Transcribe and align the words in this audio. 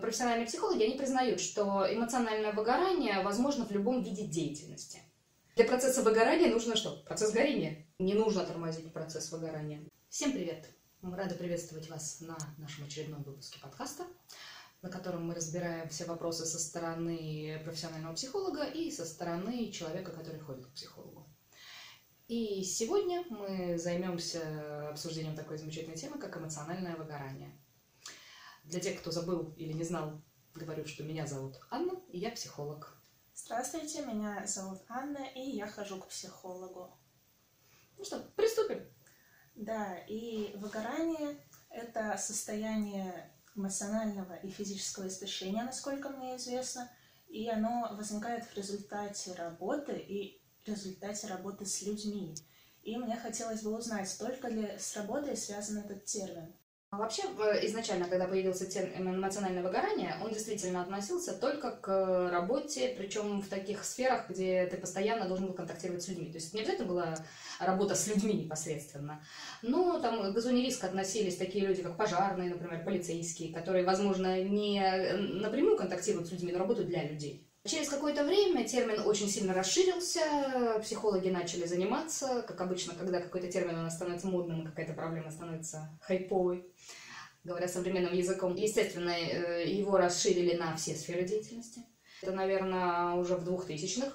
Профессиональные 0.00 0.46
психологи, 0.46 0.84
они 0.84 0.96
признают, 0.96 1.38
что 1.38 1.86
эмоциональное 1.86 2.52
выгорание 2.52 3.22
возможно 3.22 3.66
в 3.66 3.70
любом 3.72 4.02
виде 4.02 4.24
деятельности. 4.24 5.00
Для 5.54 5.66
процесса 5.66 6.02
выгорания 6.02 6.50
нужно 6.50 6.76
что? 6.76 6.96
Процесс 7.02 7.30
горения. 7.30 7.86
Не 7.98 8.14
нужно 8.14 8.42
тормозить 8.46 8.90
процесс 8.90 9.30
выгорания. 9.30 9.82
Всем 10.08 10.32
привет! 10.32 10.66
Мы 11.02 11.14
рады 11.14 11.34
приветствовать 11.34 11.90
вас 11.90 12.22
на 12.22 12.38
нашем 12.56 12.86
очередном 12.86 13.22
выпуске 13.22 13.60
подкаста, 13.60 14.04
на 14.80 14.88
котором 14.88 15.26
мы 15.26 15.34
разбираем 15.34 15.90
все 15.90 16.06
вопросы 16.06 16.46
со 16.46 16.58
стороны 16.58 17.60
профессионального 17.62 18.14
психолога 18.14 18.64
и 18.64 18.90
со 18.90 19.04
стороны 19.04 19.70
человека, 19.72 20.10
который 20.10 20.40
ходит 20.40 20.64
к 20.64 20.72
психологу. 20.72 21.26
И 22.28 22.64
сегодня 22.64 23.24
мы 23.28 23.76
займемся 23.76 24.88
обсуждением 24.88 25.36
такой 25.36 25.58
замечательной 25.58 25.98
темы, 25.98 26.18
как 26.18 26.34
эмоциональное 26.38 26.96
выгорание. 26.96 27.52
Для 28.64 28.80
тех, 28.80 29.00
кто 29.00 29.10
забыл 29.10 29.52
или 29.56 29.72
не 29.72 29.84
знал, 29.84 30.22
говорю, 30.54 30.86
что 30.86 31.02
меня 31.02 31.26
зовут 31.26 31.60
Анна, 31.70 32.00
и 32.08 32.18
я 32.18 32.30
психолог. 32.30 32.96
Здравствуйте, 33.34 34.04
меня 34.04 34.46
зовут 34.46 34.80
Анна, 34.88 35.24
и 35.34 35.40
я 35.40 35.66
хожу 35.66 35.98
к 35.98 36.08
психологу. 36.08 36.96
Ну 37.98 38.04
что, 38.04 38.20
приступим. 38.36 38.86
Да, 39.54 39.96
и 40.08 40.54
выгорание– 40.56 41.38
это 41.70 42.16
состояние 42.16 43.32
эмоционального 43.54 44.34
и 44.36 44.48
физического 44.48 45.08
истощения, 45.08 45.62
насколько 45.62 46.08
мне 46.08 46.36
известно, 46.36 46.90
и 47.28 47.48
оно 47.48 47.94
возникает 47.96 48.44
в 48.44 48.56
результате 48.56 49.34
работы 49.34 49.96
и 49.98 50.42
в 50.62 50.68
результате 50.68 51.26
работы 51.26 51.66
с 51.66 51.82
людьми. 51.82 52.34
И 52.82 52.96
мне 52.96 53.16
хотелось 53.16 53.62
бы 53.62 53.76
узнать, 53.76 54.14
только 54.18 54.48
ли 54.48 54.78
с 54.78 54.96
работой 54.96 55.36
связан 55.36 55.78
этот 55.78 56.04
термин? 56.04 56.54
А 56.92 56.98
вообще, 56.98 57.22
изначально, 57.62 58.06
когда 58.06 58.26
появился 58.26 58.66
термин 58.66 59.16
эмоциональное 59.16 59.62
выгорание, 59.62 60.14
он 60.22 60.28
действительно 60.28 60.82
относился 60.82 61.32
только 61.32 61.70
к 61.70 62.30
работе, 62.30 62.94
причем 62.98 63.40
в 63.40 63.48
таких 63.48 63.82
сферах, 63.82 64.28
где 64.28 64.66
ты 64.66 64.76
постоянно 64.76 65.26
должен 65.26 65.46
был 65.46 65.54
контактировать 65.54 66.02
с 66.02 66.08
людьми. 66.08 66.26
То 66.26 66.34
есть 66.36 66.52
не 66.52 66.60
обязательно 66.60 66.88
была 66.88 67.14
работа 67.58 67.94
с 67.94 68.08
людьми 68.08 68.34
непосредственно. 68.34 69.24
Но 69.62 70.00
там 70.00 70.34
к 70.34 70.38
зоне 70.38 70.66
риска 70.66 70.86
относились 70.86 71.38
такие 71.38 71.66
люди, 71.66 71.82
как 71.82 71.96
пожарные, 71.96 72.50
например, 72.50 72.84
полицейские, 72.84 73.54
которые, 73.54 73.86
возможно, 73.86 74.42
не 74.42 74.82
напрямую 75.40 75.78
контактируют 75.78 76.28
с 76.28 76.32
людьми, 76.32 76.52
но 76.52 76.58
работают 76.58 76.90
для 76.90 77.08
людей. 77.08 77.50
Через 77.64 77.88
какое-то 77.88 78.24
время 78.24 78.66
термин 78.66 79.02
очень 79.06 79.28
сильно 79.28 79.54
расширился, 79.54 80.20
психологи 80.82 81.28
начали 81.28 81.64
заниматься, 81.64 82.42
как 82.42 82.60
обычно, 82.60 82.94
когда 82.94 83.20
какой-то 83.20 83.46
термин 83.46 83.78
у 83.78 83.82
нас 83.82 83.94
становится 83.94 84.26
модным, 84.26 84.66
какая-то 84.66 84.94
проблема 84.94 85.30
становится 85.30 85.96
хайповой, 86.00 86.66
говоря 87.44 87.68
современным 87.68 88.14
языком. 88.14 88.56
Естественно, 88.56 89.10
э, 89.10 89.64
его 89.70 89.96
расширили 89.96 90.56
на 90.56 90.74
все 90.74 90.96
сферы 90.96 91.22
деятельности. 91.22 91.84
Это, 92.20 92.32
наверное, 92.32 93.14
уже 93.14 93.36
в 93.36 93.48
2000-х. 93.48 94.12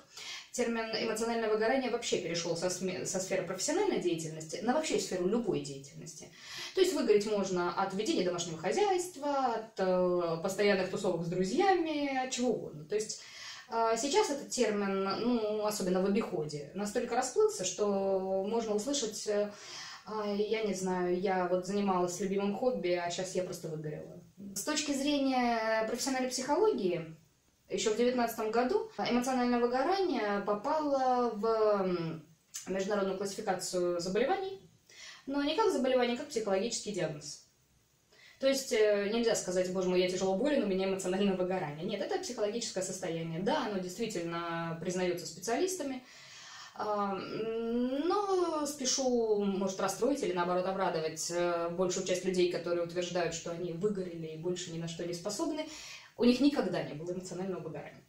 Термин 0.52 0.90
эмоциональное 1.00 1.50
выгорание 1.50 1.90
вообще 1.90 2.18
перешел 2.18 2.58
со, 2.58 2.70
со 2.70 3.20
сферы 3.20 3.44
профессиональной 3.44 4.00
деятельности 4.00 4.60
на 4.62 4.74
вообще 4.74 5.00
сферу 5.00 5.26
любой 5.26 5.62
деятельности. 5.62 6.30
То 6.76 6.82
есть 6.82 6.94
выгореть 6.94 7.28
можно 7.28 7.74
от 7.74 7.94
ведения 7.94 8.26
домашнего 8.26 8.58
хозяйства, 8.58 9.54
от 9.54 9.80
э, 9.80 10.38
постоянных 10.44 10.90
тусовок 10.90 11.26
с 11.26 11.30
друзьями, 11.30 12.26
от 12.26 12.32
чего 12.32 12.50
угодно. 12.50 12.84
То 12.84 12.96
есть 12.96 13.22
сейчас 13.70 14.30
этот 14.30 14.50
термин, 14.50 15.04
ну, 15.04 15.66
особенно 15.66 16.02
в 16.02 16.06
обиходе, 16.06 16.72
настолько 16.74 17.16
расплылся, 17.16 17.66
что 17.66 18.46
можно 18.48 18.74
услышать, 18.74 19.28
э, 19.28 19.52
я 20.38 20.64
не 20.64 20.74
знаю, 20.74 21.20
я 21.20 21.48
вот 21.48 21.66
занималась 21.66 22.20
любимым 22.20 22.56
хобби, 22.56 22.92
а 22.92 23.10
сейчас 23.10 23.36
я 23.36 23.44
просто 23.44 23.68
выгорела. 23.68 24.22
С 24.56 24.64
точки 24.64 24.94
зрения 24.94 25.86
профессиональной 25.88 26.30
психологии, 26.30 27.18
еще 27.70 27.90
в 27.90 27.98
2019 27.98 28.52
году 28.52 28.90
эмоциональное 28.98 29.60
выгорание 29.60 30.42
попало 30.46 31.32
в 31.34 32.12
международную 32.68 33.18
классификацию 33.18 34.00
заболеваний, 34.00 34.62
но 35.26 35.44
не 35.44 35.56
как 35.56 35.72
заболевание, 35.72 36.16
а 36.16 36.20
как 36.20 36.30
психологический 36.30 36.94
диагноз. 36.94 37.47
То 38.40 38.48
есть 38.48 38.72
э, 38.72 39.10
нельзя 39.12 39.36
сказать, 39.36 39.72
боже 39.74 39.90
мой, 39.90 40.00
я 40.00 40.10
тяжело 40.10 40.36
болен, 40.36 40.64
у 40.64 40.68
меня 40.68 40.88
эмоциональное 40.88 41.36
выгорание. 41.36 41.86
Нет, 41.86 42.02
это 42.02 42.20
психологическое 42.20 42.84
состояние. 42.84 43.40
Да, 43.42 43.66
оно 43.66 43.80
действительно 43.80 44.78
признается 44.80 45.26
специалистами, 45.26 46.04
но 46.78 48.66
спешу, 48.68 49.44
может, 49.44 49.80
расстроить 49.80 50.22
или, 50.22 50.34
наоборот, 50.34 50.68
обрадовать 50.68 51.32
э, 51.32 51.70
большую 51.70 52.06
часть 52.06 52.24
людей, 52.24 52.52
которые 52.52 52.84
утверждают, 52.84 53.34
что 53.34 53.50
они 53.50 53.74
выгорели 53.74 54.28
и 54.28 54.38
больше 54.38 54.72
ни 54.72 54.78
на 54.78 54.88
что 54.88 55.04
не 55.04 55.14
способны. 55.14 55.68
У 56.18 56.24
них 56.24 56.40
никогда 56.40 56.84
не 56.84 56.94
было 56.94 57.14
эмоционального 57.14 57.62
выгорания. 57.62 58.04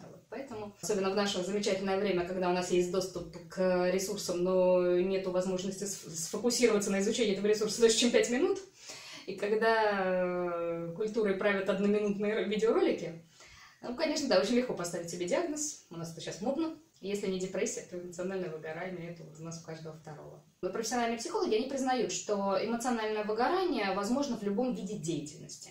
Вот, 0.00 0.20
поэтому, 0.28 0.72
особенно 0.80 1.10
в 1.10 1.14
наше 1.14 1.44
замечательное 1.44 1.96
время, 1.96 2.26
когда 2.26 2.50
у 2.50 2.52
нас 2.52 2.72
есть 2.72 2.90
доступ 2.90 3.36
к 3.48 3.90
ресурсам, 3.92 4.42
но 4.42 4.98
нет 4.98 5.24
возможности 5.28 5.84
сфокусироваться 5.84 6.90
на 6.90 7.00
изучении 7.00 7.34
этого 7.34 7.46
ресурса 7.46 7.80
дольше, 7.80 7.98
чем 7.98 8.10
5 8.10 8.30
минут, 8.30 8.58
и 9.26 9.36
когда 9.36 9.90
э, 9.92 10.92
культурой 10.96 11.34
правят 11.34 11.68
одноминутные 11.68 12.44
видеоролики, 12.44 13.24
ну, 13.82 13.94
конечно, 13.94 14.28
да, 14.28 14.40
очень 14.40 14.54
легко 14.54 14.74
поставить 14.74 15.10
себе 15.10 15.26
диагноз. 15.26 15.86
У 15.90 15.96
нас 15.96 16.12
это 16.12 16.20
сейчас 16.20 16.40
модно. 16.40 16.78
Если 17.00 17.26
не 17.26 17.38
депрессия, 17.38 17.82
то 17.82 17.98
эмоциональное 17.98 18.48
выгорание, 18.48 19.10
это 19.10 19.24
у 19.38 19.44
нас 19.44 19.60
у 19.60 19.66
каждого 19.66 19.94
второго. 19.94 20.42
Но 20.62 20.70
профессиональные 20.70 21.18
психологи, 21.18 21.54
они 21.54 21.68
признают, 21.68 22.10
что 22.10 22.56
эмоциональное 22.58 23.24
выгорание 23.24 23.92
возможно 23.94 24.38
в 24.38 24.42
любом 24.42 24.74
виде 24.74 24.96
деятельности. 24.96 25.70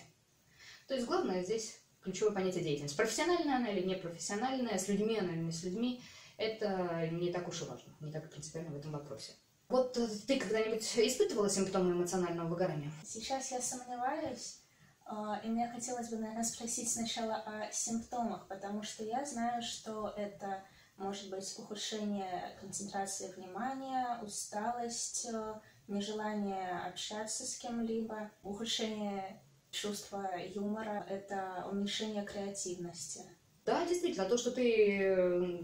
То 0.86 0.94
есть 0.94 1.06
главное 1.06 1.42
здесь 1.42 1.80
ключевое 2.02 2.32
понятие 2.32 2.62
деятельность. 2.62 2.96
Профессиональная 2.96 3.56
она 3.56 3.70
или 3.70 3.84
непрофессиональная, 3.84 4.78
с 4.78 4.86
людьми 4.86 5.18
она 5.18 5.32
или 5.32 5.40
не 5.40 5.52
с 5.52 5.64
людьми, 5.64 6.00
это 6.36 7.08
не 7.10 7.32
так 7.32 7.48
уж 7.48 7.62
и 7.62 7.64
важно, 7.64 7.92
не 8.00 8.12
так 8.12 8.30
принципиально 8.30 8.70
в 8.70 8.76
этом 8.76 8.92
вопросе. 8.92 9.32
Вот 9.68 9.96
э, 9.96 10.06
ты 10.26 10.38
когда-нибудь 10.38 10.82
испытывала 10.98 11.48
симптомы 11.48 11.92
эмоционального 11.92 12.48
выгорания? 12.48 12.92
Сейчас 13.04 13.50
я 13.50 13.60
сомневаюсь, 13.60 14.58
а, 15.06 15.40
и 15.44 15.48
мне 15.48 15.68
хотелось 15.68 16.08
бы, 16.08 16.16
наверное, 16.16 16.44
спросить 16.44 16.90
сначала 16.90 17.36
о 17.36 17.70
симптомах, 17.72 18.46
потому 18.48 18.82
что 18.82 19.04
я 19.04 19.24
знаю, 19.24 19.62
что 19.62 20.08
это 20.16 20.62
может 20.96 21.30
быть 21.30 21.52
ухудшение 21.58 22.56
концентрации 22.60 23.32
внимания, 23.32 24.18
усталость, 24.22 25.26
э, 25.32 25.54
нежелание 25.88 26.80
общаться 26.86 27.44
с 27.44 27.56
кем-либо, 27.56 28.30
ухудшение 28.42 29.42
чувства 29.70 30.30
юмора, 30.36 31.04
это 31.08 31.66
уменьшение 31.70 32.24
креативности. 32.24 33.22
Да, 33.66 33.82
действительно, 33.86 34.26
то, 34.26 34.36
что 34.36 34.50
ты 34.50 34.62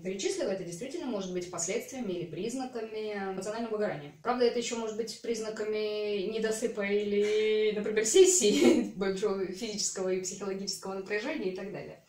перечислила, 0.03 0.49
это 0.49 0.65
действительно 0.65 1.07
может 1.07 1.33
быть 1.33 1.51
последствиями 1.51 2.13
или 2.13 2.25
признаками 2.25 3.13
эмоционального 3.33 3.73
выгорания. 3.73 4.15
Правда, 4.23 4.45
это 4.45 4.59
еще 4.59 4.75
может 4.75 4.97
быть 4.97 5.21
признаками 5.21 6.23
недосыпа 6.23 6.81
или, 6.87 7.73
например, 7.75 8.07
сессии 8.07 8.91
большого 8.95 9.45
физического 9.53 10.09
и 10.09 10.21
психологического 10.23 10.95
напряжения 10.95 11.51
и 11.51 11.55
так 11.55 11.71
далее. 11.71 12.01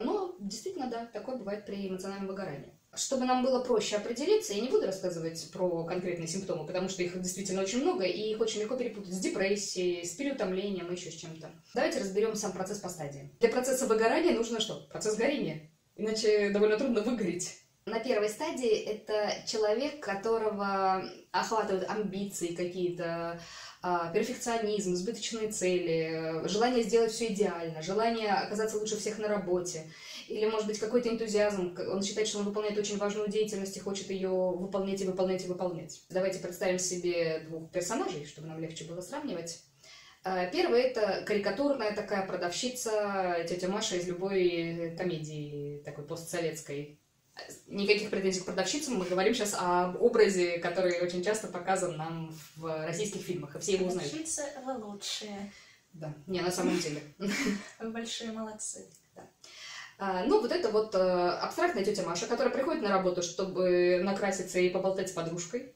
Но 0.00 0.34
действительно, 0.38 0.88
да, 0.88 1.06
такое 1.12 1.36
бывает 1.36 1.66
при 1.66 1.88
эмоциональном 1.88 2.28
выгорании. 2.28 2.77
Чтобы 2.98 3.26
нам 3.26 3.44
было 3.44 3.60
проще 3.60 3.96
определиться, 3.96 4.52
я 4.52 4.60
не 4.60 4.68
буду 4.68 4.86
рассказывать 4.86 5.50
про 5.52 5.84
конкретные 5.84 6.26
симптомы, 6.26 6.66
потому 6.66 6.88
что 6.88 7.02
их 7.02 7.20
действительно 7.20 7.62
очень 7.62 7.80
много, 7.80 8.04
и 8.04 8.32
их 8.32 8.40
очень 8.40 8.60
легко 8.60 8.76
перепутать 8.76 9.14
с 9.14 9.20
депрессией, 9.20 10.04
с 10.04 10.10
переутомлением 10.14 10.88
и 10.88 10.96
еще 10.96 11.10
с 11.12 11.14
чем-то. 11.14 11.50
Давайте 11.74 12.00
разберем 12.00 12.34
сам 12.34 12.52
процесс 12.52 12.78
по 12.78 12.88
стадиям. 12.88 13.30
Для 13.38 13.50
процесса 13.50 13.86
выгорания 13.86 14.32
нужно 14.32 14.60
что? 14.60 14.86
Процесс 14.90 15.14
горения. 15.14 15.70
Иначе 15.96 16.50
довольно 16.50 16.76
трудно 16.76 17.02
выгореть. 17.02 17.60
На 17.86 18.00
первой 18.00 18.28
стадии 18.28 18.68
это 18.68 19.32
человек, 19.46 20.00
которого 20.00 21.02
охватывают 21.30 21.88
амбиции 21.88 22.48
какие-то, 22.48 23.40
а, 23.80 24.12
перфекционизм, 24.12 24.92
избыточные 24.92 25.50
цели, 25.50 26.46
желание 26.46 26.82
сделать 26.82 27.12
все 27.12 27.32
идеально, 27.32 27.80
желание 27.80 28.32
оказаться 28.32 28.76
лучше 28.76 28.98
всех 28.98 29.18
на 29.18 29.28
работе, 29.28 29.90
или, 30.28 30.46
может 30.46 30.66
быть, 30.66 30.78
какой-то 30.78 31.08
энтузиазм, 31.08 31.76
он 31.90 32.02
считает, 32.02 32.28
что 32.28 32.38
он 32.38 32.44
выполняет 32.44 32.78
очень 32.78 32.98
важную 32.98 33.28
деятельность 33.28 33.76
и 33.76 33.80
хочет 33.80 34.10
ее 34.10 34.28
выполнять 34.28 35.00
и 35.00 35.06
выполнять 35.06 35.44
и 35.44 35.48
выполнять. 35.48 36.02
Давайте 36.10 36.38
представим 36.38 36.78
себе 36.78 37.40
двух 37.48 37.70
персонажей, 37.70 38.26
чтобы 38.26 38.48
нам 38.48 38.60
легче 38.60 38.84
было 38.84 39.00
сравнивать. 39.00 39.62
А, 40.24 40.46
первый 40.46 40.82
это 40.82 41.24
карикатурная 41.26 41.94
такая 41.94 42.26
продавщица, 42.26 43.44
тетя 43.48 43.68
Маша 43.68 43.96
из 43.96 44.06
любой 44.06 44.94
комедии 44.98 45.82
такой 45.84 46.04
постсоветской 46.04 47.00
никаких 47.66 48.10
претензий 48.10 48.40
к 48.40 48.46
продавщицам, 48.46 48.96
мы 48.96 49.04
говорим 49.04 49.34
сейчас 49.34 49.54
об 49.58 50.00
образе, 50.02 50.58
который 50.58 51.00
очень 51.00 51.22
часто 51.22 51.48
показан 51.48 51.96
нам 51.96 52.34
в 52.56 52.86
российских 52.86 53.20
фильмах, 53.20 53.54
и 53.54 53.58
все 53.60 53.74
его 53.74 53.86
узнают. 53.86 54.10
Продавщицы, 54.10 54.42
вы 54.64 54.84
лучшие. 54.84 55.52
Да, 55.92 56.12
не, 56.26 56.40
на 56.40 56.50
самом 56.50 56.78
деле. 56.78 57.02
Вы 57.78 57.90
большие 57.90 58.32
молодцы. 58.32 58.88
А, 59.98 60.24
ну, 60.24 60.40
вот 60.40 60.52
это 60.52 60.70
вот 60.70 60.94
а, 60.94 61.38
абстрактная 61.40 61.84
тетя 61.84 62.04
Маша, 62.04 62.26
которая 62.26 62.54
приходит 62.54 62.82
на 62.82 62.90
работу, 62.90 63.22
чтобы 63.22 64.00
накраситься 64.02 64.58
и 64.60 64.70
поболтать 64.70 65.08
с 65.08 65.12
подружкой. 65.12 65.74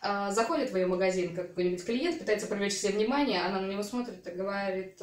А, 0.00 0.30
заходит 0.30 0.70
в 0.70 0.76
ее 0.76 0.86
магазин 0.86 1.34
какой-нибудь 1.34 1.84
клиент, 1.84 2.18
пытается 2.18 2.46
привлечь 2.46 2.74
все 2.74 2.90
внимание, 2.90 3.42
она 3.42 3.60
на 3.60 3.70
него 3.70 3.82
смотрит 3.82 4.26
и 4.26 4.30
говорит, 4.30 5.00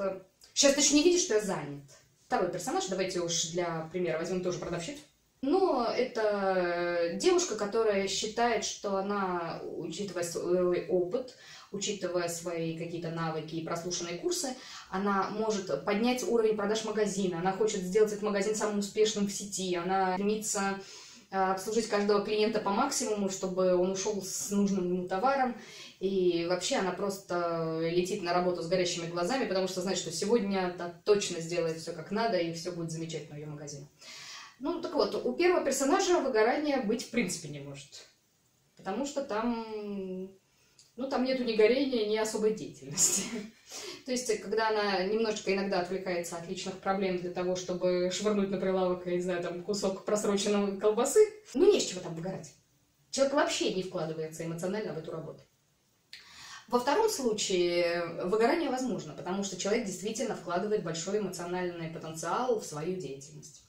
Сейчас 0.56 0.74
ты 0.74 0.80
еще 0.80 0.96
не 0.96 1.04
видишь, 1.04 1.24
что 1.24 1.34
я 1.34 1.42
занят. 1.42 1.84
Второй 2.28 2.50
персонаж, 2.50 2.86
давайте 2.86 3.20
уж 3.20 3.48
для 3.48 3.90
примера 3.92 4.18
возьмем 4.18 4.42
тоже 4.42 4.58
продавщицу. 4.58 5.02
Но 5.42 5.86
это 5.86 7.12
девушка, 7.16 7.56
которая 7.56 8.08
считает, 8.08 8.66
что 8.66 8.98
она, 8.98 9.62
учитывая 9.64 10.24
свой 10.24 10.88
опыт, 10.88 11.36
учитывая 11.72 12.30
свои 12.30 12.78
какие-то 12.78 13.12
навыки 13.12 13.56
и 13.56 13.66
прослушанные 13.66 14.18
курсы, 14.18 14.56
она 14.90 15.30
может 15.32 15.86
поднять 15.86 16.24
уровень 16.24 16.56
продаж 16.56 16.86
магазина, 16.86 17.40
она 17.40 17.52
хочет 17.52 17.82
сделать 17.82 18.12
этот 18.12 18.24
магазин 18.24 18.56
самым 18.56 18.80
успешным 18.80 19.28
в 19.28 19.32
сети, 19.32 19.76
она 19.76 20.14
стремится 20.14 20.80
а, 21.32 21.52
обслужить 21.54 21.90
каждого 21.90 22.24
клиента 22.24 22.60
по 22.60 22.70
максимуму, 22.70 23.30
чтобы 23.30 23.76
он 23.76 23.92
ушел 23.92 24.22
с 24.22 24.52
нужным 24.52 24.88
ему 24.94 25.08
товаром. 25.08 25.58
И 26.00 26.46
вообще 26.48 26.78
она 26.78 26.92
просто 26.92 27.80
летит 27.82 28.22
на 28.22 28.34
работу 28.34 28.62
с 28.62 28.68
горящими 28.68 29.08
глазами, 29.08 29.46
потому 29.46 29.68
что 29.68 29.82
знает, 29.82 29.98
что 29.98 30.12
сегодня 30.12 30.74
она 30.76 30.94
точно 31.04 31.42
сделает 31.42 31.78
все 31.78 31.94
как 31.94 32.12
надо, 32.12 32.38
и 32.38 32.54
все 32.54 32.72
будет 32.72 32.92
замечательно 32.92 33.36
в 33.36 33.40
ее 33.40 33.48
магазине. 33.48 33.88
Ну, 34.60 34.82
так 34.82 34.94
вот, 34.94 35.16
у 35.16 35.34
первого 35.34 35.66
персонажа 35.66 36.20
выгорания 36.20 36.82
быть 36.82 37.04
в 37.04 37.12
принципе 37.12 37.50
не 37.50 37.60
может. 37.60 38.08
Потому 38.78 39.06
что 39.06 39.24
там, 39.24 40.32
ну, 40.96 41.10
там 41.10 41.24
нету 41.24 41.44
ни 41.44 41.54
горения, 41.54 42.08
ни 42.08 42.18
особой 42.18 42.54
деятельности. 42.54 43.24
То 44.06 44.12
есть, 44.12 44.42
когда 44.42 44.70
она 44.70 45.04
немножечко 45.04 45.54
иногда 45.54 45.82
отвлекается 45.82 46.38
от 46.38 46.48
личных 46.48 46.80
проблем 46.80 47.18
для 47.18 47.32
того, 47.32 47.56
чтобы 47.56 48.12
швырнуть 48.12 48.50
на 48.50 48.58
прилавок, 48.58 49.06
я 49.08 49.16
не 49.16 49.22
знаю, 49.22 49.44
там, 49.44 49.64
кусок 49.64 50.06
просроченной 50.06 50.78
колбасы, 50.78 51.20
ну, 51.54 51.72
не 51.72 51.80
с 51.80 51.86
чего 51.86 52.02
там 52.02 52.16
выгорать. 52.16 52.54
Человек 53.12 53.34
вообще 53.34 53.74
не 53.74 53.84
вкладывается 53.84 54.46
эмоционально 54.46 54.94
в 54.94 54.98
эту 54.98 55.12
работу. 55.12 55.42
Во 56.68 56.80
втором 56.80 57.10
случае 57.10 58.24
выгорание 58.24 58.70
возможно, 58.70 59.14
потому 59.14 59.44
что 59.44 59.56
человек 59.56 59.86
действительно 59.86 60.36
вкладывает 60.36 60.84
большой 60.84 61.20
эмоциональный 61.20 61.90
потенциал 61.90 62.60
в 62.60 62.66
свою 62.66 63.00
деятельность. 63.00 63.65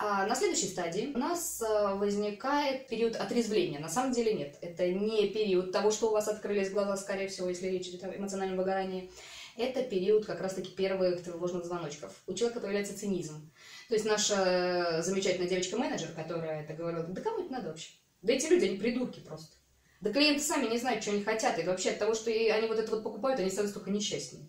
А 0.00 0.26
на 0.26 0.36
следующей 0.36 0.68
стадии 0.68 1.10
у 1.12 1.18
нас 1.18 1.60
э, 1.60 1.94
возникает 1.94 2.86
период 2.86 3.16
отрезвления. 3.16 3.80
На 3.80 3.88
самом 3.88 4.12
деле 4.12 4.32
нет, 4.32 4.56
это 4.60 4.88
не 4.88 5.28
период 5.28 5.72
того, 5.72 5.90
что 5.90 6.08
у 6.08 6.12
вас 6.12 6.28
открылись 6.28 6.70
глаза, 6.70 6.96
скорее 6.96 7.26
всего, 7.26 7.48
если 7.48 7.66
речь 7.66 7.88
идет 7.88 8.04
о 8.04 8.16
эмоциональном 8.16 8.58
выгорании. 8.58 9.10
Это 9.56 9.82
период 9.82 10.24
как 10.24 10.40
раз-таки 10.40 10.70
первых 10.70 11.24
тревожных 11.24 11.64
звоночков. 11.64 12.12
У 12.28 12.34
человека 12.34 12.60
появляется 12.60 12.96
цинизм. 12.96 13.50
То 13.88 13.94
есть 13.94 14.06
наша 14.06 15.02
замечательная 15.02 15.48
девочка-менеджер, 15.48 16.10
которая 16.14 16.62
это 16.62 16.74
говорила, 16.74 17.02
да 17.02 17.20
кому 17.20 17.42
это 17.42 17.52
надо 17.52 17.68
вообще? 17.70 17.90
Да 18.22 18.32
эти 18.32 18.46
люди, 18.46 18.66
они 18.66 18.76
придурки 18.76 19.18
просто. 19.18 19.56
Да 20.00 20.12
клиенты 20.12 20.42
сами 20.42 20.68
не 20.68 20.78
знают, 20.78 21.02
что 21.02 21.10
они 21.10 21.24
хотят. 21.24 21.58
И 21.58 21.64
вообще 21.64 21.90
от 21.90 21.98
того, 21.98 22.14
что 22.14 22.30
они 22.30 22.68
вот 22.68 22.78
это 22.78 22.88
вот 22.92 23.02
покупают, 23.02 23.40
они 23.40 23.50
становятся 23.50 23.80
только 23.80 23.90
несчастнее. 23.90 24.48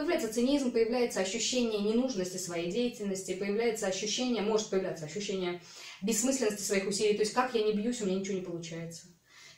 Появляется 0.00 0.32
цинизм, 0.32 0.72
появляется 0.72 1.20
ощущение 1.20 1.78
ненужности 1.78 2.38
своей 2.38 2.70
деятельности, 2.70 3.34
появляется 3.34 3.86
ощущение, 3.86 4.42
может 4.42 4.70
появляться 4.70 5.04
ощущение 5.04 5.60
бессмысленности 6.00 6.62
своих 6.62 6.88
усилий, 6.88 7.12
то 7.12 7.20
есть 7.20 7.34
как 7.34 7.54
я 7.54 7.62
не 7.62 7.74
бьюсь, 7.74 8.00
у 8.00 8.06
меня 8.06 8.18
ничего 8.18 8.38
не 8.38 8.42
получается. 8.42 9.08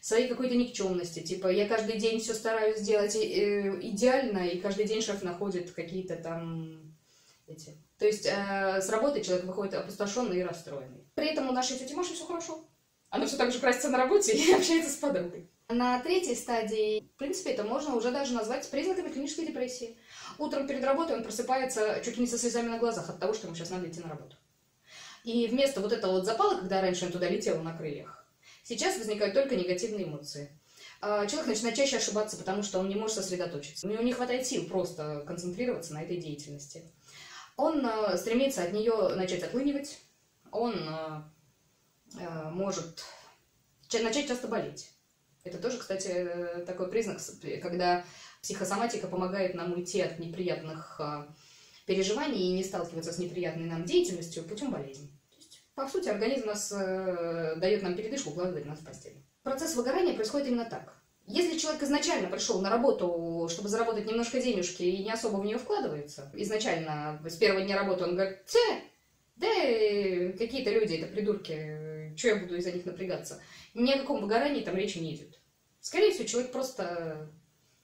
Своей 0.00 0.26
какой-то 0.26 0.56
никчемности, 0.56 1.20
типа 1.20 1.46
я 1.46 1.68
каждый 1.68 1.96
день 1.96 2.18
все 2.18 2.34
стараюсь 2.34 2.80
сделать 2.80 3.14
э, 3.14 3.78
идеально, 3.82 4.48
и 4.48 4.58
каждый 4.58 4.86
день 4.86 5.00
шеф 5.00 5.22
находит 5.22 5.70
какие-то 5.70 6.16
там 6.16 6.92
эти. 7.46 7.76
То 8.00 8.06
есть 8.06 8.26
э, 8.26 8.80
с 8.82 8.88
работы 8.88 9.22
человек 9.22 9.44
выходит 9.44 9.74
опустошенный 9.74 10.40
и 10.40 10.42
расстроенный. 10.42 11.06
При 11.14 11.28
этом 11.28 11.50
у 11.50 11.52
нашей 11.52 11.78
тети 11.78 11.92
Маши 11.92 12.14
все 12.14 12.26
хорошо. 12.26 12.64
Она 13.10 13.26
все 13.28 13.36
так 13.36 13.52
же 13.52 13.60
красится 13.60 13.90
на 13.90 13.98
работе 13.98 14.32
и 14.36 14.52
общается 14.52 14.90
с 14.90 14.96
подругой. 14.96 15.48
На 15.68 16.00
третьей 16.00 16.34
стадии, 16.34 17.08
в 17.14 17.18
принципе, 17.18 17.52
это 17.52 17.62
можно 17.62 17.94
уже 17.94 18.10
даже 18.10 18.34
назвать 18.34 18.68
признаками 18.68 19.08
клинической 19.08 19.46
депрессии. 19.46 19.96
Утром 20.38 20.66
перед 20.66 20.84
работой 20.84 21.16
он 21.16 21.22
просыпается 21.22 22.00
чуть 22.04 22.16
ли 22.16 22.22
не 22.22 22.28
со 22.28 22.38
слезами 22.38 22.68
на 22.68 22.78
глазах 22.78 23.08
от 23.08 23.18
того, 23.18 23.34
что 23.34 23.46
ему 23.46 23.56
сейчас 23.56 23.70
надо 23.70 23.88
идти 23.88 24.00
на 24.00 24.08
работу. 24.08 24.36
И 25.24 25.46
вместо 25.46 25.80
вот 25.80 25.92
этого 25.92 26.12
вот 26.12 26.26
запала, 26.26 26.58
когда 26.58 26.80
раньше 26.80 27.06
он 27.06 27.12
туда 27.12 27.28
летел 27.28 27.62
на 27.62 27.76
крыльях, 27.76 28.26
сейчас 28.62 28.98
возникают 28.98 29.34
только 29.34 29.56
негативные 29.56 30.04
эмоции. 30.04 30.58
А 31.00 31.26
человек 31.26 31.48
начинает 31.48 31.76
чаще 31.76 31.96
ошибаться, 31.96 32.36
потому 32.36 32.62
что 32.62 32.78
он 32.78 32.88
не 32.88 32.94
может 32.94 33.16
сосредоточиться. 33.16 33.86
У 33.86 33.90
него 33.90 34.02
не 34.02 34.12
хватает 34.12 34.46
сил 34.46 34.66
просто 34.66 35.24
концентрироваться 35.26 35.94
на 35.94 36.02
этой 36.02 36.16
деятельности. 36.16 36.84
Он 37.56 37.84
э, 37.84 38.16
стремится 38.16 38.62
от 38.62 38.72
нее 38.72 39.10
начать 39.16 39.42
отлынивать, 39.42 39.98
он 40.50 40.74
э, 40.74 41.22
э, 42.18 42.50
может 42.50 43.04
начать 43.92 44.28
часто 44.28 44.48
болеть. 44.48 44.90
Это 45.44 45.58
тоже, 45.58 45.78
кстати, 45.78 46.64
такой 46.66 46.88
признак, 46.88 47.20
когда 47.60 48.04
психосоматика 48.42 49.06
помогает 49.06 49.54
нам 49.54 49.72
уйти 49.72 50.00
от 50.00 50.18
неприятных 50.18 51.00
а, 51.00 51.32
переживаний 51.86 52.40
и 52.40 52.52
не 52.52 52.64
сталкиваться 52.64 53.12
с 53.12 53.18
неприятной 53.18 53.66
нам 53.66 53.84
деятельностью 53.84 54.42
путем 54.42 54.72
болезни. 54.72 55.08
То 55.30 55.36
есть, 55.38 55.62
по 55.74 55.88
сути, 55.88 56.08
организм 56.08 56.48
нас 56.48 56.72
э, 56.72 57.54
дает 57.56 57.82
нам 57.82 57.94
передышку, 57.94 58.30
укладывает 58.30 58.66
нас 58.66 58.80
в 58.80 58.84
постель. 58.84 59.16
Процесс 59.44 59.76
выгорания 59.76 60.14
происходит 60.14 60.48
именно 60.48 60.64
так. 60.64 60.92
Если 61.26 61.56
человек 61.56 61.82
изначально 61.84 62.28
пришел 62.28 62.60
на 62.60 62.68
работу, 62.68 63.48
чтобы 63.48 63.68
заработать 63.68 64.06
немножко 64.06 64.42
денежки 64.42 64.82
и 64.82 65.04
не 65.04 65.12
особо 65.12 65.36
в 65.36 65.44
нее 65.44 65.58
вкладывается, 65.58 66.30
изначально 66.34 67.22
с 67.24 67.36
первого 67.36 67.64
дня 67.64 67.76
работы 67.76 68.04
он 68.04 68.16
говорит, 68.16 68.44
те, 68.46 68.82
да 69.36 69.46
какие-то 70.36 70.70
люди, 70.70 70.94
это 70.94 71.12
придурки, 71.12 72.12
что 72.16 72.28
я 72.28 72.36
буду 72.36 72.56
из-за 72.56 72.72
них 72.72 72.84
напрягаться. 72.86 73.40
Ни 73.74 73.92
о 73.92 74.00
каком 74.00 74.20
выгорании 74.20 74.64
там 74.64 74.76
речи 74.76 74.98
не 74.98 75.14
идет. 75.14 75.38
Скорее 75.80 76.10
всего, 76.10 76.26
человек 76.26 76.50
просто 76.50 77.30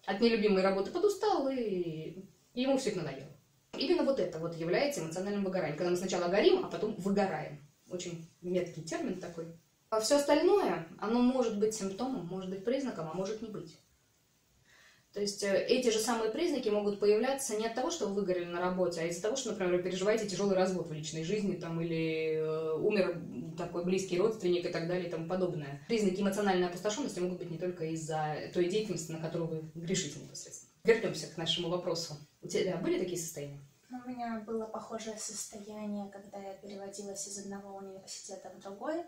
от 0.09 0.23
нелюбимой 0.23 0.63
работы 0.63 0.91
подустал, 0.91 1.49
и 1.51 2.25
ему 2.55 2.79
все 2.79 2.91
это 2.91 3.01
надоело. 3.01 3.29
Именно 3.77 4.05
вот 4.05 4.19
это 4.19 4.39
вот 4.39 4.55
является 4.57 5.03
эмоциональным 5.03 5.45
выгоранием, 5.45 5.77
когда 5.77 5.91
мы 5.91 5.97
сначала 5.99 6.29
горим, 6.29 6.65
а 6.65 6.71
потом 6.71 6.95
выгораем. 6.95 7.61
Очень 7.91 8.27
меткий 8.41 8.83
термин 8.83 9.21
такой. 9.21 9.47
А 9.91 10.01
все 10.01 10.17
остальное, 10.17 10.89
оно 10.99 11.21
может 11.21 11.59
быть 11.59 11.75
симптомом, 11.75 12.27
может 12.27 12.49
быть 12.49 12.65
признаком, 12.65 13.11
а 13.13 13.15
может 13.15 13.43
не 13.43 13.49
быть. 13.49 13.77
То 15.19 15.23
есть 15.23 15.43
э, 15.43 15.67
эти 15.67 15.91
же 15.91 15.99
самые 15.99 16.31
признаки 16.31 16.69
могут 16.69 17.01
появляться 17.01 17.57
не 17.57 17.67
от 17.67 17.75
того, 17.75 17.91
что 17.91 18.07
вы 18.07 18.15
выгорели 18.15 18.45
на 18.45 18.61
работе, 18.61 19.01
а 19.01 19.05
из-за 19.07 19.21
того, 19.21 19.35
что, 19.35 19.51
например, 19.51 19.75
вы 19.75 19.83
переживаете 19.83 20.29
тяжелый 20.29 20.55
развод 20.55 20.87
в 20.87 20.93
личной 20.93 21.25
жизни, 21.25 21.57
там, 21.57 21.81
или 21.81 22.37
э, 22.37 22.75
умер 22.75 23.21
такой 23.59 23.85
близкий 23.85 24.17
родственник 24.17 24.65
и 24.65 24.69
так 24.69 24.87
далее 24.87 25.09
и 25.09 25.11
тому 25.11 25.27
подобное. 25.27 25.85
Признаки 25.89 26.21
эмоциональной 26.21 26.69
опустошенности 26.69 27.19
могут 27.19 27.39
быть 27.39 27.51
не 27.51 27.59
только 27.59 27.87
из-за 27.87 28.37
той 28.55 28.69
деятельности, 28.69 29.11
на 29.11 29.19
которую 29.19 29.51
вы 29.51 29.71
грешите 29.75 30.21
непосредственно. 30.21 30.71
Вернемся 30.85 31.27
к 31.27 31.37
нашему 31.37 31.69
вопросу. 31.69 32.15
У 32.41 32.47
тебя 32.47 32.77
были 32.77 33.01
такие 33.01 33.19
состояния? 33.19 33.59
Ну, 33.91 33.99
у 34.07 34.09
меня 34.09 34.45
было 34.47 34.67
похожее 34.67 35.17
состояние, 35.19 36.09
когда 36.13 36.39
я 36.39 36.53
переводилась 36.53 37.27
из 37.27 37.39
одного 37.39 37.79
университета 37.79 38.53
в 38.57 38.63
другой. 38.63 39.03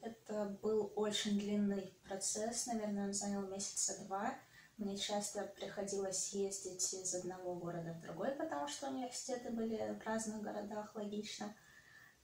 Это 0.00 0.58
был 0.62 0.90
очень 0.96 1.38
длинный 1.38 1.92
процесс, 2.08 2.64
наверное, 2.64 3.08
он 3.08 3.12
занял 3.12 3.46
месяца 3.46 4.02
два. 4.06 4.32
Мне 4.80 4.96
часто 4.96 5.42
приходилось 5.42 6.32
ездить 6.32 6.94
из 6.94 7.14
одного 7.14 7.54
города 7.54 7.92
в 7.92 8.00
другой, 8.00 8.30
потому 8.30 8.66
что 8.66 8.88
университеты 8.88 9.50
были 9.50 9.76
в 9.92 10.06
разных 10.06 10.40
городах, 10.40 10.94
логично. 10.94 11.54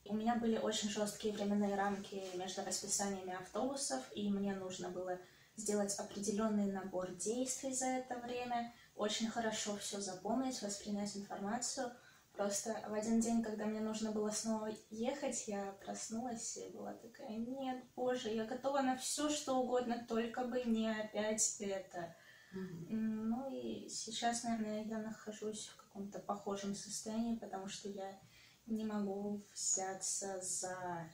У 0.07 0.15
меня 0.15 0.37
были 0.37 0.57
очень 0.57 0.89
жесткие 0.89 1.35
временные 1.35 1.75
рамки 1.75 2.25
между 2.35 2.65
расписаниями 2.65 3.35
автобусов, 3.35 4.03
и 4.15 4.31
мне 4.31 4.55
нужно 4.55 4.89
было 4.89 5.19
сделать 5.57 5.95
определенный 5.99 6.73
набор 6.73 7.11
действий 7.17 7.75
за 7.75 7.89
это 7.89 8.17
время, 8.21 8.73
очень 8.95 9.29
хорошо 9.29 9.77
все 9.77 10.01
запомнить, 10.01 10.63
воспринять 10.63 11.15
информацию. 11.15 11.93
Просто 12.33 12.75
в 12.89 12.95
один 12.95 13.21
день, 13.21 13.43
когда 13.43 13.67
мне 13.67 13.81
нужно 13.81 14.13
было 14.13 14.31
снова 14.31 14.71
ехать, 14.89 15.47
я 15.47 15.77
проснулась 15.85 16.57
и 16.57 16.71
была 16.71 16.95
такая, 16.95 17.37
нет, 17.37 17.85
боже, 17.95 18.31
я 18.31 18.47
готова 18.47 18.81
на 18.81 18.97
все, 18.97 19.29
что 19.29 19.57
угодно, 19.57 20.07
только 20.09 20.45
бы 20.45 20.63
не 20.63 20.89
опять 20.89 21.57
это. 21.61 22.17
Ну 22.53 23.50
и 23.50 23.88
сейчас, 23.88 24.45
наверное, 24.45 24.85
я 24.85 24.99
нахожусь 24.99 25.67
в 25.69 25.76
каком-то 25.76 26.19
похожем 26.19 26.75
состоянии, 26.75 27.37
потому 27.37 27.69
что 27.69 27.88
я 27.88 28.19
не 28.67 28.85
могу 28.85 29.43
взяться 29.53 30.41
за 30.41 31.09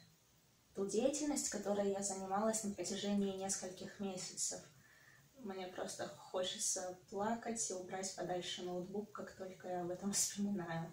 ту 0.74 0.86
деятельность, 0.86 1.50
которой 1.50 1.90
я 1.90 2.02
занималась 2.02 2.64
на 2.64 2.74
протяжении 2.74 3.36
нескольких 3.36 4.00
месяцев. 4.00 4.60
Мне 5.38 5.66
просто 5.66 6.06
хочется 6.06 6.96
плакать 7.10 7.68
и 7.68 7.74
убрать 7.74 8.14
подальше 8.16 8.62
ноутбук, 8.62 9.12
как 9.12 9.32
только 9.32 9.68
я 9.68 9.80
об 9.82 9.90
этом 9.90 10.12
вспоминаю. 10.12 10.90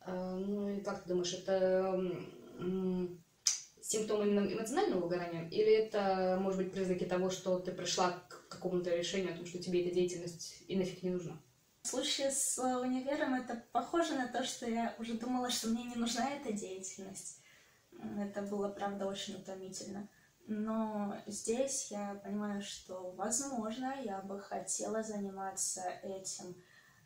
А, 0.00 0.36
ну 0.36 0.68
и 0.68 0.80
как 0.80 1.02
ты 1.02 1.10
думаешь, 1.10 1.34
это 1.34 2.00
симптом 3.80 4.22
именно 4.22 4.52
эмоционального 4.52 5.00
выгорания? 5.00 5.48
Или 5.50 5.72
это, 5.74 6.38
может 6.40 6.58
быть, 6.58 6.72
признаки 6.72 7.04
того, 7.04 7.30
что 7.30 7.58
ты 7.58 7.72
пришла 7.72 8.22
какому-то 8.52 8.94
решению 8.94 9.32
о 9.32 9.36
том, 9.36 9.46
что 9.46 9.58
тебе 9.58 9.84
эта 9.84 9.94
деятельность 9.94 10.62
и 10.68 10.76
нафиг 10.76 11.02
не 11.02 11.10
нужна? 11.10 11.40
В 11.82 11.88
случае 11.88 12.30
с 12.30 12.58
универом 12.58 13.34
это 13.34 13.64
похоже 13.72 14.14
на 14.14 14.28
то, 14.28 14.44
что 14.44 14.70
я 14.70 14.94
уже 14.98 15.14
думала, 15.14 15.50
что 15.50 15.68
мне 15.68 15.84
не 15.84 15.96
нужна 15.96 16.30
эта 16.30 16.52
деятельность. 16.52 17.40
Это 18.18 18.42
было, 18.42 18.68
правда, 18.68 19.06
очень 19.06 19.34
утомительно. 19.34 20.08
Но 20.46 21.16
здесь 21.26 21.90
я 21.90 22.20
понимаю, 22.22 22.62
что, 22.62 23.12
возможно, 23.12 23.94
я 24.02 24.20
бы 24.20 24.40
хотела 24.40 25.02
заниматься 25.02 25.82
этим 26.02 26.56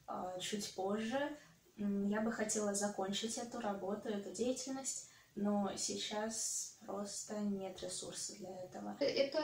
а, 0.07 0.39
чуть 0.39 0.75
позже. 0.75 1.37
Я 1.77 2.21
бы 2.21 2.33
хотела 2.33 2.75
закончить 2.75 3.37
эту 3.39 3.61
работу, 3.61 4.09
эту 4.09 4.31
деятельность, 4.31 5.11
но 5.35 5.71
сейчас 5.77 6.79
просто 6.87 7.39
нет 7.41 7.83
ресурсов 7.83 8.39
для 8.39 8.59
этого. 8.63 8.97
Это 9.01 9.41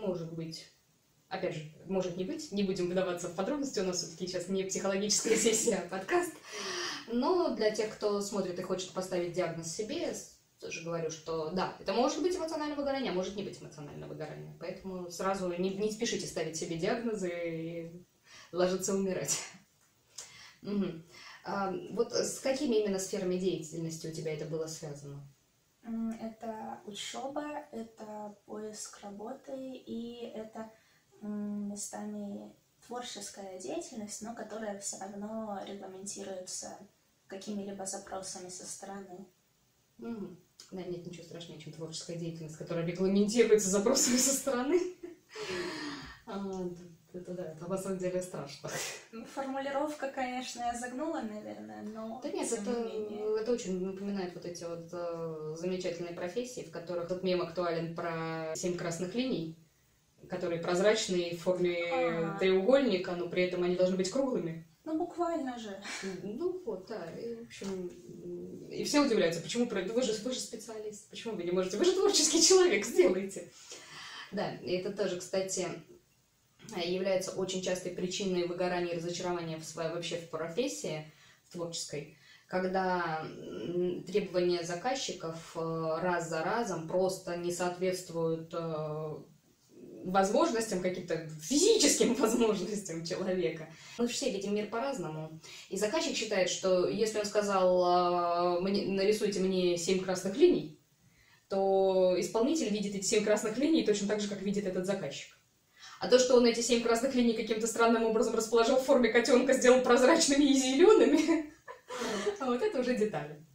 может 0.00 0.32
быть. 0.32 0.72
Опять 1.28 1.56
же, 1.56 1.62
может 1.86 2.16
не 2.16 2.24
быть, 2.24 2.52
не 2.52 2.62
будем 2.62 2.88
вдаваться 2.90 3.28
в 3.28 3.36
подробности, 3.36 3.80
у 3.80 3.84
нас 3.84 3.98
все-таки 3.98 4.26
сейчас 4.26 4.48
не 4.48 4.64
психологическая 4.64 5.36
сессия, 5.36 5.76
а 5.76 5.88
подкаст. 5.88 6.32
Но 7.10 7.54
для 7.54 7.70
тех, 7.70 7.94
кто 7.94 8.20
смотрит 8.20 8.58
и 8.58 8.62
хочет 8.62 8.92
поставить 8.92 9.32
диагноз 9.32 9.68
себе, 9.68 10.14
тоже 10.58 10.82
говорю, 10.82 11.10
что 11.10 11.50
да, 11.50 11.76
это 11.80 11.92
может 11.92 12.22
быть 12.22 12.36
эмоциональное 12.36 12.76
выгорание, 12.76 13.12
а 13.12 13.14
может 13.14 13.36
не 13.36 13.42
быть 13.42 13.60
эмоциональное 13.60 14.08
выгорание. 14.08 14.56
Поэтому 14.58 15.10
сразу 15.10 15.52
не, 15.52 15.74
не 15.74 15.92
спешите 15.92 16.26
ставить 16.26 16.56
себе 16.56 16.76
диагнозы 16.76 17.30
и 17.30 18.06
ложиться 18.52 18.94
умирать. 18.94 19.38
Угу. 20.60 20.86
А, 21.44 21.72
вот 21.92 22.12
с 22.12 22.40
какими 22.40 22.82
именно 22.82 22.98
сферами 22.98 23.36
деятельности 23.36 24.08
у 24.08 24.12
тебя 24.12 24.34
это 24.34 24.44
было 24.44 24.66
связано? 24.66 25.22
Это 26.20 26.80
учеба, 26.84 27.64
это 27.70 28.36
поиск 28.44 29.00
работы 29.02 29.52
и 29.56 30.32
это 30.34 30.68
местами 31.22 32.52
творческая 32.86 33.58
деятельность, 33.58 34.22
но 34.22 34.34
которая 34.34 34.78
все 34.80 34.98
равно 34.98 35.60
регламентируется 35.66 36.78
какими-либо 37.26 37.84
запросами 37.84 38.48
со 38.48 38.66
стороны. 38.66 39.26
Угу. 39.98 40.36
Да, 40.72 40.82
нет 40.82 41.06
ничего 41.06 41.24
страшнее, 41.24 41.60
чем 41.60 41.72
творческая 41.72 42.16
деятельность, 42.16 42.56
которая 42.56 42.86
регламентируется 42.86 43.68
запросами 43.68 44.16
со 44.16 44.32
стороны. 44.32 44.80
А, 46.26 46.44
это 47.14 47.32
да, 47.32 47.52
это 47.52 47.68
на 47.68 47.78
самом 47.78 47.98
деле 47.98 48.20
страшно. 48.20 48.70
Ну, 49.12 49.24
формулировка, 49.24 50.10
конечно, 50.10 50.60
я 50.60 50.78
загнула, 50.78 51.22
наверное, 51.22 51.82
но... 51.82 52.20
Да 52.22 52.30
нет, 52.30 52.52
это, 52.52 52.70
это 52.70 53.52
очень 53.52 53.80
напоминает 53.80 54.34
вот 54.34 54.44
эти 54.44 54.64
вот 54.64 54.88
э, 54.92 55.54
замечательные 55.56 56.12
профессии, 56.12 56.62
в 56.62 56.70
которых 56.70 57.04
этот 57.04 57.22
мем 57.22 57.40
актуален 57.40 57.94
про 57.94 58.52
семь 58.56 58.76
красных 58.76 59.14
линий, 59.14 59.56
которые 60.28 60.60
прозрачные 60.60 61.36
в 61.36 61.40
форме 61.40 61.76
А-а-а. 61.84 62.38
треугольника, 62.38 63.12
но 63.12 63.28
при 63.28 63.44
этом 63.44 63.62
они 63.62 63.76
должны 63.76 63.96
быть 63.96 64.10
круглыми. 64.10 64.66
Ну, 64.84 64.96
буквально 64.96 65.58
же. 65.58 65.78
Ну, 66.22 66.62
вот, 66.64 66.86
да. 66.86 67.10
И, 67.10 67.34
в 67.34 67.42
общем, 67.42 67.88
и 68.70 68.84
все 68.84 69.04
удивляются, 69.04 69.42
почему 69.42 69.66
вы 69.66 70.02
же, 70.02 70.12
вы 70.24 70.32
же 70.32 70.40
специалист, 70.40 71.10
почему 71.10 71.34
вы 71.34 71.42
не 71.42 71.50
можете? 71.50 71.76
Вы 71.76 71.84
же 71.84 71.92
творческий 71.92 72.42
человек, 72.42 72.86
сделайте. 72.86 73.52
Да, 74.32 74.54
и 74.56 74.72
это 74.76 74.92
тоже, 74.92 75.18
кстати, 75.18 75.66
является 76.76 77.32
очень 77.32 77.62
частой 77.62 77.92
причиной 77.92 78.46
выгорания 78.46 78.94
и 78.94 78.96
разочарования 78.96 79.58
в 79.58 79.64
своей, 79.64 79.90
вообще 79.90 80.16
в 80.16 80.30
профессии 80.30 81.10
в 81.44 81.52
творческой, 81.52 82.16
когда 82.46 83.26
требования 84.06 84.62
заказчиков 84.62 85.54
э, 85.54 85.98
раз 86.00 86.28
за 86.28 86.42
разом 86.42 86.88
просто 86.88 87.36
не 87.36 87.52
соответствуют 87.52 88.52
э, 88.54 89.16
возможностям, 90.10 90.80
каким-то 90.80 91.28
физическим 91.40 92.14
возможностям 92.18 93.04
человека. 93.04 93.68
Мы 93.98 94.06
все 94.08 94.30
видим 94.30 94.54
мир 94.54 94.68
по-разному. 94.68 95.40
И 95.68 95.76
заказчик 95.76 96.16
считает, 96.16 96.50
что 96.50 96.88
если 96.88 97.18
он 97.18 97.26
сказал, 97.26 97.84
а, 97.84 98.60
нарисуйте 98.60 99.40
мне 99.40 99.76
семь 99.76 100.02
красных 100.02 100.36
линий, 100.36 100.78
то 101.48 102.14
исполнитель 102.18 102.68
видит 102.68 102.94
эти 102.94 103.04
семь 103.04 103.24
красных 103.24 103.56
линий 103.58 103.84
точно 103.84 104.08
так 104.08 104.20
же, 104.20 104.28
как 104.28 104.42
видит 104.42 104.66
этот 104.66 104.86
заказчик. 104.86 105.38
А 106.00 106.08
то, 106.08 106.18
что 106.18 106.36
он 106.36 106.46
эти 106.46 106.60
семь 106.60 106.82
красных 106.82 107.14
линий 107.14 107.34
каким-то 107.34 107.66
странным 107.66 108.04
образом 108.04 108.34
расположил 108.34 108.76
в 108.76 108.84
форме 108.84 109.10
котенка, 109.10 109.54
сделал 109.54 109.82
прозрачными 109.82 110.44
и 110.44 110.54
зелеными, 110.54 111.52
вот 112.40 112.62
это 112.62 112.80
уже 112.80 112.96
детали 112.96 113.47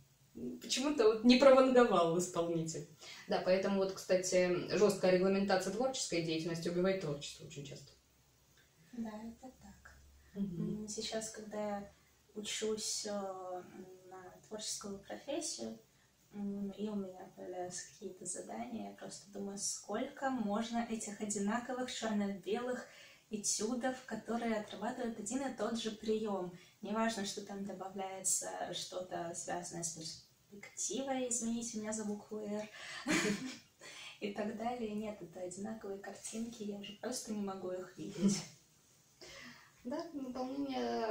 почему-то 0.61 1.05
вот 1.05 1.23
не 1.23 1.37
прованговал 1.37 2.17
исполнитель. 2.17 2.87
Да, 3.27 3.41
поэтому 3.43 3.77
вот, 3.77 3.93
кстати, 3.93 4.75
жесткая 4.75 5.11
регламентация 5.11 5.73
творческой 5.73 6.23
деятельности 6.23 6.69
убивает 6.69 7.01
творчество 7.01 7.45
очень 7.45 7.65
часто. 7.65 7.91
Да, 8.93 9.09
это 9.09 9.51
так. 9.61 9.95
Угу. 10.35 10.87
Сейчас, 10.87 11.29
когда 11.29 11.57
я 11.57 11.91
учусь 12.35 13.05
э, 13.05 13.11
на 13.11 14.39
творческую 14.47 14.99
профессию, 14.99 15.77
и 16.33 16.89
у 16.89 16.95
меня 16.95 17.31
появляются 17.35 17.91
какие-то 17.91 18.25
задания, 18.25 18.89
я 18.89 18.95
просто 18.95 19.31
думаю, 19.31 19.57
сколько 19.59 20.31
можно 20.31 20.87
этих 20.89 21.21
одинаковых 21.21 21.93
черно-белых 21.93 22.87
этюдов, 23.29 23.95
которые 24.05 24.57
отрабатывают 24.57 25.19
один 25.19 25.45
и 25.45 25.55
тот 25.55 25.79
же 25.79 25.91
прием. 25.91 26.51
Неважно, 26.81 27.25
что 27.25 27.45
там 27.45 27.65
добавляется 27.65 28.49
что-то 28.73 29.31
связанное 29.35 29.83
с 29.83 29.95
перспективой, 30.53 31.29
извините 31.29 31.79
меня 31.79 31.93
за 31.93 32.05
букву 32.05 32.39
«Р», 32.39 32.69
и 34.19 34.33
так 34.33 34.57
далее. 34.57 34.91
Нет, 34.91 35.21
это 35.21 35.41
одинаковые 35.41 35.99
картинки, 35.99 36.63
я 36.63 36.77
уже 36.77 36.93
просто 37.01 37.33
не 37.33 37.41
могу 37.41 37.71
их 37.71 37.97
видеть. 37.97 38.43
Да, 39.83 40.05
выполнение 40.13 41.03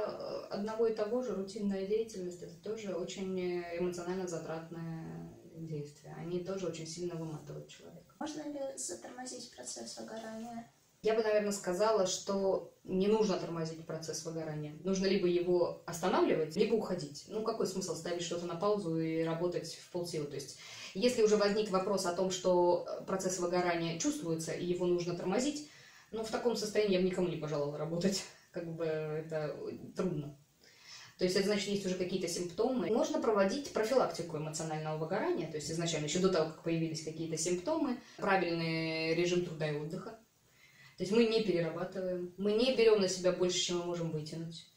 одного 0.49 0.87
и 0.87 0.95
того 0.95 1.21
же, 1.21 1.35
рутинная 1.35 1.85
деятельность, 1.85 2.41
это 2.41 2.55
тоже 2.55 2.95
очень 2.95 3.39
эмоционально 3.77 4.27
затратное 4.27 5.37
действие. 5.55 6.15
Они 6.15 6.43
тоже 6.43 6.67
очень 6.67 6.87
сильно 6.87 7.15
выматывают 7.15 7.67
человека. 7.67 8.15
Можно 8.19 8.41
ли 8.51 8.75
затормозить 8.77 9.51
процесс 9.55 9.95
выгорания? 9.99 10.72
Я 11.03 11.15
бы, 11.15 11.21
наверное, 11.21 11.51
сказала, 11.51 12.07
что 12.07 12.73
не 12.85 13.07
нужно 13.07 13.37
тормозить 13.37 13.85
процесс 13.85 14.23
выгорания. 14.23 14.77
Нужно 14.85 15.05
либо 15.05 15.27
его 15.27 15.83
останавливать, 15.85 16.55
либо 16.55 16.75
уходить. 16.75 17.25
Ну, 17.27 17.43
какой 17.43 17.67
смысл 17.67 17.93
ставить 17.93 18.23
что-то 18.23 18.45
на 18.45 18.55
паузу 18.55 18.97
и 18.97 19.21
работать 19.21 19.75
в 19.75 19.91
полсилы? 19.91 20.27
То 20.27 20.35
есть, 20.35 20.57
если 20.93 21.21
уже 21.21 21.35
возник 21.35 21.71
вопрос 21.71 22.05
о 22.05 22.13
том, 22.13 22.31
что 22.31 22.87
процесс 23.05 23.37
выгорания 23.39 23.99
чувствуется 23.99 24.53
и 24.53 24.65
его 24.65 24.85
нужно 24.85 25.13
тормозить, 25.13 25.69
ну, 26.11 26.23
в 26.23 26.31
таком 26.31 26.55
состоянии 26.55 26.93
я 26.93 26.99
бы 27.01 27.07
никому 27.07 27.27
не 27.27 27.37
пожелала 27.37 27.77
работать. 27.77 28.23
Как 28.53 28.73
бы 28.73 28.85
это 28.85 29.57
трудно. 29.97 30.37
То 31.17 31.25
есть 31.25 31.35
это 31.35 31.47
значит, 31.47 31.67
есть 31.67 31.85
уже 31.85 31.95
какие-то 31.95 32.29
симптомы. 32.29 32.87
Можно 32.87 33.21
проводить 33.21 33.73
профилактику 33.73 34.37
эмоционального 34.37 34.97
выгорания, 34.97 35.49
то 35.49 35.57
есть 35.57 35.69
изначально, 35.69 36.05
еще 36.05 36.19
до 36.19 36.29
того, 36.29 36.51
как 36.51 36.63
появились 36.63 37.03
какие-то 37.03 37.37
симптомы, 37.37 37.99
правильный 38.17 39.15
режим 39.15 39.43
труда 39.45 39.69
и 39.69 39.75
отдыха, 39.75 40.17
то 40.97 41.03
есть 41.03 41.11
мы 41.11 41.25
не 41.25 41.41
перерабатываем, 41.41 42.33
мы 42.37 42.53
не 42.53 42.75
берем 42.75 43.01
на 43.01 43.07
себя 43.07 43.31
больше, 43.31 43.59
чем 43.59 43.79
мы 43.79 43.85
можем 43.85 44.11
вытянуть. 44.11 44.67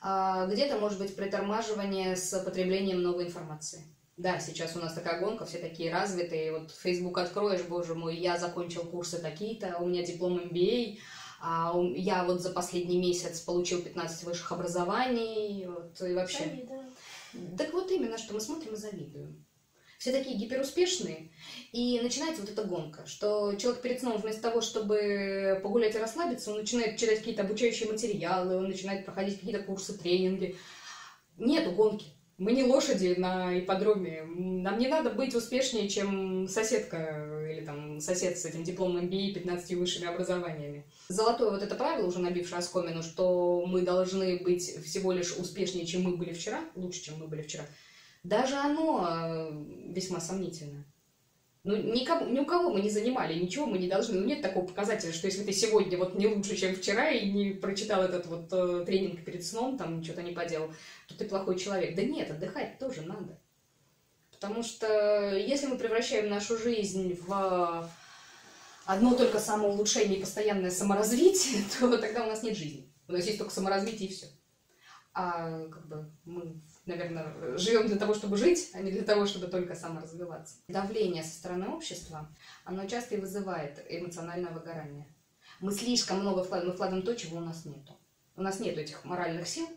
А 0.00 0.46
где-то 0.46 0.78
может 0.78 0.98
быть 0.98 1.14
притормаживание 1.14 2.16
с 2.16 2.38
потреблением 2.42 3.02
новой 3.02 3.26
информации. 3.26 3.84
Да, 4.16 4.38
сейчас 4.38 4.76
у 4.76 4.80
нас 4.80 4.94
такая 4.94 5.20
гонка, 5.20 5.44
все 5.44 5.58
такие 5.58 5.92
развитые. 5.92 6.58
Вот 6.58 6.70
Facebook 6.70 7.18
откроешь, 7.18 7.62
боже 7.62 7.94
мой, 7.94 8.16
я 8.16 8.38
закончил 8.38 8.82
курсы 8.84 9.18
такие-то, 9.18 9.76
у 9.78 9.86
меня 9.86 10.04
диплом 10.04 10.38
MBA, 10.38 10.98
а 11.42 11.74
я 11.94 12.24
вот 12.24 12.40
за 12.40 12.50
последний 12.50 12.98
месяц 12.98 13.40
получил 13.40 13.82
15 13.82 14.24
высших 14.24 14.52
образований. 14.52 15.66
Вот, 15.66 16.00
и 16.02 16.14
вообще. 16.14 16.44
Завидую. 16.44 16.84
Так 17.56 17.72
вот 17.72 17.90
именно, 17.90 18.18
что 18.18 18.34
мы 18.34 18.40
смотрим 18.40 18.74
и 18.74 18.76
завидуем 18.76 19.44
все 20.00 20.12
такие 20.12 20.34
гиперуспешные, 20.34 21.28
и 21.72 22.00
начинается 22.02 22.40
вот 22.40 22.50
эта 22.50 22.64
гонка, 22.64 23.04
что 23.04 23.54
человек 23.56 23.82
перед 23.82 24.00
сном 24.00 24.16
вместо 24.16 24.40
того, 24.40 24.62
чтобы 24.62 25.60
погулять 25.62 25.94
и 25.94 25.98
расслабиться, 25.98 26.50
он 26.50 26.60
начинает 26.60 26.96
читать 26.96 27.18
какие-то 27.18 27.42
обучающие 27.42 27.86
материалы, 27.86 28.56
он 28.56 28.68
начинает 28.68 29.04
проходить 29.04 29.38
какие-то 29.38 29.62
курсы, 29.62 29.98
тренинги. 29.98 30.56
Нету 31.36 31.72
гонки. 31.72 32.06
Мы 32.38 32.52
не 32.52 32.64
лошади 32.64 33.14
на 33.18 33.58
ипподроме. 33.58 34.22
Нам 34.22 34.78
не 34.78 34.88
надо 34.88 35.10
быть 35.10 35.34
успешнее, 35.34 35.86
чем 35.90 36.48
соседка 36.48 37.46
или 37.52 37.62
там 37.66 38.00
сосед 38.00 38.38
с 38.38 38.46
этим 38.46 38.64
дипломом 38.64 39.04
MBA 39.04 39.18
и 39.18 39.34
15 39.34 39.74
высшими 39.74 40.06
образованиями. 40.06 40.86
Золотое 41.08 41.50
вот 41.50 41.62
это 41.62 41.74
правило, 41.74 42.06
уже 42.06 42.20
набившее 42.20 42.60
оскомину, 42.60 43.02
что 43.02 43.66
мы 43.66 43.82
должны 43.82 44.38
быть 44.38 44.62
всего 44.62 45.12
лишь 45.12 45.36
успешнее, 45.36 45.84
чем 45.84 46.04
мы 46.04 46.16
были 46.16 46.32
вчера, 46.32 46.64
лучше, 46.74 47.02
чем 47.02 47.18
мы 47.18 47.26
были 47.26 47.42
вчера– 47.42 47.66
даже 48.22 48.56
оно 48.56 49.06
э, 49.08 49.92
весьма 49.92 50.20
сомнительно. 50.20 50.84
Ну, 51.62 51.76
никому, 51.76 52.26
ни 52.30 52.38
у 52.38 52.46
кого 52.46 52.70
мы 52.70 52.80
не 52.80 52.88
занимали, 52.88 53.38
ничего 53.38 53.66
мы 53.66 53.78
не 53.78 53.88
должны. 53.88 54.18
Ну, 54.18 54.26
нет 54.26 54.40
такого 54.40 54.66
показателя, 54.66 55.12
что 55.12 55.26
если 55.26 55.44
ты 55.44 55.52
сегодня 55.52 55.98
вот 55.98 56.14
не 56.14 56.26
лучше, 56.26 56.56
чем 56.56 56.74
вчера, 56.74 57.10
и 57.10 57.30
не 57.30 57.52
прочитал 57.52 58.02
этот 58.02 58.26
вот 58.26 58.48
э, 58.50 58.84
тренинг 58.86 59.24
перед 59.24 59.44
сном, 59.44 59.76
там 59.76 60.02
что-то 60.02 60.22
не 60.22 60.32
поделал, 60.32 60.70
то 61.06 61.18
ты 61.18 61.26
плохой 61.26 61.58
человек. 61.58 61.94
Да 61.96 62.02
нет, 62.02 62.30
отдыхать 62.30 62.78
тоже 62.78 63.02
надо. 63.02 63.38
Потому 64.30 64.62
что 64.62 65.36
если 65.36 65.66
мы 65.66 65.76
превращаем 65.76 66.30
нашу 66.30 66.56
жизнь 66.56 67.18
в 67.26 67.90
одно 68.86 69.14
только 69.14 69.38
самоулучшение 69.38 70.16
и 70.16 70.20
постоянное 70.20 70.70
саморазвитие, 70.70 71.62
то 71.78 71.98
тогда 71.98 72.24
у 72.24 72.26
нас 72.26 72.42
нет 72.42 72.56
жизни. 72.56 72.90
У 73.06 73.12
нас 73.12 73.26
есть 73.26 73.36
только 73.36 73.52
саморазвитие 73.52 74.08
и 74.08 74.12
все. 74.12 74.26
А 75.12 75.66
как 75.68 75.88
бы 75.88 76.10
мы 76.24 76.62
наверное, 76.86 77.56
живем 77.56 77.86
для 77.86 77.96
того, 77.96 78.14
чтобы 78.14 78.36
жить, 78.36 78.70
а 78.74 78.80
не 78.80 78.90
для 78.90 79.02
того, 79.02 79.26
чтобы 79.26 79.46
только 79.46 79.74
саморазвиваться. 79.74 80.56
Давление 80.68 81.22
со 81.22 81.36
стороны 81.36 81.68
общества, 81.68 82.28
оно 82.64 82.86
часто 82.86 83.16
и 83.16 83.20
вызывает 83.20 83.84
эмоциональное 83.88 84.52
выгорание. 84.52 85.06
Мы 85.60 85.72
слишком 85.72 86.20
много 86.20 86.42
вкладываем, 86.42 86.70
мы 86.70 86.74
вкладываем 86.74 87.06
то, 87.06 87.14
чего 87.14 87.36
у 87.38 87.40
нас 87.40 87.64
нету. 87.64 87.98
У 88.36 88.42
нас 88.42 88.60
нет 88.60 88.78
этих 88.78 89.04
моральных 89.04 89.46
сил, 89.46 89.68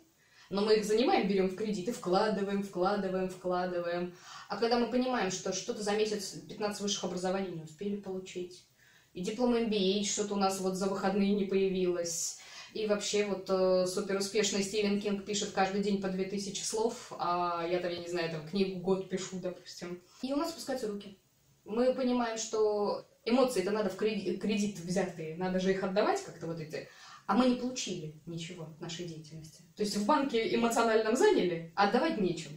Но 0.49 0.61
мы 0.61 0.75
их 0.75 0.85
занимаем, 0.85 1.27
берем 1.27 1.49
в 1.49 1.55
кредит 1.55 1.89
и 1.89 1.91
вкладываем, 1.91 2.63
вкладываем, 2.63 3.29
вкладываем. 3.29 4.13
А 4.49 4.57
когда 4.57 4.77
мы 4.77 4.87
понимаем, 4.87 5.31
что 5.31 5.51
что-то 5.51 5.81
за 5.81 5.93
месяц 5.93 6.35
15 6.47 6.81
высших 6.81 7.05
образований 7.05 7.51
не 7.51 7.63
успели 7.63 7.95
получить, 7.95 8.65
и 9.13 9.21
диплом 9.21 9.55
MBA 9.55 10.03
что-то 10.03 10.35
у 10.35 10.37
нас 10.37 10.59
вот 10.59 10.75
за 10.75 10.87
выходные 10.87 11.33
не 11.33 11.45
появилось, 11.45 12.39
и 12.73 12.87
вообще 12.87 13.25
вот 13.25 13.45
э, 13.49 13.85
супер 13.85 14.17
успешный 14.17 14.63
Стивен 14.63 14.99
Кинг 14.99 15.25
пишет 15.25 15.51
каждый 15.51 15.81
день 15.81 16.01
по 16.01 16.09
2000 16.09 16.63
слов, 16.63 17.11
а 17.19 17.65
я 17.69 17.79
там, 17.79 17.91
я 17.91 17.99
не 17.99 18.07
знаю, 18.07 18.31
там 18.31 18.47
книгу 18.47 18.79
год 18.79 19.09
пишу, 19.09 19.39
допустим. 19.39 20.01
И 20.23 20.33
у 20.33 20.37
нас 20.37 20.49
спускаются 20.49 20.87
руки. 20.87 21.19
Мы 21.65 21.93
понимаем, 21.93 22.37
что 22.37 23.05
эмоции 23.25 23.61
это 23.61 23.71
надо 23.71 23.89
в 23.89 23.95
кредит, 23.95 24.41
кредит 24.41 24.79
взятые, 24.79 25.37
надо 25.37 25.59
же 25.59 25.71
их 25.71 25.83
отдавать 25.83 26.23
как-то 26.23 26.47
вот 26.47 26.59
эти. 26.59 26.89
А 27.27 27.35
мы 27.35 27.45
не 27.45 27.55
получили 27.55 28.19
ничего 28.25 28.65
в 28.65 28.81
нашей 28.81 29.05
деятельности. 29.05 29.61
То 29.75 29.83
есть 29.83 29.95
в 29.95 30.05
банке 30.05 30.53
эмоциональном 30.53 31.15
заняли, 31.15 31.71
отдавать 31.75 32.19
нечем. 32.19 32.51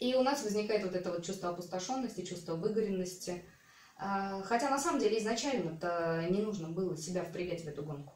И 0.00 0.14
у 0.14 0.22
нас 0.22 0.44
возникает 0.44 0.84
вот 0.84 0.94
это 0.94 1.10
вот 1.10 1.24
чувство 1.24 1.48
опустошенности, 1.48 2.24
чувство 2.24 2.56
выгоренности. 2.56 3.44
А, 3.96 4.42
хотя 4.42 4.68
на 4.68 4.78
самом 4.78 5.00
деле 5.00 5.18
изначально-то 5.18 6.26
не 6.30 6.42
нужно 6.42 6.68
было 6.68 6.96
себя 6.96 7.24
впрягать 7.24 7.64
в 7.64 7.68
эту 7.68 7.84
гонку. 7.84 8.12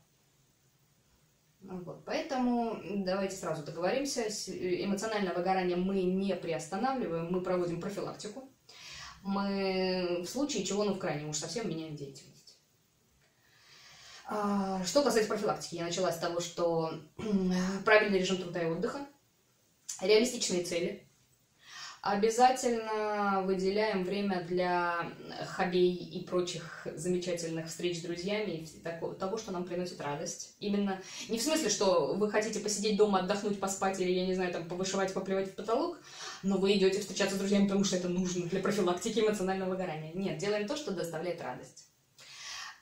Вот. 1.61 2.05
Поэтому 2.05 2.81
давайте 3.05 3.37
сразу 3.37 3.65
договоримся. 3.65 4.23
Эмоциональное 4.49 5.35
выгорание 5.35 5.77
мы 5.77 6.03
не 6.03 6.35
приостанавливаем, 6.35 7.33
мы 7.33 7.41
проводим 7.41 7.81
профилактику. 7.81 8.49
Мы 9.23 10.23
в 10.23 10.29
случае 10.29 10.65
чего, 10.65 10.85
ну 10.85 10.95
в 10.95 10.99
крайнем 10.99 11.31
уж 11.31 11.37
совсем 11.37 11.69
меняем 11.69 11.97
деятельность. 11.97 12.59
А, 14.27 14.85
что 14.85 15.03
касается 15.03 15.29
профилактики, 15.29 15.77
я 15.77 15.85
начала 15.85 16.13
с 16.13 16.19
того, 16.19 16.41
что 16.41 17.01
правильный 17.85 18.19
режим 18.19 18.37
труда 18.37 18.63
и 18.63 18.67
отдыха, 18.67 19.07
реалистичные 20.01 20.65
цели– 20.65 21.05
Обязательно 22.01 23.43
выделяем 23.45 24.05
время 24.05 24.43
для 24.43 25.11
хоббей 25.57 25.95
и 25.95 26.25
прочих 26.25 26.87
замечательных 26.95 27.67
встреч 27.67 27.99
с 27.99 28.03
друзьями 28.03 28.67
того, 29.19 29.37
что 29.37 29.51
нам 29.51 29.65
приносит 29.65 30.01
радость. 30.01 30.55
Именно 30.61 31.03
не 31.29 31.39
в 31.39 31.43
смысле, 31.43 31.69
что 31.69 32.15
вы 32.15 32.31
хотите 32.31 32.61
посидеть 32.61 32.97
дома, 32.97 33.21
отдохнуть, 33.21 33.59
поспать 33.59 33.99
или, 34.01 34.13
я 34.13 34.27
не 34.27 34.35
знаю, 34.35 34.53
там, 34.53 34.69
повышивать, 34.69 35.13
поплевать 35.13 35.51
в 35.51 35.55
потолок, 35.57 35.99
но 36.45 36.59
вы 36.59 36.75
идете 36.75 37.01
встречаться 37.01 37.35
с 37.35 37.39
друзьями, 37.39 37.65
потому 37.65 37.85
что 37.85 37.97
это 37.97 38.09
нужно 38.09 38.47
для 38.47 38.61
профилактики 38.61 39.19
эмоционального 39.19 39.71
выгорания. 39.71 40.13
Нет, 40.15 40.39
делаем 40.39 40.69
то, 40.69 40.77
что 40.77 40.93
доставляет 40.93 41.43
радость. 41.43 41.89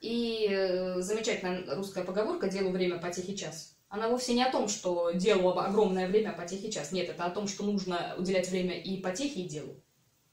И 0.03 0.47
э, 0.51 1.01
замечательная 1.01 1.75
русская 1.75 2.05
поговорка 2.05 2.49
«делу 2.49 2.71
время 2.71 2.99
потехи 2.99 3.35
час» 3.35 3.76
она 3.97 4.09
вовсе 4.09 4.35
не 4.35 4.45
о 4.45 4.53
том, 4.53 4.69
что 4.69 5.11
делу 5.13 5.59
огромное 5.59 6.07
время, 6.07 6.31
а 6.31 6.39
потехе 6.39 6.71
час. 6.71 6.93
Нет, 6.93 7.09
это 7.09 7.25
о 7.25 7.31
том, 7.31 7.49
что 7.49 7.65
нужно 7.65 8.15
уделять 8.19 8.49
время 8.51 8.79
и 8.79 9.01
потехе, 9.01 9.41
и 9.41 9.49
делу. 9.49 9.83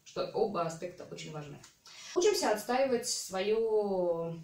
Что 0.03 0.29
оба 0.33 0.63
аспекта 0.63 1.07
очень 1.09 1.31
важны. 1.31 1.57
Учимся 2.15 2.51
отстаивать 2.51 3.07
свое 3.07 4.43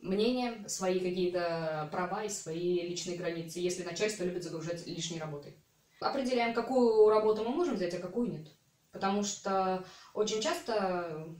мнение, 0.00 0.68
свои 0.68 1.00
какие-то 1.00 1.88
права 1.90 2.24
и 2.24 2.28
свои 2.28 2.86
личные 2.86 3.16
границы, 3.16 3.60
если 3.60 3.82
начальство 3.82 4.24
любит 4.24 4.44
загружать 4.44 4.86
лишней 4.86 5.20
работой. 5.20 5.56
Определяем, 6.00 6.52
какую 6.52 7.08
работу 7.08 7.44
мы 7.44 7.50
можем 7.50 7.76
взять, 7.76 7.94
а 7.94 7.98
какую 7.98 8.30
нет. 8.30 8.48
Потому 8.92 9.24
что 9.24 9.84
очень 10.12 10.42
часто, 10.42 11.34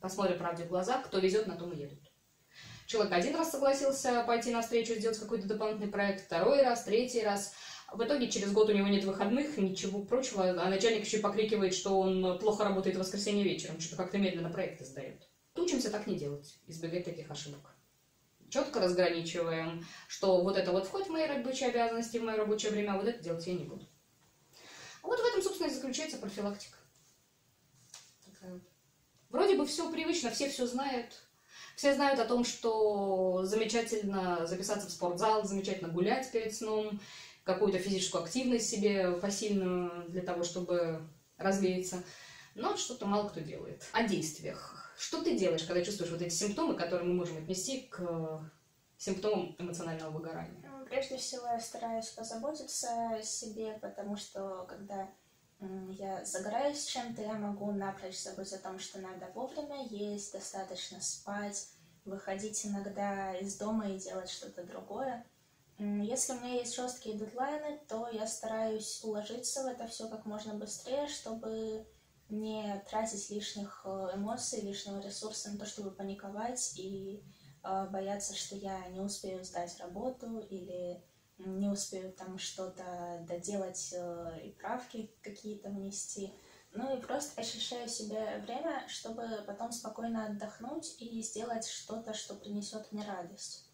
посмотрим 0.00 0.38
правде 0.38 0.64
в 0.64 0.68
глаза, 0.68 1.02
кто 1.02 1.18
везет, 1.18 1.46
на 1.46 1.56
том 1.56 1.72
и 1.72 1.78
едут. 1.78 2.01
Человек 2.92 3.12
один 3.14 3.34
раз 3.36 3.50
согласился 3.50 4.22
пойти 4.24 4.50
на 4.50 4.60
встречу, 4.60 4.92
сделать 4.92 5.18
какой-то 5.18 5.48
дополнительный 5.48 5.90
проект, 5.90 6.26
второй 6.26 6.60
раз, 6.60 6.84
третий 6.84 7.22
раз. 7.22 7.54
В 7.90 8.04
итоге 8.04 8.30
через 8.30 8.52
год 8.52 8.68
у 8.68 8.74
него 8.74 8.86
нет 8.86 9.04
выходных, 9.04 9.56
ничего 9.56 10.02
прочего, 10.02 10.50
а 10.62 10.68
начальник 10.68 11.06
еще 11.06 11.20
покрикивает, 11.20 11.72
что 11.72 11.98
он 11.98 12.38
плохо 12.38 12.64
работает 12.64 12.96
в 12.96 12.98
воскресенье 12.98 13.44
вечером, 13.44 13.80
что-то 13.80 13.96
как-то 13.96 14.18
медленно 14.18 14.50
проекты 14.50 14.84
сдает. 14.84 15.26
Учимся 15.54 15.90
так 15.90 16.06
не 16.06 16.16
делать, 16.16 16.58
избегать 16.66 17.06
таких 17.06 17.30
ошибок. 17.30 17.62
Четко 18.50 18.78
разграничиваем, 18.78 19.86
что 20.06 20.42
вот 20.42 20.58
это 20.58 20.70
вот 20.70 20.86
входит 20.86 21.08
в 21.08 21.12
мои 21.12 21.26
рабочие 21.26 21.70
обязанности, 21.70 22.18
в 22.18 22.24
мое 22.24 22.36
рабочее 22.36 22.72
время, 22.72 22.92
а 22.92 22.98
вот 22.98 23.08
это 23.08 23.24
делать 23.24 23.46
я 23.46 23.54
не 23.54 23.64
буду. 23.64 23.88
Вот 25.02 25.18
в 25.18 25.24
этом, 25.24 25.40
собственно, 25.40 25.68
и 25.68 25.72
заключается 25.72 26.18
профилактика. 26.18 26.76
Вроде 29.30 29.56
бы 29.56 29.64
все 29.64 29.90
привычно, 29.90 30.30
все 30.30 30.50
все 30.50 30.66
знают, 30.66 31.22
все 31.76 31.94
знают 31.94 32.20
о 32.20 32.24
том, 32.24 32.44
что 32.44 33.44
замечательно 33.44 34.46
записаться 34.46 34.88
в 34.88 34.90
спортзал, 34.90 35.44
замечательно 35.44 35.88
гулять 35.88 36.30
перед 36.30 36.54
сном, 36.54 37.00
какую-то 37.44 37.78
физическую 37.78 38.24
активность 38.24 38.68
себе 38.68 39.12
посильную 39.12 40.08
для 40.08 40.22
того, 40.22 40.42
чтобы 40.44 41.02
развеяться. 41.36 42.02
Но 42.54 42.76
что-то 42.76 43.06
мало 43.06 43.28
кто 43.28 43.40
делает. 43.40 43.88
О 43.92 44.02
действиях. 44.02 44.92
Что 44.98 45.22
ты 45.22 45.36
делаешь, 45.36 45.64
когда 45.64 45.82
чувствуешь 45.82 46.12
вот 46.12 46.20
эти 46.20 46.32
симптомы, 46.32 46.76
которые 46.76 47.08
мы 47.08 47.14
можем 47.14 47.38
отнести 47.38 47.88
к 47.90 48.40
симптомам 48.98 49.56
эмоционального 49.58 50.10
выгорания? 50.10 50.62
Ну, 50.62 50.84
прежде 50.84 51.16
всего, 51.16 51.46
я 51.46 51.58
стараюсь 51.58 52.08
позаботиться 52.08 53.16
о 53.16 53.22
себе, 53.22 53.78
потому 53.80 54.16
что 54.16 54.64
когда 54.68 55.08
я 55.90 56.24
загораюсь 56.24 56.84
чем-то, 56.84 57.22
я 57.22 57.34
могу 57.34 57.70
напрочь 57.72 58.20
забыть 58.20 58.52
о 58.52 58.58
том, 58.58 58.78
что 58.78 58.98
надо 58.98 59.30
вовремя 59.34 59.86
есть, 59.86 60.32
достаточно 60.32 61.00
спать, 61.00 61.68
выходить 62.04 62.66
иногда 62.66 63.34
из 63.36 63.56
дома 63.56 63.88
и 63.88 63.98
делать 63.98 64.30
что-то 64.30 64.64
другое. 64.64 65.24
Если 65.78 66.32
у 66.32 66.40
меня 66.40 66.54
есть 66.54 66.74
жесткие 66.74 67.16
дедлайны, 67.16 67.80
то 67.88 68.08
я 68.08 68.26
стараюсь 68.26 69.02
уложиться 69.04 69.62
в 69.62 69.66
это 69.66 69.86
все 69.86 70.08
как 70.08 70.26
можно 70.26 70.54
быстрее, 70.54 71.08
чтобы 71.08 71.86
не 72.28 72.82
тратить 72.88 73.30
лишних 73.30 73.82
э, 73.84 74.10
эмоций, 74.14 74.60
лишнего 74.60 75.00
ресурса 75.00 75.50
на 75.50 75.58
то, 75.58 75.66
чтобы 75.66 75.90
паниковать 75.90 76.72
и 76.78 77.22
э, 77.62 77.88
бояться, 77.90 78.34
что 78.34 78.56
я 78.56 78.88
не 78.88 79.00
успею 79.00 79.44
сдать 79.44 79.78
работу 79.78 80.38
или 80.38 81.02
не 81.38 81.68
успею 81.68 82.12
там 82.12 82.38
что-то 82.38 83.24
доделать 83.26 83.92
э, 83.92 84.40
и 84.44 84.50
правки 84.50 85.10
какие-то 85.22 85.70
внести. 85.70 86.32
Ну 86.74 86.96
и 86.96 87.00
просто 87.00 87.40
ощущаю 87.40 87.88
себе 87.88 88.42
время, 88.46 88.86
чтобы 88.88 89.44
потом 89.46 89.72
спокойно 89.72 90.26
отдохнуть 90.26 90.96
и 90.98 91.20
сделать 91.20 91.66
что-то, 91.68 92.14
что 92.14 92.34
принесет 92.34 92.90
мне 92.92 93.04
радость. 93.06 93.68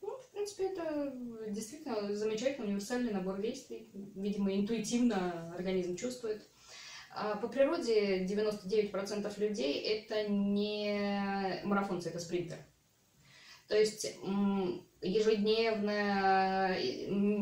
Ну, 0.00 0.16
в 0.16 0.30
принципе, 0.30 0.68
это 0.68 1.12
действительно 1.48 2.14
замечательный 2.14 2.66
универсальный 2.66 3.12
набор 3.12 3.40
действий. 3.40 3.90
Видимо, 4.14 4.54
интуитивно 4.54 5.52
организм 5.54 5.96
чувствует. 5.96 6.48
А 7.10 7.36
по 7.36 7.48
природе 7.48 8.24
99% 8.26 9.40
людей 9.40 9.80
это 9.80 10.28
не 10.28 11.60
марафонцы, 11.64 12.10
это 12.10 12.20
спринтеры. 12.20 12.60
То 13.68 13.76
есть 13.76 14.16
ежедневная 15.06 16.76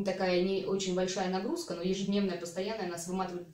такая 0.05 0.42
не 0.42 0.64
очень 0.64 0.94
большая 0.94 1.29
нагрузка, 1.31 1.74
но 1.74 1.83
ежедневная, 1.83 2.38
постоянная 2.38 2.88
нас 2.88 3.07
выматывает 3.07 3.46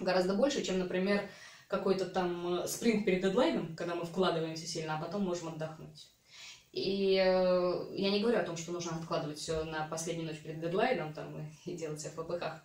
гораздо 0.00 0.34
больше, 0.34 0.64
чем, 0.64 0.78
например, 0.78 1.28
какой-то 1.68 2.06
там 2.06 2.60
э, 2.60 2.66
спринт 2.66 3.04
перед 3.04 3.22
дедлайном, 3.22 3.76
когда 3.76 3.94
мы 3.94 4.04
вкладываемся 4.04 4.66
сильно, 4.66 4.96
а 4.96 5.02
потом 5.02 5.22
можем 5.22 5.48
отдохнуть. 5.48 6.08
И 6.72 7.14
э, 7.14 7.86
я 7.92 8.10
не 8.10 8.20
говорю 8.20 8.38
о 8.38 8.44
том, 8.44 8.56
что 8.56 8.72
нужно 8.72 8.96
откладывать 8.96 9.38
все 9.38 9.64
на 9.64 9.86
последнюю 9.86 10.28
ночь 10.28 10.40
перед 10.40 10.60
дедлайном 10.60 11.12
там, 11.12 11.46
и 11.64 11.74
делать 11.74 12.00
все 12.00 12.08
в 12.08 12.14
ППХ. 12.14 12.62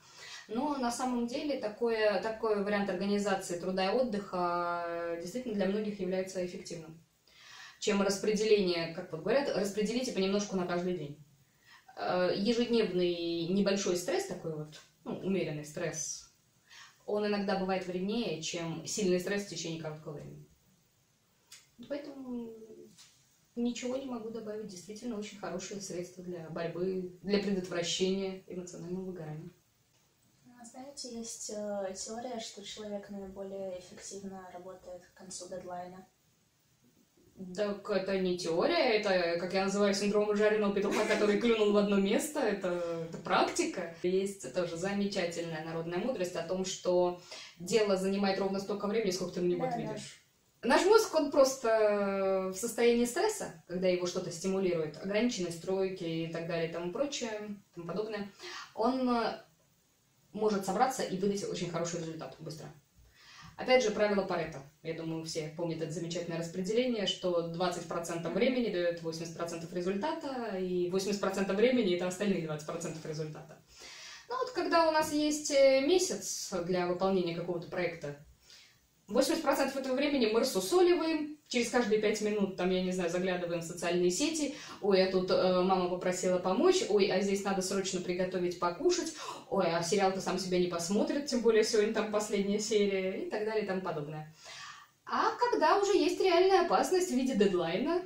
Но 0.47 0.77
на 0.77 0.91
самом 0.91 1.27
деле 1.27 1.59
такое, 1.59 2.21
такой 2.21 2.63
вариант 2.63 2.89
организации 2.89 3.59
труда 3.59 3.91
и 3.91 3.95
отдыха 3.95 4.83
э, 4.87 5.19
действительно 5.21 5.55
для 5.55 5.65
многих 5.67 5.99
является 5.99 6.45
эффективным 6.45 6.97
чем 7.83 8.01
распределение, 8.01 8.95
как 8.95 9.11
вот 9.11 9.23
говорят, 9.23 9.49
распределите 9.57 10.13
понемножку 10.13 10.55
на 10.55 10.65
каждый 10.65 10.97
день. 10.97 11.25
Э, 11.97 12.31
ежедневный 12.33 13.49
небольшой 13.49 13.97
стресс 13.97 14.27
такой 14.27 14.55
вот, 14.55 14.79
ну, 15.03 15.19
умеренный 15.19 15.65
стресс, 15.65 16.33
он 17.05 17.27
иногда 17.27 17.59
бывает 17.59 17.85
вреднее, 17.85 18.41
чем 18.41 18.87
сильный 18.87 19.19
стресс 19.19 19.43
в 19.43 19.49
течение 19.49 19.81
короткого 19.81 20.13
времени. 20.13 20.47
Поэтому 21.89 22.53
ничего 23.57 23.97
не 23.97 24.05
могу 24.05 24.29
добавить. 24.29 24.67
Действительно 24.67 25.17
очень 25.17 25.37
хорошее 25.37 25.81
средство 25.81 26.23
для 26.23 26.49
борьбы, 26.51 27.19
для 27.21 27.39
предотвращения 27.39 28.45
эмоционального 28.47 29.03
выгорания. 29.03 29.49
А 30.57 30.63
знаете, 30.63 31.09
есть 31.19 31.49
э, 31.49 31.93
теория, 31.97 32.39
что 32.39 32.63
человек 32.63 33.09
наиболее 33.09 33.77
эффективно 33.77 34.49
работает 34.53 35.05
к 35.05 35.13
концу 35.15 35.49
дедлайна. 35.49 36.07
Так 37.55 37.89
это 37.89 38.19
не 38.19 38.37
теория, 38.37 38.99
это, 38.99 39.39
как 39.39 39.53
я 39.53 39.65
называю, 39.65 39.95
синдром 39.95 40.35
жареного 40.35 40.73
петуха, 40.73 41.03
который 41.05 41.39
клюнул 41.39 41.73
в 41.73 41.77
одно 41.77 41.97
место, 41.97 42.39
это, 42.39 43.07
это 43.09 43.17
практика. 43.17 43.95
Есть 44.03 44.53
тоже 44.53 44.77
замечательная 44.77 45.65
народная 45.65 45.97
мудрость 45.97 46.35
о 46.35 46.43
том, 46.43 46.63
что 46.63 47.21
дело 47.57 47.97
занимает 47.97 48.39
ровно 48.39 48.59
столько 48.59 48.87
времени, 48.87 49.11
сколько 49.11 49.35
ты 49.35 49.41
на 49.41 49.47
него 49.47 49.65
да, 49.65 49.69
отведешь. 49.71 50.23
Наш 50.61 50.85
мозг, 50.85 51.13
он 51.15 51.31
просто 51.31 52.51
в 52.53 52.57
состоянии 52.57 53.05
стресса, 53.05 53.63
когда 53.67 53.87
его 53.87 54.05
что-то 54.05 54.31
стимулирует, 54.31 54.97
ограниченной 55.03 55.51
стройки 55.51 56.03
и 56.03 56.31
так 56.31 56.47
далее 56.47 56.69
и 56.69 56.73
тому 56.73 56.91
прочее, 56.91 57.57
тому 57.73 57.87
подобное, 57.87 58.31
он 58.75 59.09
э, 59.09 59.41
может 60.31 60.65
собраться 60.65 61.03
и 61.03 61.17
выдать 61.17 61.43
очень 61.49 61.69
хороший 61.69 61.99
результат 61.99 62.35
быстро. 62.39 62.67
Опять 63.55 63.83
же, 63.83 63.91
правило 63.91 64.23
Паретта. 64.23 64.61
Я 64.81 64.95
думаю, 64.95 65.23
все 65.23 65.53
помнят 65.55 65.81
это 65.81 65.91
замечательное 65.91 66.39
распределение, 66.39 67.05
что 67.05 67.51
20% 67.53 68.33
времени 68.33 68.71
дает 68.71 69.01
80% 69.01 69.73
результата, 69.73 70.57
и 70.57 70.89
80% 70.89 71.53
времени 71.53 71.95
это 71.95 72.07
остальные 72.07 72.45
20% 72.45 73.07
результата. 73.07 73.57
Ну 74.29 74.37
вот, 74.37 74.51
когда 74.51 74.87
у 74.89 74.91
нас 74.91 75.13
есть 75.13 75.51
э, 75.51 75.81
месяц 75.81 76.51
для 76.65 76.87
выполнения 76.87 77.35
какого-то 77.35 77.67
проекта, 77.67 78.17
80% 79.09 79.77
этого 79.77 79.95
времени 79.95 80.29
мы 80.31 80.39
рассусоливаем, 80.39 81.37
через 81.47 81.69
каждые 81.69 82.01
5 82.01 82.21
минут, 82.21 82.55
там, 82.55 82.69
я 82.71 82.81
не 82.81 82.91
знаю, 82.91 83.09
заглядываем 83.09 83.61
в 83.61 83.65
социальные 83.65 84.11
сети, 84.11 84.55
ой, 84.81 85.05
а 85.05 85.11
тут 85.11 85.29
э, 85.29 85.61
мама 85.61 85.89
попросила 85.89 86.39
помочь, 86.39 86.83
ой, 86.89 87.11
а 87.11 87.21
здесь 87.21 87.43
надо 87.43 87.61
срочно 87.61 87.99
приготовить 87.99 88.59
покушать, 88.59 89.13
ой, 89.49 89.67
а 89.67 89.83
сериал-то 89.83 90.21
сам 90.21 90.39
себя 90.39 90.57
не 90.57 90.67
посмотрит, 90.67 91.27
тем 91.27 91.41
более 91.41 91.63
сегодня 91.63 91.93
там 91.93 92.11
последняя 92.11 92.59
серия 92.59 93.25
и 93.25 93.29
так 93.29 93.45
далее 93.45 93.65
и 93.65 93.67
тому 93.67 93.81
подобное. 93.81 94.33
А 95.05 95.35
когда 95.35 95.77
уже 95.77 95.97
есть 95.97 96.19
реальная 96.21 96.65
опасность 96.65 97.11
в 97.11 97.15
виде 97.15 97.35
дедлайна, 97.35 98.01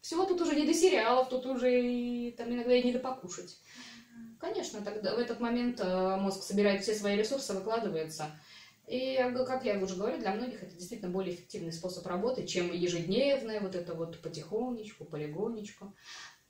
всего 0.00 0.24
тут 0.24 0.40
уже 0.42 0.54
не 0.56 0.66
до 0.66 0.74
сериалов, 0.74 1.28
тут 1.28 1.46
уже 1.46 1.80
и, 1.80 2.32
там 2.32 2.52
иногда 2.52 2.74
и 2.74 2.82
не 2.82 2.92
до 2.92 2.98
покушать. 2.98 3.58
Конечно, 4.38 4.82
тогда 4.82 5.14
в 5.14 5.18
этот 5.18 5.40
момент 5.40 5.80
э, 5.80 6.16
мозг 6.16 6.42
собирает 6.42 6.82
все 6.82 6.94
свои 6.94 7.16
ресурсы, 7.16 7.54
выкладывается– 7.54 8.26
и, 8.86 9.16
как 9.46 9.64
я 9.64 9.78
уже 9.78 9.96
говорю, 9.96 10.18
для 10.18 10.32
многих 10.32 10.62
это 10.62 10.74
действительно 10.74 11.10
более 11.10 11.34
эффективный 11.34 11.72
способ 11.72 12.06
работы, 12.06 12.46
чем 12.46 12.72
ежедневное 12.72 13.60
вот 13.60 13.74
это 13.74 13.94
вот 13.94 14.20
потихонечку, 14.22 15.04
полигонечку. 15.04 15.94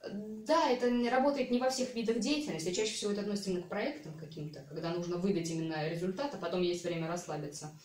Да, 0.09 0.71
это 0.71 0.91
не 0.91 1.09
работает 1.09 1.51
не 1.51 1.59
во 1.59 1.71
всех 1.71 1.95
видах 1.95 2.19
деятельности, 2.19 2.75
чаще 2.75 2.93
всего 2.93 3.13
это 3.13 3.23
относится 3.23 3.51
именно 3.51 3.65
к 3.65 3.69
проектам 3.69 4.19
каким-то, 4.19 4.61
когда 4.69 4.91
нужно 4.91 5.17
выдать 5.17 5.51
именно 5.51 5.89
результат, 5.89 6.35
а 6.35 6.39
потом 6.39 6.61
есть 6.61 6.85
время 6.85 7.09
расслабиться. 7.09 7.77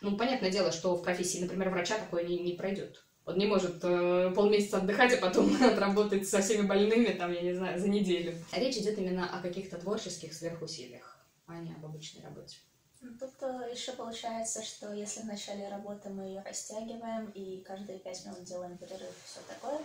Ну, 0.00 0.16
понятное 0.16 0.50
дело, 0.50 0.72
что 0.72 0.96
в 0.96 1.02
профессии, 1.02 1.40
например, 1.40 1.68
врача 1.70 1.98
такое 1.98 2.24
не, 2.24 2.38
не 2.38 2.54
пройдет. 2.54 3.04
Он 3.26 3.36
не 3.36 3.46
может 3.46 3.80
э, 3.82 4.32
полмесяца 4.34 4.78
отдыхать, 4.78 5.12
а 5.12 5.20
потом 5.20 5.54
отработать 5.62 6.26
со 6.26 6.40
всеми 6.40 6.66
больными, 6.66 7.12
там, 7.12 7.30
я 7.30 7.42
не 7.42 7.52
знаю, 7.52 7.78
за 7.78 7.88
неделю. 7.88 8.34
Речь 8.52 8.78
идет 8.78 8.96
именно 8.98 9.28
о 9.30 9.42
каких-то 9.42 9.76
творческих 9.76 10.32
сверхусилиях, 10.32 11.18
а 11.46 11.58
не 11.58 11.74
об 11.74 11.84
обычной 11.84 12.24
работе. 12.24 12.56
Ну, 13.00 13.16
тут 13.16 13.42
э, 13.42 13.70
еще 13.72 13.92
получается, 13.92 14.62
что 14.62 14.92
если 14.92 15.20
в 15.20 15.26
начале 15.26 15.68
работы 15.68 16.10
мы 16.10 16.24
ее 16.24 16.42
растягиваем 16.42 17.30
и 17.30 17.60
каждые 17.62 18.00
пять 18.00 18.24
минут 18.26 18.42
делаем 18.42 18.76
перерыв 18.76 19.10
и 19.10 19.26
все 19.26 19.40
такое, 19.48 19.78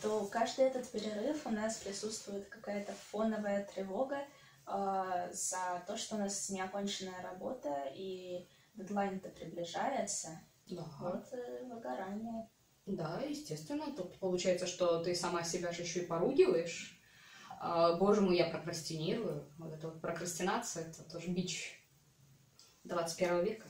то 0.00 0.24
каждый 0.26 0.66
этот 0.66 0.88
перерыв 0.90 1.44
у 1.44 1.50
нас 1.50 1.78
присутствует 1.78 2.48
какая-то 2.48 2.92
фоновая 3.10 3.64
тревога 3.64 4.18
э, 4.66 5.30
за 5.32 5.82
то, 5.86 5.96
что 5.96 6.14
у 6.14 6.18
нас 6.18 6.50
неоконченная 6.50 7.20
работа 7.22 7.90
и 7.94 8.46
дедлайн-то 8.74 9.30
приближается. 9.30 10.40
Да. 10.68 10.84
Вот 11.00 11.32
э, 11.32 11.64
выгорание. 11.64 12.48
Да, 12.86 13.20
естественно. 13.28 13.92
Тут 13.96 14.18
получается, 14.20 14.66
что 14.66 15.02
ты 15.02 15.16
сама 15.16 15.42
себя 15.42 15.72
же 15.72 15.82
еще 15.82 16.00
и 16.00 16.06
поругиваешь. 16.06 17.00
А, 17.60 17.96
боже 17.96 18.20
мой, 18.20 18.36
я 18.36 18.46
прокрастинирую. 18.46 19.48
Вот 19.58 19.72
это 19.72 19.88
вот 19.88 20.00
прокрастинация, 20.00 20.88
это 20.88 21.02
тоже 21.04 21.28
бич 21.28 21.81
21 22.84 23.44
века. 23.44 23.66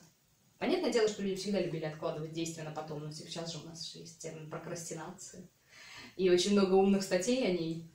Понятное 0.58 0.92
дело, 0.92 1.08
что 1.08 1.22
люди 1.22 1.36
всегда 1.36 1.60
любили 1.60 1.84
откладывать 1.84 2.32
действия 2.32 2.62
на 2.62 2.70
потом, 2.70 3.00
но 3.04 3.10
сейчас 3.10 3.52
же 3.52 3.58
у 3.58 3.66
нас 3.66 3.94
есть 3.94 4.20
термин 4.20 4.48
прокрастинация. 4.48 5.48
И 6.16 6.30
очень 6.30 6.52
много 6.52 6.74
умных 6.74 7.02
статей 7.02 7.44
о 7.46 7.52
ней. 7.52 7.90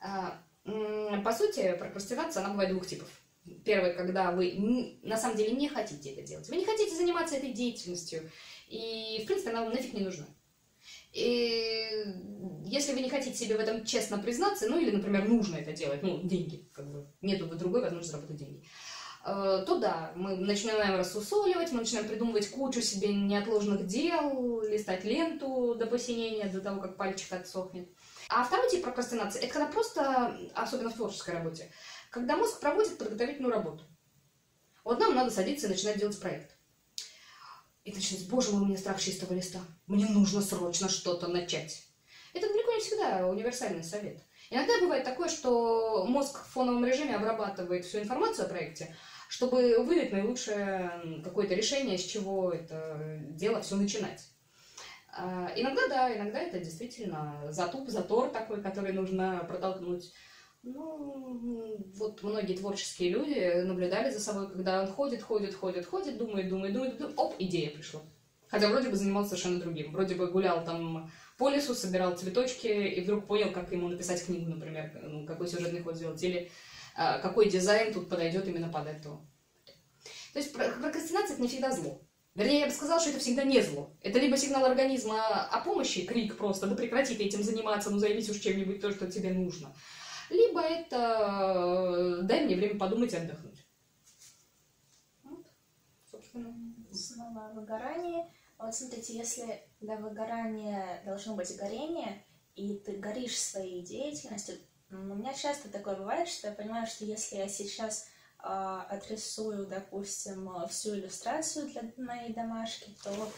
А, 0.00 0.42
по 0.64 1.32
сути, 1.32 1.76
прокрастинация, 1.78 2.42
она 2.42 2.52
бывает 2.52 2.72
двух 2.72 2.86
типов. 2.86 3.08
Первый, 3.64 3.94
когда 3.94 4.32
вы 4.32 4.98
на 5.02 5.16
самом 5.16 5.36
деле 5.36 5.52
не 5.52 5.68
хотите 5.68 6.10
это 6.10 6.22
делать. 6.22 6.48
Вы 6.48 6.56
не 6.56 6.64
хотите 6.64 6.96
заниматься 6.96 7.36
этой 7.36 7.52
деятельностью. 7.52 8.30
И, 8.68 9.20
в 9.22 9.26
принципе, 9.26 9.50
она 9.50 9.64
вам 9.64 9.72
нафиг 9.72 9.94
не 9.94 10.00
нужна. 10.00 10.26
И 11.12 12.04
если 12.64 12.92
вы 12.92 13.00
не 13.00 13.10
хотите 13.10 13.36
себе 13.36 13.56
в 13.56 13.60
этом 13.60 13.84
честно 13.84 14.18
признаться, 14.18 14.68
ну 14.68 14.78
или, 14.78 14.90
например, 14.90 15.28
нужно 15.28 15.56
это 15.56 15.72
делать, 15.72 16.02
ну, 16.02 16.22
деньги, 16.22 16.68
как 16.72 16.90
бы, 16.90 17.06
нету 17.20 17.46
другой 17.46 17.82
возможности 17.82 18.12
заработать 18.12 18.36
деньги, 18.36 18.64
то 19.22 19.78
да, 19.78 20.12
мы 20.16 20.36
начинаем 20.36 20.96
рассусоливать, 20.96 21.72
мы 21.72 21.80
начинаем 21.80 22.08
придумывать 22.08 22.50
кучу 22.50 22.80
себе 22.80 23.12
неотложных 23.12 23.86
дел, 23.86 24.62
листать 24.62 25.04
ленту 25.04 25.74
до 25.74 25.86
посинения, 25.86 26.46
до 26.46 26.60
того, 26.60 26.80
как 26.80 26.96
пальчик 26.96 27.32
отсохнет. 27.32 27.90
А 28.30 28.44
второй 28.44 28.70
тип 28.70 28.82
прокрастинации– 28.82 29.40
это 29.42 29.52
когда 29.52 29.66
просто, 29.66 30.38
особенно 30.54 30.90
в 30.90 30.94
творческой 30.94 31.34
работе, 31.34 31.70
когда 32.10 32.36
мозг 32.36 32.60
проводит 32.60 32.96
подготовительную 32.96 33.52
работу. 33.52 33.84
Вот 34.84 34.98
нам 34.98 35.14
надо 35.14 35.30
садиться 35.30 35.66
и 35.66 35.70
начинать 35.70 35.98
делать 35.98 36.18
проект. 36.18 36.56
И 37.84 37.92
ты 37.92 37.98
начинаешь, 37.98 38.28
боже 38.28 38.52
мой, 38.52 38.62
у 38.62 38.66
меня 38.66 38.78
страх 38.78 39.00
чистого 39.00 39.34
листа. 39.34 39.60
Мне 39.86 40.06
нужно 40.06 40.40
срочно 40.40 40.88
что-то 40.88 41.28
начать. 41.28 41.86
Это 42.32 42.48
далеко 42.48 42.72
не 42.72 42.80
всегда 42.80 43.26
универсальный 43.26 43.84
совет. 43.84 44.22
Иногда 44.50 44.80
бывает 44.80 45.04
такое, 45.04 45.28
что 45.28 46.04
мозг 46.08 46.44
в 46.44 46.48
фоновом 46.48 46.84
режиме 46.84 47.14
обрабатывает 47.14 47.84
всю 47.84 48.00
информацию 48.00 48.46
о 48.46 48.48
проекте, 48.48 48.94
чтобы 49.28 49.84
выдать 49.84 50.10
наилучшее 50.10 51.22
какое-то 51.22 51.54
решение, 51.54 51.96
с 51.96 52.04
чего 52.04 52.52
это 52.52 53.20
дело 53.30 53.60
все 53.60 53.76
начинать. 53.76 54.28
А, 55.12 55.52
иногда, 55.54 55.86
да, 55.88 56.16
иногда 56.16 56.40
это 56.40 56.58
действительно 56.58 57.40
затуп, 57.50 57.88
затор 57.88 58.30
такой, 58.30 58.60
который 58.60 58.92
нужно 58.92 59.44
протолкнуть. 59.46 60.12
Ну, 60.64 61.76
вот 61.94 62.22
многие 62.24 62.56
творческие 62.56 63.10
люди 63.10 63.62
наблюдали 63.62 64.10
за 64.10 64.18
собой, 64.18 64.50
когда 64.50 64.82
он 64.82 64.88
ходит, 64.88 65.22
ходит, 65.22 65.54
ходит, 65.54 65.86
ходит, 65.86 66.18
думает, 66.18 66.48
думает, 66.48 66.74
думает, 66.74 66.98
думает 66.98 67.18
оп, 67.18 67.34
идея 67.38 67.70
пришла. 67.70 68.02
Хотя 68.48 68.68
вроде 68.68 68.88
бы 68.88 68.96
занимался 68.96 69.30
совершенно 69.30 69.60
другим. 69.60 69.92
Вроде 69.92 70.16
бы 70.16 70.26
гулял 70.26 70.64
там 70.64 71.10
по 71.40 71.48
лесу, 71.48 71.74
собирал 71.74 72.16
цветочки 72.18 72.66
и 72.66 73.00
вдруг 73.00 73.26
понял, 73.26 73.50
как 73.50 73.72
ему 73.72 73.88
написать 73.88 74.22
книгу, 74.26 74.50
например, 74.50 74.92
ну, 75.02 75.24
какой 75.24 75.48
сюжетный 75.48 75.82
ход 75.82 75.96
сделать. 75.96 76.22
Или 76.22 76.52
а, 76.94 77.18
какой 77.18 77.48
дизайн 77.48 77.94
тут 77.94 78.10
подойдет 78.10 78.46
именно 78.46 78.68
под 78.68 78.86
это. 78.86 79.08
То 80.34 80.38
есть 80.38 80.52
прокрастинация 80.52 81.32
это 81.32 81.42
не 81.42 81.48
всегда 81.48 81.72
зло. 81.72 82.02
Вернее, 82.34 82.60
я 82.60 82.66
бы 82.66 82.72
сказала, 82.72 83.00
что 83.00 83.08
это 83.08 83.20
всегда 83.20 83.42
не 83.42 83.62
зло. 83.62 83.96
Это 84.02 84.18
либо 84.18 84.36
сигнал 84.36 84.66
организма 84.66 85.46
о 85.46 85.64
помощи, 85.64 86.04
крик 86.04 86.36
просто, 86.36 86.66
да 86.66 86.76
прекрати 86.76 87.14
ты 87.14 87.24
этим 87.24 87.42
заниматься, 87.42 87.88
ну 87.88 87.96
займись 87.96 88.28
уж 88.28 88.36
чем-нибудь 88.36 88.80
то, 88.82 88.92
что 88.92 89.10
тебе 89.10 89.32
нужно. 89.32 89.74
Либо 90.28 90.60
это 90.60 92.20
э, 92.20 92.22
дай 92.24 92.44
мне 92.44 92.54
время 92.54 92.78
подумать 92.78 93.14
и 93.14 93.16
отдохнуть. 93.16 93.66
Вот, 95.24 95.46
собственно. 96.10 96.54
Снова 96.92 97.50
выгорание. 97.54 98.30
Вот 98.58 98.74
смотрите, 98.74 99.16
если 99.16 99.69
для 99.80 99.96
выгорания 99.96 101.02
должно 101.04 101.34
быть 101.34 101.56
горение, 101.56 102.24
и 102.54 102.76
ты 102.78 102.96
горишь 102.96 103.40
своей 103.40 103.82
деятельностью, 103.82 104.56
у 104.90 104.96
меня 104.96 105.32
часто 105.34 105.68
такое 105.68 105.96
бывает, 105.96 106.28
что 106.28 106.48
я 106.48 106.54
понимаю, 106.54 106.86
что 106.86 107.04
если 107.04 107.36
я 107.36 107.48
сейчас 107.48 108.08
э, 108.42 108.46
отрисую, 108.46 109.66
допустим, 109.66 110.50
всю 110.68 110.96
иллюстрацию 110.96 111.70
для 111.70 111.82
моей 111.96 112.32
домашки, 112.32 112.90
то 113.04 113.30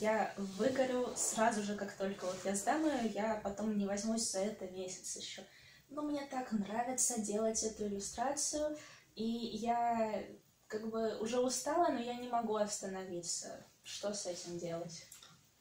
я 0.00 0.32
выгорю 0.36 1.12
сразу 1.16 1.62
же, 1.62 1.74
как 1.74 1.92
только 1.94 2.26
вот 2.26 2.38
я 2.44 2.54
сдам 2.54 2.86
ее, 2.86 3.10
я 3.10 3.40
потом 3.42 3.76
не 3.76 3.86
возьмусь 3.86 4.30
за 4.30 4.38
это 4.38 4.68
месяц 4.68 5.16
еще. 5.16 5.42
Но 5.88 6.02
мне 6.02 6.24
так 6.30 6.52
нравится 6.52 7.20
делать 7.20 7.62
эту 7.64 7.88
иллюстрацию, 7.88 8.76
и 9.16 9.24
я 9.24 10.24
как 10.68 10.88
бы 10.88 11.18
уже 11.18 11.40
устала, 11.40 11.88
но 11.88 11.98
я 11.98 12.14
не 12.14 12.28
могу 12.28 12.54
остановиться. 12.54 13.66
Что 13.82 14.14
с 14.14 14.26
этим 14.26 14.56
делать? 14.58 15.09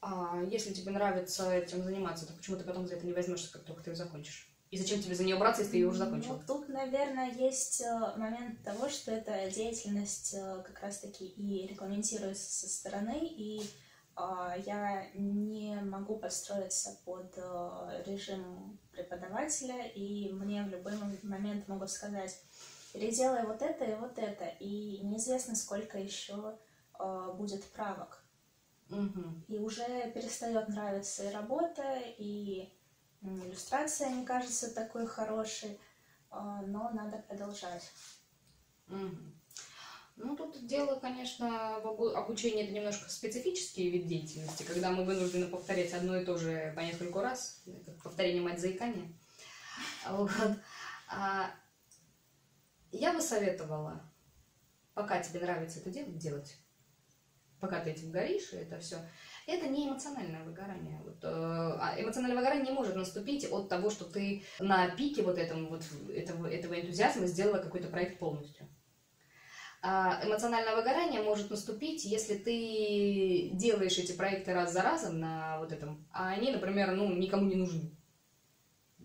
А 0.02 0.42
если 0.50 0.74
тебе 0.74 0.92
нравится 0.92 1.52
этим 1.52 1.84
заниматься, 1.84 2.26
то 2.26 2.34
почему 2.34 2.58
ты 2.58 2.64
потом 2.64 2.88
за 2.88 2.96
это 2.96 3.06
не 3.06 3.14
возьмешься, 3.14 3.52
как 3.52 3.64
только 3.64 3.84
ты 3.84 3.90
ее 3.90 3.96
закончишь? 3.96 4.50
И 4.72 4.78
зачем 4.78 5.02
тебе 5.02 5.16
за 5.16 5.24
нее 5.24 5.36
браться, 5.36 5.62
если 5.62 5.72
ты 5.72 5.78
ее 5.78 5.88
уже 5.88 5.98
закончила? 5.98 6.36
Ну, 6.36 6.42
тут, 6.46 6.70
наверное, 6.70 7.32
есть 7.32 7.82
э, 7.82 8.14
момент 8.18 8.64
того, 8.64 8.88
что 8.88 9.12
эта 9.12 9.50
деятельность 9.50 10.36
э, 10.36 10.64
как 10.64 10.80
раз-таки 10.82 11.26
и 11.26 11.68
регламентируется 11.68 12.52
со 12.52 12.70
стороны, 12.70 13.20
и 13.20 13.62
э, 14.16 14.62
я 14.66 15.08
не 15.16 15.76
могу 15.82 16.18
подстроиться 16.18 17.00
под 17.04 17.34
э, 17.36 18.04
режим 18.06 18.80
преподавателя, 18.92 19.88
и 19.88 20.32
мне 20.32 20.64
в 20.64 20.70
любой 20.70 20.94
момент 21.24 21.68
могут 21.68 21.90
сказать, 21.90 22.40
переделай 22.94 23.44
вот 23.48 23.64
это 23.64 23.86
и 23.86 23.96
вот 23.96 24.20
это, 24.20 24.46
и 24.60 25.00
неизвестно, 25.00 25.56
сколько 25.56 25.98
еще 25.98 26.58
будет 27.38 27.64
правок. 27.72 28.22
Угу. 28.90 29.46
И 29.48 29.58
уже 29.58 30.12
перестает 30.12 30.68
нравиться 30.70 31.30
и 31.30 31.34
работа, 31.34 32.02
и 32.18 32.70
иллюстрация 33.22 34.10
не 34.10 34.26
кажется 34.26 34.74
такой 34.74 35.06
хорошей, 35.06 35.80
а, 36.30 36.62
но 36.64 36.90
надо 36.92 37.18
продолжать. 37.28 37.92
Угу. 38.88 39.18
Ну, 40.18 40.36
тут 40.36 40.66
дело, 40.66 41.00
конечно, 41.00 41.80
в 41.82 42.18
обучении 42.18 42.64
это 42.64 42.74
немножко 42.74 43.10
специфический 43.10 43.90
вид 43.90 44.08
деятельности, 44.08 44.64
когда 44.64 44.92
мы 44.92 45.06
вынуждены 45.06 45.48
повторять 45.48 45.94
одно 45.94 46.18
и 46.18 46.26
то 46.26 46.38
же 46.38 46.74
по 46.76 46.82
несколько 46.82 47.22
раз, 47.22 47.64
как 47.86 48.04
повторение 48.04 48.42
мать 48.42 48.60
заикания. 48.60 49.14
Вот. 50.10 50.32
А 51.08 51.52
я 52.92 53.14
бы 53.14 53.22
советовала, 53.22 54.04
пока 54.94 55.22
тебе 55.22 55.40
нравится 55.40 55.80
это 55.80 55.90
делать, 55.90 56.18
делать. 56.18 56.58
Пока 57.60 57.82
ты 57.82 57.92
этим 57.92 58.12
горишь, 58.12 58.54
и 58.54 58.58
это 58.58 58.80
все. 58.80 58.98
Это 59.46 59.68
не 59.68 59.88
эмоциональное 59.88 60.44
выгорание. 60.44 61.02
Вот, 61.04 61.18
э, 61.24 61.28
а 61.28 61.96
эмоциональное 61.98 62.38
выгорание 62.38 62.68
не 62.68 62.72
может 62.72 62.96
наступить 62.96 63.52
от 63.52 63.68
того, 63.68 63.90
что 63.90 64.06
ты 64.06 64.44
на 64.60 64.90
пике 64.90 65.24
вот, 65.24 65.38
этом, 65.38 65.68
вот 65.68 65.84
этого, 66.14 66.48
этого 66.48 66.80
энтузиазма 66.80 67.26
сделала 67.26 67.58
какой-то 67.58 67.88
проект 67.88 68.20
полностью. 68.20 68.70
А 69.82 70.22
эмоциональное 70.26 70.76
выгорание 70.76 71.22
может 71.22 71.50
наступить, 71.50 72.04
если 72.04 72.36
ты 72.36 73.50
делаешь 73.54 73.98
эти 73.98 74.12
проекты 74.12 74.54
раз 74.54 74.74
за 74.74 74.82
разом 74.82 75.20
на 75.20 75.58
вот 75.60 75.72
этом, 75.72 76.06
а 76.12 76.30
они, 76.30 76.52
например, 76.52 76.92
ну, 76.92 77.14
никому 77.14 77.48
не 77.48 77.56
нужны. 77.56 77.96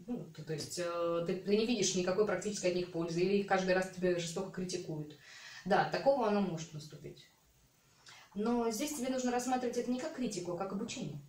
Ну, 0.06 0.24
то, 0.36 0.44
то 0.44 0.52
есть 0.52 0.80
э, 0.82 1.24
ты, 1.26 1.36
ты 1.36 1.56
не 1.56 1.64
видишь 1.64 1.94
никакой 1.94 2.26
практической 2.26 2.66
от 2.66 2.76
них 2.76 2.92
пользы, 2.92 3.20
или 3.20 3.38
их 3.38 3.46
каждый 3.46 3.74
раз 3.74 3.90
тебя 3.90 4.18
жестоко 4.18 4.50
критикуют. 4.50 5.16
Да, 5.64 5.88
такого 5.90 6.28
оно 6.28 6.40
может 6.40 6.74
наступить. 6.74 7.24
Но 8.34 8.70
здесь 8.70 8.94
тебе 8.94 9.10
нужно 9.10 9.30
рассматривать 9.30 9.76
это 9.76 9.90
не 9.90 10.00
как 10.00 10.14
критику, 10.14 10.52
а 10.52 10.58
как 10.58 10.72
обучение. 10.72 11.20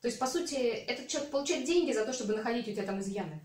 То 0.00 0.08
есть, 0.08 0.18
по 0.18 0.26
сути, 0.26 0.54
этот 0.54 1.08
человек 1.08 1.30
получает 1.30 1.64
деньги 1.64 1.92
за 1.92 2.04
то, 2.04 2.12
чтобы 2.12 2.34
находить 2.34 2.66
у 2.66 2.72
тебя 2.72 2.84
там 2.84 3.00
изъяны. 3.00 3.40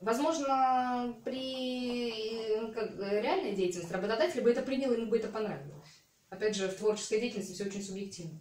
Возможно, 0.00 1.14
при 1.24 2.72
как, 2.72 2.98
реальной 2.98 3.54
деятельности 3.54 3.92
работодатель 3.92 4.40
бы 4.40 4.50
это 4.50 4.62
принял, 4.62 4.92
ему 4.92 5.06
бы 5.06 5.18
это 5.18 5.28
понравилось. 5.28 6.04
Опять 6.30 6.56
же, 6.56 6.68
в 6.68 6.74
творческой 6.74 7.20
деятельности 7.20 7.52
все 7.52 7.64
очень 7.64 7.84
субъективно. 7.84 8.40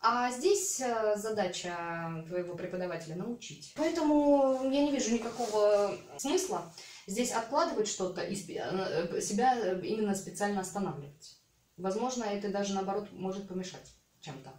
А 0.00 0.30
здесь 0.30 0.80
э, 0.80 1.16
задача 1.16 2.24
твоего 2.28 2.54
преподавателя 2.54 3.16
научить. 3.16 3.72
Поэтому 3.76 4.60
я 4.70 4.82
не 4.82 4.90
вижу 4.90 5.12
никакого 5.14 5.96
смысла 6.18 6.72
здесь 7.06 7.32
откладывать 7.32 7.88
что-то 7.88 8.22
и 8.22 8.34
э, 8.34 9.20
себя 9.20 9.78
именно 9.80 10.14
специально 10.14 10.60
останавливать. 10.60 11.38
Возможно, 11.76 12.24
это 12.24 12.50
даже 12.50 12.74
наоборот 12.74 13.10
может 13.12 13.48
помешать 13.48 13.94
чем-то. 14.20 14.52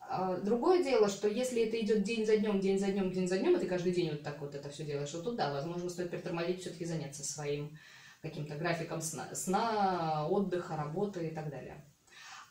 А, 0.00 0.36
другое 0.36 0.82
дело, 0.82 1.08
что 1.08 1.28
если 1.28 1.62
это 1.62 1.80
идет 1.80 2.02
день 2.02 2.26
за 2.26 2.36
днем, 2.36 2.60
день 2.60 2.78
за 2.78 2.88
днем, 2.88 3.10
день 3.10 3.26
за 3.26 3.38
днем, 3.38 3.56
и 3.56 3.60
ты 3.60 3.66
каждый 3.66 3.92
день 3.92 4.10
вот 4.10 4.22
так 4.22 4.40
вот 4.40 4.54
это 4.54 4.68
все 4.68 4.84
делаешь, 4.84 5.10
то 5.10 5.22
тут 5.22 5.36
да, 5.36 5.52
возможно, 5.52 5.88
стоит 5.88 6.10
притормозить, 6.10 6.60
все-таки 6.60 6.84
заняться 6.84 7.24
своим 7.24 7.76
каким-то 8.20 8.56
графиком 8.56 9.00
сна, 9.00 9.34
сна, 9.34 10.28
отдыха, 10.28 10.76
работы 10.76 11.28
и 11.28 11.34
так 11.34 11.50
далее. 11.50 11.84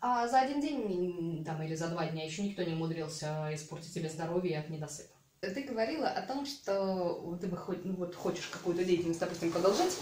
А 0.01 0.27
за 0.27 0.41
один 0.41 0.59
день 0.59 1.43
там, 1.45 1.61
или 1.63 1.75
за 1.75 1.89
два 1.89 2.07
дня 2.07 2.25
еще 2.25 2.43
никто 2.43 2.63
не 2.63 2.73
умудрился 2.73 3.49
испортить 3.53 3.93
себе 3.93 4.09
здоровье 4.09 4.59
от 4.59 4.69
недосыпа. 4.69 5.12
Ты 5.49 5.63
говорила 5.63 6.07
о 6.07 6.25
том, 6.25 6.45
что 6.45 7.37
ты 7.41 7.47
бы 7.47 7.57
хоть, 7.57 7.83
ну, 7.83 7.95
вот, 7.95 8.15
хочешь 8.15 8.47
какую-то 8.47 8.85
деятельность, 8.85 9.19
допустим, 9.19 9.51
продолжать, 9.51 9.93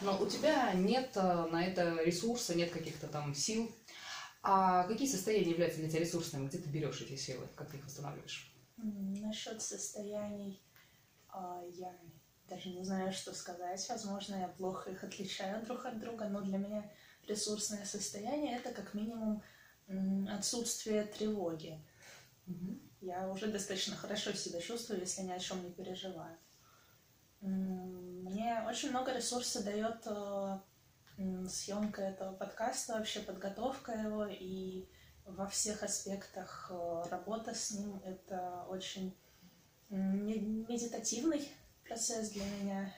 но 0.00 0.18
у 0.18 0.26
тебя 0.26 0.72
нет 0.72 1.10
э, 1.16 1.46
на 1.50 1.64
это 1.64 2.02
ресурса, 2.02 2.54
нет 2.54 2.70
каких-то 2.70 3.06
там 3.06 3.34
сил. 3.34 3.70
А 4.42 4.84
какие 4.84 5.08
состояния 5.08 5.50
являются 5.50 5.80
для 5.80 5.90
тебя 5.90 6.00
ресурсными? 6.00 6.48
Где 6.48 6.58
ты 6.58 6.70
берешь 6.70 7.00
эти 7.00 7.16
силы? 7.16 7.46
Как 7.56 7.70
ты 7.70 7.76
их 7.76 7.84
восстанавливаешь? 7.84 8.54
Насчет 8.76 9.60
состояний 9.60 10.62
а, 11.28 11.62
я 11.74 11.92
даже 12.48 12.70
не 12.70 12.84
знаю, 12.84 13.12
что 13.12 13.34
сказать. 13.34 13.84
Возможно, 13.88 14.36
я 14.36 14.48
плохо 14.48 14.90
их 14.90 15.04
отличаю 15.04 15.64
друг 15.64 15.84
от 15.84 15.98
друга, 15.98 16.28
но 16.28 16.40
для 16.40 16.58
меня 16.58 16.90
ресурсное 17.26 17.84
состояние 17.84 18.56
это 18.56 18.72
как 18.72 18.94
минимум 18.94 19.42
отсутствие 20.28 21.04
тревоги. 21.04 21.84
Угу. 22.46 22.80
Я 23.06 23.28
уже 23.28 23.46
достаточно 23.46 23.94
хорошо 23.94 24.32
себя 24.32 24.60
чувствую, 24.60 24.98
если 24.98 25.22
ни 25.22 25.30
о 25.30 25.38
чем 25.38 25.62
не 25.62 25.70
переживаю. 25.70 26.36
Мне 27.40 28.64
очень 28.66 28.90
много 28.90 29.14
ресурса 29.14 29.62
дает 29.62 30.04
э, 30.06 30.58
съемка 31.48 32.02
этого 32.02 32.34
подкаста, 32.34 32.94
вообще 32.94 33.20
подготовка 33.20 33.92
его 33.92 34.26
и 34.26 34.88
во 35.24 35.46
всех 35.46 35.84
аспектах 35.84 36.68
э, 36.68 37.02
работа 37.08 37.54
с 37.54 37.70
ним. 37.70 38.02
Это 38.04 38.66
очень 38.68 39.16
медитативный 39.88 41.48
процесс 41.84 42.30
для 42.30 42.44
меня, 42.44 42.92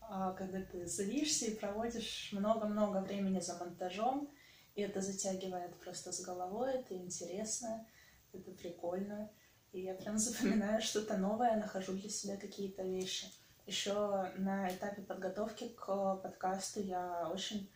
а, 0.00 0.32
когда 0.32 0.60
ты 0.60 0.88
садишься 0.88 1.46
и 1.46 1.54
проводишь 1.54 2.30
много-много 2.32 2.98
времени 2.98 3.38
за 3.38 3.56
монтажом, 3.58 4.28
и 4.74 4.82
это 4.82 5.00
затягивает 5.00 5.78
просто 5.78 6.10
с 6.10 6.20
головой, 6.20 6.72
это 6.72 6.96
интересно, 6.96 7.86
это 8.32 8.50
прикольно. 8.52 9.30
И 9.72 9.82
я 9.82 9.94
прям 9.94 10.18
запоминаю 10.18 10.82
что-то 10.82 11.16
новое, 11.16 11.56
нахожу 11.56 11.92
для 11.92 12.08
себя 12.08 12.36
какие-то 12.36 12.82
вещи. 12.82 13.26
Еще 13.66 13.92
на 14.36 14.68
этапе 14.68 15.02
подготовки 15.02 15.68
к 15.68 16.16
подкасту 16.16 16.80
я 16.80 17.28
очень 17.32 17.70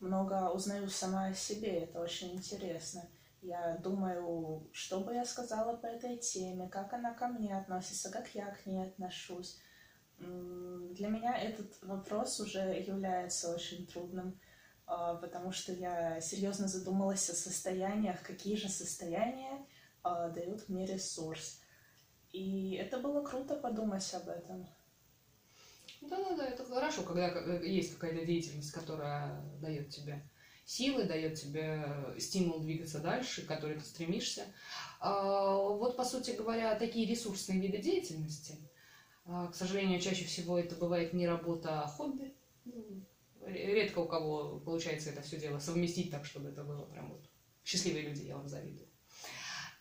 много 0.00 0.50
узнаю 0.50 0.88
сама 0.88 1.26
о 1.26 1.34
себе, 1.34 1.80
это 1.80 2.00
очень 2.00 2.34
интересно. 2.34 3.02
Я 3.42 3.76
думаю, 3.76 4.66
что 4.72 5.00
бы 5.00 5.14
я 5.14 5.24
сказала 5.26 5.76
по 5.76 5.86
этой 5.86 6.16
теме, 6.16 6.66
как 6.68 6.94
она 6.94 7.12
ко 7.12 7.28
мне 7.28 7.54
относится, 7.54 8.10
как 8.10 8.34
я 8.34 8.46
к 8.46 8.64
ней 8.64 8.82
отношусь. 8.82 9.60
Для 10.18 11.08
меня 11.08 11.36
этот 11.36 11.82
вопрос 11.82 12.40
уже 12.40 12.60
является 12.60 13.52
очень 13.52 13.86
трудным, 13.86 14.40
а, 14.86 15.16
потому 15.16 15.52
что 15.52 15.72
я 15.72 16.20
серьезно 16.22 16.68
задумалась 16.68 17.28
о 17.28 17.34
состояниях, 17.34 18.22
какие 18.22 18.56
же 18.56 18.70
состояния 18.70 19.66
а, 20.04 20.28
дают 20.28 20.68
мне 20.68 20.86
ресурс. 20.86 21.60
И 22.30 22.74
это 22.74 22.98
было 22.98 23.24
круто 23.24 23.56
подумать 23.56 24.12
об 24.14 24.28
этом. 24.28 24.68
Да-да-да, 26.02 26.46
это 26.48 26.64
хорошо, 26.64 27.02
когда 27.02 27.28
есть 27.62 27.94
какая-то 27.94 28.26
деятельность, 28.26 28.72
которая 28.72 29.40
дает 29.60 29.88
тебе 29.88 30.22
силы, 30.64 31.04
дает 31.04 31.34
тебе 31.34 32.14
стимул 32.18 32.60
двигаться 32.60 33.00
дальше, 33.00 33.42
к 33.42 33.48
которой 33.48 33.78
ты 33.78 33.84
стремишься. 33.84 34.52
А, 35.00 35.56
вот, 35.56 35.96
по 35.96 36.04
сути 36.04 36.32
говоря, 36.32 36.74
такие 36.76 37.06
ресурсные 37.06 37.60
виды 37.60 37.78
деятельности, 37.78 38.58
а, 39.24 39.48
к 39.48 39.54
сожалению, 39.54 40.00
чаще 40.00 40.24
всего 40.24 40.58
это 40.58 40.76
бывает 40.76 41.12
не 41.12 41.26
работа, 41.26 41.82
а 41.82 41.88
хобби. 41.88 42.34
Редко 43.40 43.98
у 43.98 44.08
кого 44.08 44.58
получается 44.60 45.10
это 45.10 45.22
все 45.22 45.38
дело 45.38 45.58
совместить 45.58 46.10
так, 46.10 46.24
чтобы 46.24 46.48
это 46.48 46.64
было 46.64 46.84
прям 46.86 47.10
вот 47.10 47.28
счастливые 47.62 48.08
люди, 48.08 48.22
я 48.22 48.36
вам 48.36 48.48
завидую. 48.48 48.83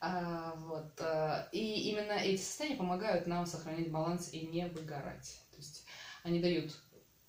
А, 0.05 0.53
вот. 0.57 1.01
И 1.53 1.89
именно 1.89 2.11
эти 2.11 2.41
состояния 2.41 2.75
помогают 2.75 3.25
нам 3.25 3.45
сохранить 3.45 3.89
баланс 3.89 4.33
и 4.33 4.45
не 4.45 4.67
выгорать. 4.67 5.41
То 5.51 5.57
есть 5.57 5.85
они 6.23 6.41
дают 6.41 6.77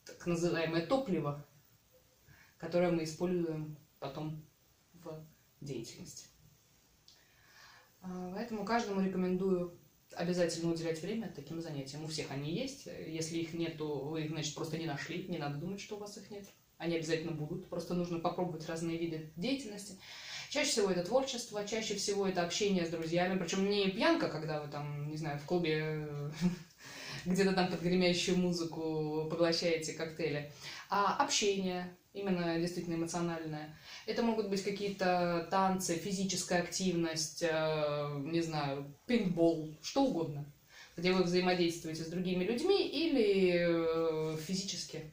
так 0.04 0.26
называемое 0.26 0.84
топливо, 0.84 1.46
которое 2.58 2.90
мы 2.90 3.04
используем 3.04 3.78
потом 4.00 4.44
в 4.92 5.24
деятельности. 5.60 6.26
А, 8.02 8.32
поэтому 8.34 8.64
каждому 8.64 9.00
рекомендую 9.00 9.78
обязательно 10.10 10.72
уделять 10.72 11.00
время 11.00 11.32
таким 11.32 11.60
занятиям. 11.60 12.02
У 12.02 12.08
всех 12.08 12.32
они 12.32 12.52
есть. 12.52 12.86
Если 12.86 13.38
их 13.38 13.54
нет, 13.54 13.78
то 13.78 14.00
вы 14.00 14.24
их, 14.24 14.30
значит, 14.30 14.52
просто 14.56 14.78
не 14.78 14.86
нашли. 14.86 15.28
Не 15.28 15.38
надо 15.38 15.58
думать, 15.58 15.80
что 15.80 15.94
у 15.94 16.00
вас 16.00 16.16
их 16.18 16.28
нет. 16.28 16.48
Они 16.78 16.96
обязательно 16.96 17.30
будут. 17.30 17.68
Просто 17.68 17.94
нужно 17.94 18.18
попробовать 18.18 18.66
разные 18.66 18.98
виды 18.98 19.32
деятельности. 19.36 19.96
Чаще 20.54 20.70
всего 20.70 20.90
это 20.92 21.02
творчество, 21.02 21.66
чаще 21.66 21.96
всего 21.96 22.28
это 22.28 22.44
общение 22.44 22.86
с 22.86 22.90
друзьями. 22.90 23.36
Причем 23.36 23.68
не 23.68 23.90
пьянка, 23.90 24.28
когда 24.28 24.60
вы 24.62 24.70
там, 24.70 25.10
не 25.10 25.16
знаю, 25.16 25.36
в 25.40 25.44
клубе 25.46 26.08
где-то 27.24 27.54
там 27.54 27.72
под 27.72 27.82
гремящую 27.82 28.38
музыку 28.38 29.26
поглощаете 29.28 29.94
коктейли, 29.94 30.52
а 30.88 31.16
общение, 31.16 31.96
именно 32.12 32.56
действительно 32.60 32.94
эмоциональное. 32.94 33.76
Это 34.06 34.22
могут 34.22 34.48
быть 34.48 34.62
какие-то 34.62 35.48
танцы, 35.50 35.96
физическая 35.96 36.62
активность, 36.62 37.42
э, 37.42 38.20
не 38.22 38.40
знаю, 38.40 38.94
пинбол, 39.06 39.76
что 39.82 40.04
угодно, 40.04 40.46
где 40.96 41.10
вы 41.10 41.24
взаимодействуете 41.24 42.04
с 42.04 42.06
другими 42.06 42.44
людьми 42.44 42.86
или 42.86 43.56
э, 43.58 44.36
физически 44.36 45.12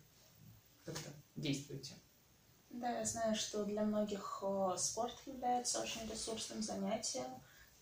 как-то 0.86 1.10
действуете. 1.36 1.96
Да, 2.74 3.00
я 3.00 3.06
знаю, 3.06 3.36
что 3.36 3.66
для 3.66 3.84
многих 3.84 4.42
э, 4.42 4.76
спорт 4.78 5.16
является 5.26 5.82
очень 5.82 6.10
ресурсным 6.10 6.62
занятием, 6.62 7.30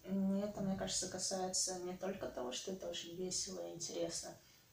это, 0.03 0.61
мне 0.61 0.75
кажется, 0.75 1.09
касается 1.09 1.79
не 1.79 1.95
только 1.95 2.27
того, 2.27 2.51
что 2.51 2.71
это 2.71 2.89
очень 2.89 3.15
весело 3.15 3.59
и 3.67 3.73
интересно, 3.75 4.29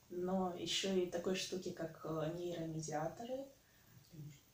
но 0.09 0.55
еще 0.57 0.99
и 0.99 1.11
такой 1.11 1.35
штуки, 1.35 1.71
как 1.71 2.01
э, 2.05 2.33
нейромедиаторы. 2.35 3.45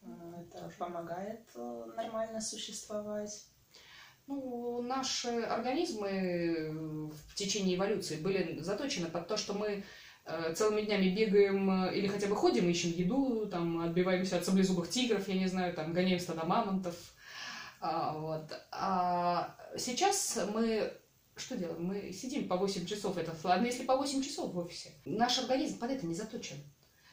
Это 0.03 0.73
помогает 0.79 1.49
э, 1.55 1.93
нормально 1.95 2.41
существовать. 2.41 3.47
Ну, 4.27 4.83
наши 4.83 5.43
организмы 5.43 7.11
в 7.11 7.35
течение 7.35 7.77
эволюции 7.77 8.17
были 8.17 8.61
заточены 8.61 9.09
под 9.09 9.29
то, 9.29 9.37
что 9.37 9.53
мы 9.53 9.69
э, 9.69 9.83
целыми 10.55 10.83
днями 10.83 11.09
бегаем 11.09 11.87
э, 11.87 11.97
или 11.97 12.07
хотя 12.07 12.29
бы 12.29 12.37
ходим, 12.37 12.69
ищем 12.69 12.91
еду, 12.91 13.47
там, 13.51 13.81
отбиваемся 13.81 14.37
от 14.37 14.45
саблезубых 14.45 14.89
тигров, 14.89 15.29
я 15.29 15.35
не 15.35 15.49
знаю, 15.49 15.75
там, 15.75 15.93
гоняем 15.93 16.21
стадо 16.21 16.45
мамонтов. 16.47 16.95
А, 17.81 18.17
вот. 18.17 18.53
А 18.71 19.57
сейчас 19.77 20.39
мы 20.55 20.93
что 21.35 21.57
делаем? 21.57 21.85
Мы 21.85 22.13
сидим 22.13 22.47
по 22.47 22.57
8 22.57 22.87
часов, 22.87 23.17
это 23.17 23.35
ладно, 23.43 23.67
если 23.67 23.85
по 23.85 23.97
8 23.97 24.23
часов 24.23 24.53
в 24.53 24.59
офисе. 24.59 24.91
Наш 25.05 25.39
организм 25.39 25.79
под 25.79 25.91
это 25.91 26.07
не 26.07 26.15
заточен. 26.15 26.57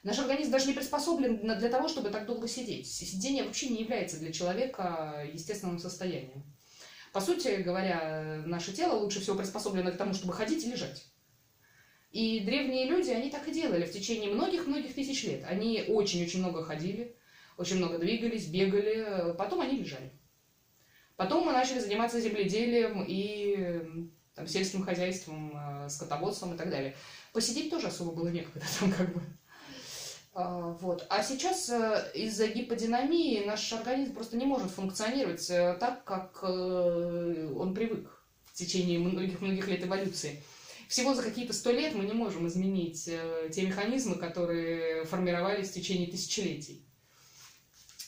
Наш 0.03 0.19
организм 0.19 0.51
даже 0.51 0.67
не 0.67 0.73
приспособлен 0.73 1.37
для 1.37 1.69
того, 1.69 1.87
чтобы 1.87 2.09
так 2.09 2.25
долго 2.25 2.47
сидеть. 2.47 2.87
Сидение 2.87 3.43
вообще 3.43 3.69
не 3.69 3.81
является 3.81 4.17
для 4.17 4.31
человека 4.31 5.25
естественным 5.33 5.79
состоянием. 5.79 6.43
По 7.11 7.21
сути 7.21 7.61
говоря, 7.61 8.43
наше 8.45 8.71
тело 8.71 8.99
лучше 8.99 9.19
всего 9.19 9.35
приспособлено 9.35 9.91
к 9.91 9.97
тому, 9.97 10.13
чтобы 10.13 10.33
ходить 10.33 10.63
и 10.63 10.69
лежать. 10.69 11.05
И 12.11 12.39
древние 12.39 12.87
люди, 12.87 13.11
они 13.11 13.29
так 13.29 13.47
и 13.47 13.51
делали 13.51 13.85
в 13.85 13.91
течение 13.91 14.31
многих-многих 14.31 14.95
тысяч 14.95 15.23
лет. 15.25 15.43
Они 15.45 15.85
очень-очень 15.87 16.39
много 16.39 16.63
ходили, 16.63 17.15
очень 17.57 17.77
много 17.77 17.99
двигались, 17.99 18.47
бегали, 18.47 19.35
потом 19.37 19.61
они 19.61 19.77
лежали. 19.77 20.11
Потом 21.17 21.45
мы 21.45 21.51
начали 21.51 21.79
заниматься 21.79 22.21
земледелием 22.21 23.03
и 23.05 24.09
там, 24.39 24.47
сельским 24.47 24.83
хозяйством, 24.83 25.51
э, 25.53 25.89
скотоводством 25.89 26.55
и 26.55 26.57
так 26.57 26.69
далее. 26.69 26.95
Посидеть 27.33 27.69
тоже 27.69 27.87
особо 27.87 28.13
было 28.13 28.29
некогда 28.29 28.65
там 28.79 28.91
как 28.93 29.13
бы. 29.13 29.21
А, 30.33 30.77
вот. 30.79 31.05
А 31.09 31.21
сейчас 31.21 31.69
э, 31.69 32.11
из-за 32.15 32.47
гиподинамии 32.47 33.43
наш 33.43 33.71
организм 33.73 34.13
просто 34.13 34.37
не 34.37 34.45
может 34.45 34.71
функционировать 34.71 35.49
э, 35.49 35.75
так, 35.77 36.05
как 36.05 36.41
он 36.41 37.75
привык 37.75 38.23
в 38.45 38.53
течение 38.53 38.97
многих-многих 38.97 39.67
лет 39.67 39.83
эволюции. 39.83 40.41
Всего 40.89 41.13
за 41.13 41.21
какие-то 41.21 41.53
сто 41.53 41.71
лет 41.71 41.93
мы 41.93 42.03
не 42.03 42.13
можем 42.13 42.47
изменить 42.47 43.03
те 43.05 43.61
механизмы, 43.61 44.15
которые 44.15 45.05
формировались 45.05 45.69
в 45.69 45.73
течение 45.73 46.09
тысячелетий. 46.09 46.83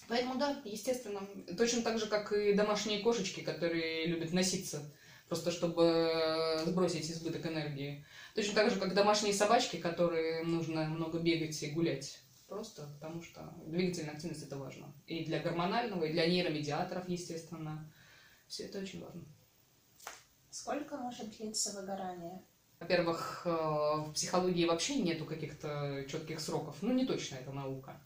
Поэтому 0.08 0.39
да, 0.39 0.60
естественно. 0.65 1.22
Точно 1.56 1.84
так 1.84 2.00
же, 2.00 2.08
как 2.08 2.34
и 2.34 2.54
домашние 2.54 3.02
кошечки, 3.02 3.41
которые 3.41 4.08
любят 4.08 4.34
носиться, 4.34 4.91
просто 5.30 5.52
чтобы 5.52 6.60
сбросить 6.65 7.12
избыток 7.12 7.46
энергии. 7.46 8.04
Точно 8.34 8.56
так 8.56 8.72
же, 8.72 8.80
как 8.80 8.96
домашние 8.96 9.36
собачки, 9.36 9.78
которые 9.78 10.44
нужно 10.44 10.86
много 10.86 11.20
бегать 11.20 11.62
и 11.62 11.70
гулять. 11.70 12.20
Просто 12.48 12.89
потому 13.00 13.22
что 13.22 13.54
двигательная 13.67 14.15
активность 14.15 14.41
это 14.41 14.58
важно. 14.58 14.91
И 15.06 15.24
для 15.24 15.39
гормонального, 15.39 16.06
и 16.06 16.13
для 16.13 16.26
нейромедиаторов, 16.26 17.08
естественно. 17.08 17.94
Все 18.48 18.63
это 18.63 18.80
очень 18.80 19.06
важно. 19.06 19.24
Сколько 20.50 20.98
может 20.98 21.30
длиться 21.38 21.80
выгорание? 21.80 22.41
Во-первых, 22.82 23.44
э, 23.46 23.50
в 23.50 24.12
психологии 24.13 24.65
вообще 24.65 24.96
нету 24.96 25.26
каких-то 25.26 26.04
четких 26.10 26.39
сроков. 26.39 26.78
Ну, 26.82 26.91
не 26.91 27.06
точно 27.06 27.36
это 27.36 27.52
наука. 27.52 28.02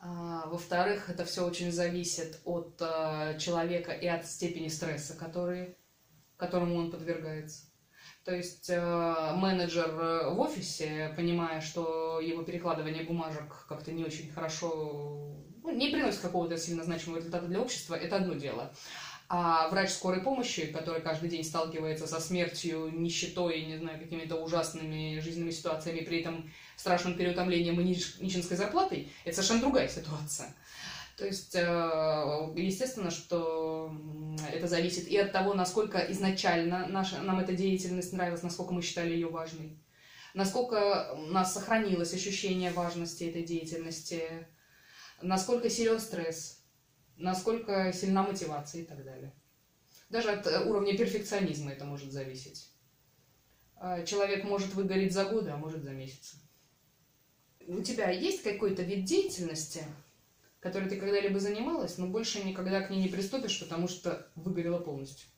А, 0.00 0.46
во-вторых, 0.46 1.10
это 1.10 1.26
все 1.26 1.46
очень 1.46 1.70
зависит 1.70 2.40
от 2.46 2.80
а, 2.80 3.38
человека 3.38 3.92
и 3.92 4.06
от 4.06 4.26
степени 4.26 4.68
стресса, 4.68 5.14
который, 5.14 5.76
которому 6.38 6.76
он 6.76 6.90
подвергается. 6.90 7.66
То 8.24 8.34
есть 8.34 8.70
а, 8.74 9.36
менеджер 9.36 9.90
в 9.90 10.40
офисе, 10.40 11.12
понимая, 11.14 11.60
что 11.60 12.18
его 12.18 12.42
перекладывание 12.44 13.04
бумажек 13.04 13.66
как-то 13.68 13.92
не 13.92 14.04
очень 14.04 14.32
хорошо, 14.32 15.36
ну, 15.62 15.70
не 15.70 15.90
приносит 15.90 16.20
какого-то 16.20 16.56
сильно 16.56 16.82
значимого 16.82 17.18
результата 17.18 17.46
для 17.46 17.60
общества, 17.60 17.94
это 17.94 18.16
одно 18.16 18.32
дело. 18.32 18.72
А 19.34 19.66
врач 19.70 19.88
скорой 19.88 20.20
помощи, 20.20 20.66
который 20.66 21.00
каждый 21.00 21.30
день 21.30 21.42
сталкивается 21.42 22.06
со 22.06 22.20
смертью, 22.20 22.90
нищетой, 22.92 23.64
не 23.64 23.78
знаю, 23.78 23.98
какими-то 23.98 24.36
ужасными 24.36 25.20
жизненными 25.20 25.52
ситуациями, 25.52 26.00
при 26.00 26.20
этом 26.20 26.52
страшным 26.76 27.16
переутомлением 27.16 27.80
и 27.80 27.84
нищенской 27.84 28.58
зарплатой, 28.58 29.10
это 29.24 29.36
совершенно 29.36 29.62
другая 29.62 29.88
ситуация. 29.88 30.54
То 31.16 31.24
есть, 31.24 31.54
э, 31.54 32.52
естественно, 32.56 33.10
что 33.10 33.96
это 34.52 34.68
зависит 34.68 35.08
и 35.08 35.16
от 35.16 35.32
того, 35.32 35.54
насколько 35.54 35.98
изначально 36.10 36.86
наша, 36.88 37.22
нам 37.22 37.40
эта 37.40 37.54
деятельность 37.54 38.12
нравилась, 38.12 38.42
насколько 38.42 38.74
мы 38.74 38.82
считали 38.82 39.14
ее 39.14 39.28
важной, 39.28 39.78
насколько 40.34 41.14
у 41.14 41.22
нас 41.28 41.54
сохранилось 41.54 42.12
ощущение 42.12 42.70
важности 42.70 43.24
этой 43.24 43.44
деятельности, 43.44 44.46
насколько 45.22 45.70
силен 45.70 46.00
стресс, 46.00 46.61
насколько 47.16 47.92
сильна 47.92 48.22
мотивация 48.22 48.82
и 48.82 48.84
так 48.84 49.04
далее. 49.04 49.32
Даже 50.08 50.30
от 50.30 50.46
э, 50.46 50.64
уровня 50.64 50.96
перфекционизма 50.96 51.72
это 51.72 51.84
может 51.84 52.12
зависеть. 52.12 52.70
Э, 53.80 54.04
человек 54.06 54.44
может 54.44 54.74
выгореть 54.74 55.12
за 55.12 55.24
годы, 55.24 55.50
а 55.50 55.56
может 55.56 55.82
за 55.82 55.90
месяцы 55.90 56.36
у 57.66 57.82
тебя 57.82 58.10
есть 58.10 58.42
какой-то 58.42 58.82
вид 58.82 59.04
деятельности, 59.04 59.84
которой 60.60 60.88
ты 60.88 60.96
когда-либо 60.96 61.38
занималась, 61.38 61.98
но 61.98 62.06
больше 62.06 62.44
никогда 62.44 62.80
к 62.80 62.90
ней 62.90 63.02
не 63.02 63.08
приступишь, 63.08 63.60
потому 63.60 63.88
что 63.88 64.28
выгорела 64.34 64.78
полностью? 64.78 65.28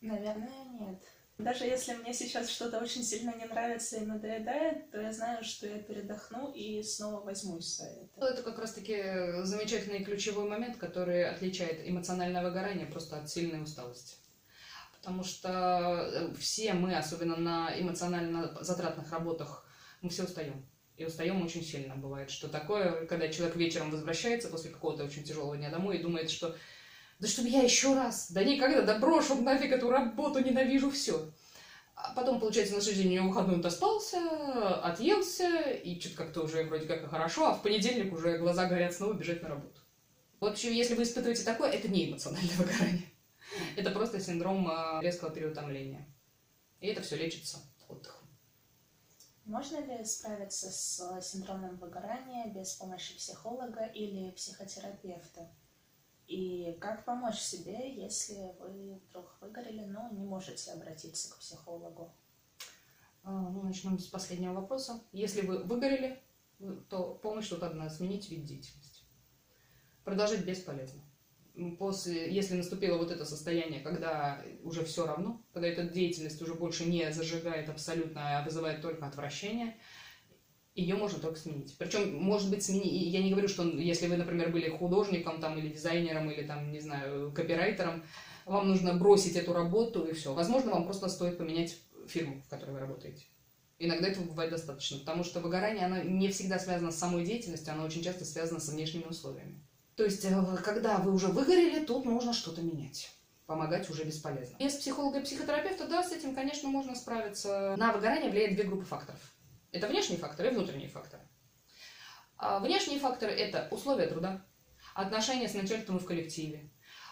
Наверное, 0.00 0.64
нет. 0.78 1.02
Даже 1.38 1.64
если 1.64 1.92
мне 1.94 2.14
сейчас 2.14 2.48
что-то 2.48 2.78
очень 2.78 3.02
сильно 3.02 3.34
не 3.36 3.44
нравится 3.44 3.98
и 3.98 4.06
надоедает, 4.06 4.90
то 4.90 5.00
я 5.00 5.12
знаю, 5.12 5.44
что 5.44 5.66
я 5.66 5.78
передохну 5.78 6.50
и 6.52 6.82
снова 6.82 7.20
возьмусь 7.20 7.76
за 7.76 7.84
это. 7.84 8.08
Ну, 8.16 8.26
это 8.26 8.42
как 8.42 8.58
раз-таки 8.58 9.42
замечательный 9.42 10.02
ключевой 10.02 10.48
момент, 10.48 10.78
который 10.78 11.28
отличает 11.28 11.86
эмоциональное 11.86 12.42
выгорание 12.42 12.86
просто 12.86 13.18
от 13.18 13.28
сильной 13.28 13.62
усталости. 13.62 14.16
Потому 14.98 15.22
что 15.24 16.10
э, 16.10 16.34
все 16.38 16.72
мы, 16.72 16.96
особенно 16.96 17.36
на 17.36 17.78
эмоционально 17.78 18.56
затратных 18.62 19.12
работах, 19.12 19.66
мы 20.00 20.08
все 20.08 20.24
устаем 20.24 20.66
и 20.96 21.04
устаем 21.04 21.44
очень 21.44 21.62
сильно. 21.62 21.96
Бывает, 21.96 22.30
что 22.30 22.48
такое, 22.48 23.06
когда 23.06 23.28
человек 23.28 23.56
вечером 23.56 23.90
возвращается 23.90 24.48
после 24.48 24.70
какого-то 24.70 25.04
очень 25.04 25.22
тяжелого 25.22 25.56
дня 25.56 25.70
домой 25.70 25.98
и 25.98 26.02
думает, 26.02 26.30
что 26.30 26.56
да 27.18 27.28
чтобы 27.28 27.48
я 27.48 27.62
еще 27.62 27.94
раз, 27.94 28.30
да 28.30 28.44
никогда, 28.44 28.82
да 28.82 28.98
брошу 28.98 29.36
нафиг 29.36 29.72
эту 29.72 29.90
работу, 29.90 30.40
ненавижу 30.40 30.90
все. 30.90 31.30
А 31.94 32.12
потом, 32.14 32.38
получается, 32.38 32.74
на 32.74 32.80
следующий 32.82 33.08
день 33.08 33.26
выходной 33.26 33.56
доспался, 33.56 34.18
отъелся, 34.82 35.48
и 35.70 35.98
что-то 35.98 36.16
как-то 36.16 36.42
уже 36.42 36.64
вроде 36.64 36.86
как 36.86 37.02
и 37.02 37.06
хорошо, 37.06 37.46
а 37.46 37.54
в 37.54 37.62
понедельник 37.62 38.12
уже 38.12 38.36
глаза 38.36 38.66
горят 38.66 38.92
снова 38.92 39.14
бежать 39.14 39.42
на 39.42 39.48
работу. 39.48 39.80
В 40.38 40.44
общем, 40.44 40.72
если 40.72 40.94
вы 40.94 41.04
испытываете 41.04 41.44
такое, 41.44 41.70
это 41.70 41.88
не 41.88 42.10
эмоциональное 42.10 42.54
выгорание. 42.58 43.10
Это 43.76 43.90
просто 43.90 44.20
синдром 44.20 44.68
а, 44.68 45.00
резкого 45.02 45.30
переутомления. 45.30 46.06
И 46.80 46.88
это 46.88 47.00
все 47.00 47.16
лечится 47.16 47.58
отдыхом. 47.88 48.28
Можно 49.46 49.78
ли 49.78 50.04
справиться 50.04 50.70
с 50.70 51.00
э, 51.00 51.22
синдромом 51.22 51.76
выгорания 51.76 52.52
без 52.52 52.74
помощи 52.74 53.16
психолога 53.16 53.86
или 53.86 54.32
психотерапевта? 54.32 55.48
И 56.26 56.76
как 56.80 57.04
помочь 57.04 57.38
себе, 57.38 57.94
если 57.94 58.52
вы 58.58 59.00
вдруг 59.08 59.36
выгорели, 59.40 59.84
но 59.84 60.08
не 60.10 60.24
можете 60.24 60.72
обратиться 60.72 61.32
к 61.32 61.38
психологу? 61.38 62.12
А, 63.22 63.30
ну, 63.30 63.62
начнем 63.62 63.98
с 63.98 64.06
последнего 64.06 64.54
вопроса. 64.54 65.00
Если 65.12 65.42
вы 65.42 65.62
выгорели, 65.62 66.20
то 66.88 67.14
помощь 67.22 67.48
тут 67.48 67.62
одна– 67.62 67.88
сменить 67.90 68.28
вид 68.28 68.44
деятельности. 68.44 69.04
Продолжить 70.04 70.44
бесполезно 70.44 71.02
после, 71.78 72.32
если 72.32 72.54
наступило 72.54 72.98
вот 72.98 73.10
это 73.10 73.24
состояние, 73.24 73.80
когда 73.80 74.42
уже 74.62 74.84
все 74.84 75.06
равно, 75.06 75.42
когда 75.52 75.68
эта 75.68 75.84
деятельность 75.84 76.40
уже 76.42 76.54
больше 76.54 76.84
не 76.84 77.10
зажигает 77.12 77.68
абсолютно, 77.68 78.38
а 78.38 78.44
вызывает 78.44 78.82
только 78.82 79.06
отвращение, 79.06 79.76
ее 80.76 80.94
можно 80.94 81.18
только 81.18 81.38
сменить. 81.38 81.74
Причем, 81.78 82.22
может 82.22 82.50
быть, 82.50 82.62
сменить, 82.62 82.92
я 82.92 83.22
не 83.22 83.30
говорю, 83.30 83.48
что 83.48 83.64
если 83.64 84.06
вы, 84.06 84.16
например, 84.16 84.50
были 84.50 84.68
художником 84.68 85.40
там, 85.40 85.58
или 85.58 85.68
дизайнером, 85.68 86.30
или 86.30 86.46
там, 86.46 86.70
не 86.70 86.80
знаю, 86.80 87.32
копирайтером, 87.32 88.04
вам 88.44 88.68
нужно 88.68 88.94
бросить 88.94 89.36
эту 89.36 89.54
работу 89.54 90.04
и 90.04 90.12
все. 90.12 90.34
Возможно, 90.34 90.72
вам 90.72 90.84
просто 90.84 91.08
стоит 91.08 91.38
поменять 91.38 91.78
фирму, 92.06 92.42
в 92.42 92.48
которой 92.48 92.72
вы 92.72 92.78
работаете. 92.78 93.24
Иногда 93.78 94.08
этого 94.08 94.24
бывает 94.24 94.50
достаточно, 94.50 94.98
потому 94.98 95.24
что 95.24 95.40
выгорание, 95.40 95.86
оно 95.86 96.02
не 96.02 96.28
всегда 96.28 96.58
связано 96.58 96.92
с 96.92 96.98
самой 96.98 97.24
деятельностью, 97.24 97.72
оно 97.72 97.84
очень 97.84 98.02
часто 98.02 98.24
связано 98.24 98.60
с 98.60 98.68
внешними 98.68 99.04
условиями. 99.04 99.60
То 99.96 100.04
есть, 100.04 100.24
э, 100.24 100.42
когда 100.62 100.98
вы 100.98 101.12
уже 101.12 101.28
выгорели, 101.28 101.84
тут 101.84 102.04
нужно 102.04 102.32
что-то 102.32 102.62
менять. 102.62 103.10
Помогать 103.46 103.88
уже 103.90 104.04
бесполезно. 104.04 104.56
Без 104.58 104.74
психолога 104.74 105.20
и 105.20 105.22
психотерапевта, 105.22 105.86
да, 105.86 106.02
с 106.02 106.12
этим, 106.12 106.34
конечно, 106.34 106.68
можно 106.68 106.94
справиться. 106.94 107.74
На 107.78 107.92
выгорание 107.92 108.30
влияет 108.30 108.54
две 108.54 108.64
группы 108.64 108.84
факторов. 108.84 109.20
Это 109.76 109.88
внешние 109.88 110.18
факторы 110.18 110.48
и 110.48 110.52
внутренние 110.52 110.88
факторы. 110.88 111.22
А 112.38 112.60
внешние 112.60 112.98
факторы– 112.98 113.32
это 113.32 113.68
условия 113.70 114.06
труда, 114.06 114.44
отношения 114.94 115.48
с 115.48 115.54
начальством 115.54 115.98
в 115.98 116.06
коллективе, 116.06 116.70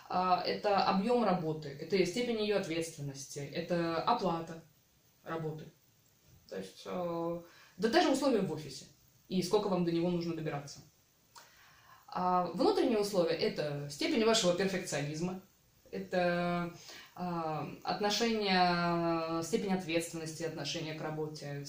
а, 0.08 0.42
это 0.44 0.84
объем 0.84 1.24
работы, 1.24 1.68
это 1.68 2.04
степень 2.06 2.40
ее 2.40 2.56
ответственности, 2.56 3.38
это 3.38 4.02
оплата 4.02 4.64
работы. 5.22 5.72
То 6.48 6.56
есть, 6.56 6.82
э, 6.86 7.42
да 7.78 7.88
даже 7.88 8.10
условия 8.10 8.40
в 8.40 8.52
офисе 8.52 8.86
и 9.28 9.42
сколько 9.42 9.68
вам 9.68 9.84
до 9.84 9.92
него 9.92 10.10
нужно 10.10 10.34
добираться. 10.34 10.80
А 12.06 12.50
внутренние 12.54 12.98
условия– 12.98 13.34
это 13.34 13.88
степень 13.90 14.24
вашего 14.24 14.54
перфекционизма, 14.54 15.42
это 15.90 16.74
отношение, 17.14 19.42
степень 19.42 19.72
ответственности, 19.72 20.42
отношение 20.42 20.94
к 20.94 21.02
работе, 21.02 21.64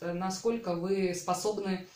насколько 0.00 0.74
вы 0.74 1.14
способны 1.14 1.86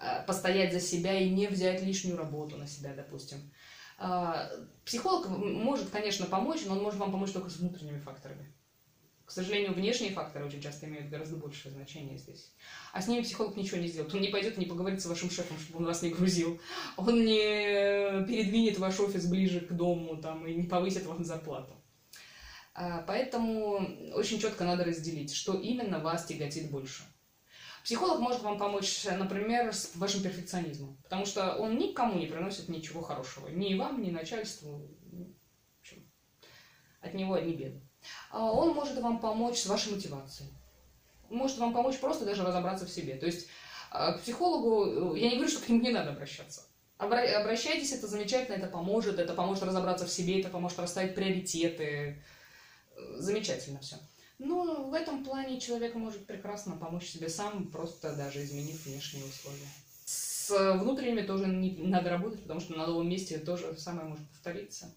а, 0.00 0.22
постоять 0.22 0.72
за 0.72 0.80
себя 0.80 1.18
и 1.18 1.28
не 1.28 1.48
взять 1.48 1.82
лишнюю 1.82 2.16
работу 2.16 2.56
на 2.56 2.66
себя, 2.66 2.94
допустим. 2.94 3.38
А, 3.98 4.48
психолог 4.84 5.28
может, 5.28 5.90
конечно, 5.90 6.26
помочь, 6.26 6.64
но 6.64 6.74
он 6.74 6.82
может 6.82 7.00
вам 7.00 7.10
помочь 7.10 7.32
только 7.32 7.50
с 7.50 7.56
внутренними 7.56 7.98
факторами. 7.98 8.54
К 9.24 9.30
сожалению, 9.30 9.74
внешние 9.74 10.12
факторы 10.12 10.46
очень 10.46 10.62
часто 10.62 10.86
имеют 10.86 11.10
гораздо 11.10 11.36
большее 11.36 11.72
значение 11.72 12.16
здесь. 12.16 12.52
А 12.94 13.02
с 13.02 13.08
ними 13.08 13.22
психолог 13.22 13.56
ничего 13.56 13.76
не 13.76 13.88
сделает. 13.88 14.14
Он 14.14 14.22
не 14.22 14.28
пойдет 14.28 14.56
не 14.56 14.64
поговорит 14.64 15.02
с 15.02 15.06
вашим 15.06 15.30
шефом, 15.30 15.58
чтобы 15.58 15.80
он 15.80 15.84
вас 15.84 16.00
не 16.00 16.10
грузил. 16.10 16.58
Он 16.96 17.24
не 17.26 18.24
передвинет 18.24 18.78
ваш 18.78 18.98
офис 19.00 19.26
ближе 19.26 19.60
к 19.60 19.72
дому 19.72 20.16
там, 20.16 20.46
и 20.46 20.54
не 20.54 20.62
повысит 20.62 21.04
вам 21.04 21.24
зарплату. 21.24 21.74
А, 22.72 23.02
поэтому 23.06 24.14
очень 24.14 24.38
четко 24.38 24.64
надо 24.64 24.84
разделить, 24.84 25.34
что 25.34 25.54
именно 25.54 25.98
вас 25.98 26.24
тяготит 26.24 26.70
больше. 26.70 27.02
Психолог 27.88 28.20
может 28.20 28.42
вам 28.42 28.58
помочь, 28.58 29.06
например, 29.06 29.74
с 29.74 29.96
вашим 29.96 30.22
перфекционизмом, 30.22 30.98
потому 31.04 31.24
что 31.24 31.54
он 31.56 31.78
никому 31.78 32.18
не 32.18 32.26
приносит 32.26 32.68
ничего 32.68 33.00
хорошего, 33.00 33.48
ни 33.48 33.76
вам, 33.76 34.02
ни 34.02 34.10
начальству, 34.10 34.86
от 37.00 37.14
него 37.14 37.32
одни 37.32 37.54
беды. 37.54 37.80
А 38.30 38.52
он 38.52 38.74
может 38.74 39.00
вам 39.00 39.20
помочь 39.20 39.56
с 39.56 39.64
вашей 39.64 39.94
мотивацией, 39.94 40.50
может 41.30 41.56
вам 41.56 41.72
помочь 41.72 41.96
просто 41.96 42.26
даже 42.26 42.44
разобраться 42.44 42.84
в 42.84 42.90
себе. 42.90 43.14
То 43.14 43.24
есть 43.24 43.48
а, 43.90 44.12
к 44.12 44.20
психологу, 44.20 45.14
я 45.14 45.30
не 45.30 45.36
говорю, 45.36 45.50
что 45.50 45.64
к 45.64 45.68
нему 45.70 45.80
не 45.80 45.90
надо 45.90 46.10
обращаться. 46.10 46.66
Обращайтесь, 46.98 47.92
это 47.92 48.06
замечательно, 48.06 48.56
это 48.56 48.66
поможет, 48.66 49.18
это 49.18 49.32
поможет 49.32 49.62
разобраться 49.62 50.04
в 50.04 50.12
себе, 50.12 50.40
это 50.40 50.50
поможет 50.50 50.78
расставить 50.78 51.14
приоритеты, 51.14 52.22
замечательно 53.14 53.80
все. 53.80 53.96
Но 54.38 54.88
в 54.88 54.94
этом 54.94 55.24
плане 55.24 55.60
человек 55.60 55.94
может 55.94 56.26
прекрасно 56.26 56.76
помочь 56.76 57.06
себе 57.06 57.28
сам, 57.28 57.70
просто 57.70 58.14
даже 58.14 58.42
изменив 58.44 58.86
внешние 58.86 59.24
условия. 59.24 59.68
С 60.04 60.78
внутренними 60.78 61.22
тоже 61.22 61.46
не 61.46 61.76
надо 61.78 62.10
работать, 62.10 62.42
потому 62.42 62.60
что 62.60 62.76
на 62.76 62.86
новом 62.86 63.08
месте 63.08 63.38
тоже 63.38 63.76
самое 63.76 64.08
может 64.08 64.26
повториться. 64.28 64.94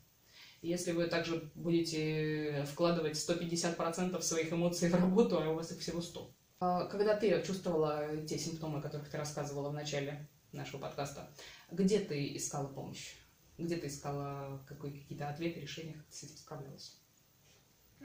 Если 0.62 0.92
вы 0.92 1.08
также 1.08 1.50
будете 1.56 2.64
вкладывать 2.72 3.16
150% 3.16 4.22
своих 4.22 4.54
эмоций 4.54 4.90
в 4.90 4.94
работу, 4.96 5.40
а 5.40 5.50
у 5.50 5.56
вас 5.56 5.72
их 5.72 5.80
всего 5.80 6.02
100. 6.02 6.32
А 6.60 6.86
когда 6.86 7.16
ты 7.16 7.42
чувствовала 7.42 8.16
те 8.28 8.38
симптомы, 8.38 8.78
о 8.78 8.82
которых 8.82 9.10
ты 9.10 9.18
рассказывала 9.18 9.70
в 9.70 9.74
начале 9.74 10.30
нашего 10.52 10.80
подкаста, 10.80 11.32
где 11.72 12.00
ты 12.00 12.36
искала 12.38 12.68
помощь? 12.68 13.16
Где 13.58 13.78
ты 13.78 13.88
искала 13.88 14.62
какие-то 14.68 15.28
ответы, 15.28 15.60
решения, 15.60 15.94
как 15.94 16.06
ты 16.06 16.16
с 16.16 16.24
этим 16.24 16.38
справлялась? 16.38 17.01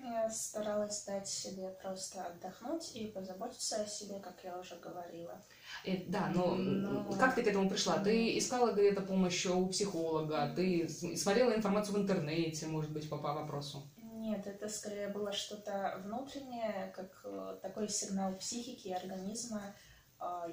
Я 0.02 0.28
старалась 0.30 1.04
дать 1.04 1.28
себе 1.28 1.70
просто 1.82 2.22
отдохнуть 2.22 2.94
и 2.94 3.06
позаботиться 3.06 3.82
о 3.82 3.86
себе, 3.86 4.20
как 4.20 4.44
я 4.44 4.58
уже 4.58 4.76
говорила. 4.76 5.42
И, 5.84 6.04
да, 6.08 6.30
но, 6.34 6.54
но 6.54 7.12
как 7.14 7.34
ты 7.34 7.42
к 7.42 7.46
этому 7.46 7.68
пришла? 7.68 7.98
Ты 7.98 8.38
искала 8.38 8.72
где-то 8.72 9.02
помощь 9.02 9.46
у 9.46 9.66
психолога, 9.66 10.52
ты 10.54 10.88
смотрела 10.88 11.54
информацию 11.54 11.96
в 11.96 11.98
интернете, 11.98 12.66
может 12.66 12.92
быть, 12.92 13.08
по, 13.08 13.16
по 13.18 13.32
вопросу? 13.32 13.82
Нет, 14.26 14.46
это 14.46 14.68
скорее 14.68 15.08
было 15.08 15.32
что-то 15.32 16.00
внутреннее, 16.04 16.92
как 16.94 17.20
э, 17.24 17.58
такой 17.62 17.88
сигнал 17.88 18.34
психики 18.34 18.88
и 18.88 18.92
организма, 18.92 19.74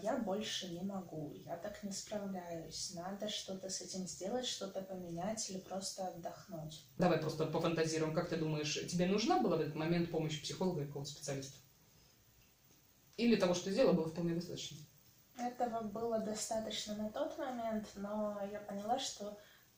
я 0.02 0.18
больше 0.18 0.70
не 0.70 0.82
могу, 0.82 1.34
я 1.36 1.56
так 1.58 1.84
не 1.84 1.92
справляюсь, 1.92 2.94
надо 2.96 3.30
что-то 3.30 3.70
с 3.70 3.82
этим 3.82 4.08
сделать, 4.08 4.46
что-то 4.46 4.82
поменять 4.82 5.50
или 5.50 5.60
просто 5.60 6.08
отдохнуть. 6.08 6.86
Давай 6.98 7.18
просто 7.20 7.46
пофантазируем, 7.46 8.14
как 8.14 8.30
ты 8.30 8.38
думаешь, 8.38 8.74
тебе 8.90 9.06
нужна 9.06 9.40
была 9.40 9.58
в 9.58 9.62
этот 9.62 9.76
момент 9.76 10.12
помощь 10.12 10.42
психолога 10.42 10.82
и 10.82 10.88
какого-то 10.88 11.12
специалиста? 11.12 11.58
Или 13.18 13.36
того, 13.36 13.54
что 13.54 13.66
ты 13.66 13.72
сделала, 13.72 13.94
было 13.94 14.10
вполне 14.10 14.36
достаточно? 14.36 14.78
Этого 15.38 15.82
было 15.82 16.20
достаточно 16.20 16.96
на 16.96 17.10
тот 17.10 17.38
момент, 17.38 17.88
но 17.96 18.40
я 18.52 18.60
поняла, 18.60 19.00
что 19.00 19.30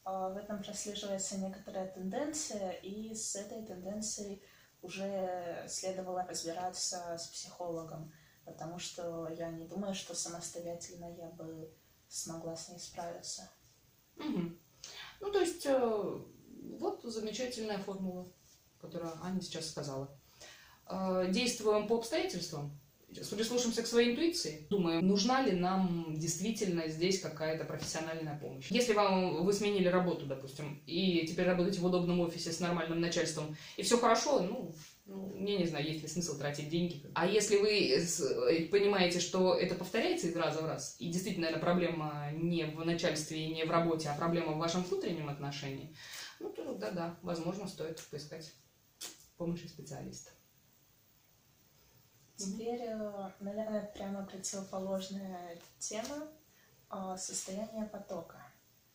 э, 0.06 0.10
в 0.10 0.38
этом 0.38 0.62
прослеживается 0.62 1.38
некоторая 1.38 1.88
тенденция, 1.88 2.72
и 2.72 3.14
с 3.14 3.36
этой 3.36 3.64
тенденцией 3.66 4.42
уже 4.82 5.66
следовало 5.68 6.26
разбираться 6.28 7.18
с 7.18 7.28
психологом 7.28 8.12
потому 8.46 8.80
что 8.80 9.28
я 9.38 9.50
не 9.50 9.66
думаю, 9.66 9.94
что 9.94 10.16
самостоятельно 10.16 11.14
я 11.18 11.30
бы 11.30 11.70
смогла 12.08 12.56
с 12.56 12.70
ней 12.70 12.80
справиться. 12.80 13.50
Угу. 14.18 14.52
Ну, 15.22 15.32
то 15.32 15.40
есть, 15.40 15.66
э, 15.66 16.22
вот 16.80 17.02
замечательная 17.04 17.80
формула, 17.80 18.28
которую 18.80 19.12
Аня 19.24 19.42
сейчас 19.42 19.70
сказала. 19.70 20.18
Э, 20.88 21.28
действуем 21.32 21.88
по 21.88 21.98
обстоятельствам, 21.98 22.80
прислушаемся 23.08 23.82
к 23.82 23.88
своей 23.88 24.12
интуиции, 24.12 24.68
думаем, 24.70 25.06
нужна 25.06 25.42
ли 25.42 25.54
нам 25.54 26.14
действительно 26.18 26.88
здесь 26.88 27.20
какая-то 27.20 27.66
профессиональная 27.66 28.38
помощь. 28.38 28.70
Если 28.70 28.94
вам 28.94 29.44
вы 29.44 29.54
сменили 29.54 29.88
работу, 29.88 30.26
допустим, 30.26 30.82
и 30.86 31.26
теперь 31.28 31.46
работаете 31.46 31.80
в 31.80 31.86
удобном 31.86 32.20
офисе 32.20 32.52
с 32.52 32.60
нормальным 32.60 33.00
начальством, 33.00 33.56
и 33.78 33.84
все 33.84 33.98
хорошо, 33.98 34.42
ну, 34.42 34.74
ну, 35.06 35.36
я 35.36 35.58
не 35.60 35.68
знаю, 35.68 35.86
есть 35.86 36.02
ли 36.02 36.08
смысл 36.08 36.38
тратить 36.38 36.70
деньги. 36.70 37.06
А 37.14 37.28
если 37.28 37.58
вы 37.58 37.90
э, 37.90 38.68
понимаете, 38.70 39.20
что 39.20 39.54
это 39.54 39.76
повторяется 39.76 40.28
из 40.28 40.36
раза 40.36 40.62
в 40.62 40.66
раз, 40.66 40.96
и 41.00 41.12
действительно, 41.12 41.46
наверное, 41.46 41.64
проблема 41.64 42.32
не 42.34 42.66
в 42.66 42.84
начальстве 42.84 43.46
и 43.46 43.54
не 43.54 43.66
в 43.66 43.72
работе, 43.72 44.10
а 44.10 44.18
проблема 44.18 44.54
в 44.54 44.58
вашем 44.58 44.84
внутреннем 44.84 45.30
отношении, 45.30 45.96
ну, 46.40 46.50
то 46.52 46.74
да-да, 46.74 47.18
возможно, 47.22 47.68
стоит 47.68 48.02
поискать 48.10 48.52
помощи 49.38 49.68
специалиста. 49.68 50.32
Теперь, 52.36 52.82
э, 52.82 53.32
наверное, 53.40 53.86
прямо 53.94 54.26
противоположная 54.26 55.60
тема 55.78 56.28
э, 56.90 57.16
состояние 57.18 57.86
потока. 57.86 58.42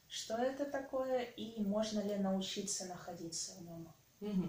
Что 0.09 0.35
это 0.35 0.65
такое 0.65 1.23
и 1.23 1.63
можно 1.63 2.01
ли 2.01 2.17
научиться 2.17 2.87
находиться 2.87 3.55
в 3.55 3.63
нем? 3.63 3.95
Угу. 4.21 4.49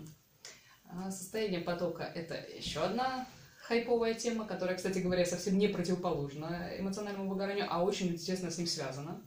Состояние 1.09 1.61
потока– 1.61 2.03
это 2.15 2.35
еще 2.55 2.81
одна 2.81 3.27
хайповая 3.61 4.13
тема, 4.13 4.45
которая, 4.45 4.75
кстати 4.75 4.99
говоря, 4.99 5.25
совсем 5.25 5.57
не 5.57 5.67
противоположна 5.67 6.71
эмоциональному 6.77 7.29
выгоранию, 7.29 7.67
а 7.69 7.83
очень, 7.83 8.07
естественно, 8.07 8.51
с 8.51 8.57
ним 8.57 8.67
связана. 8.67 9.21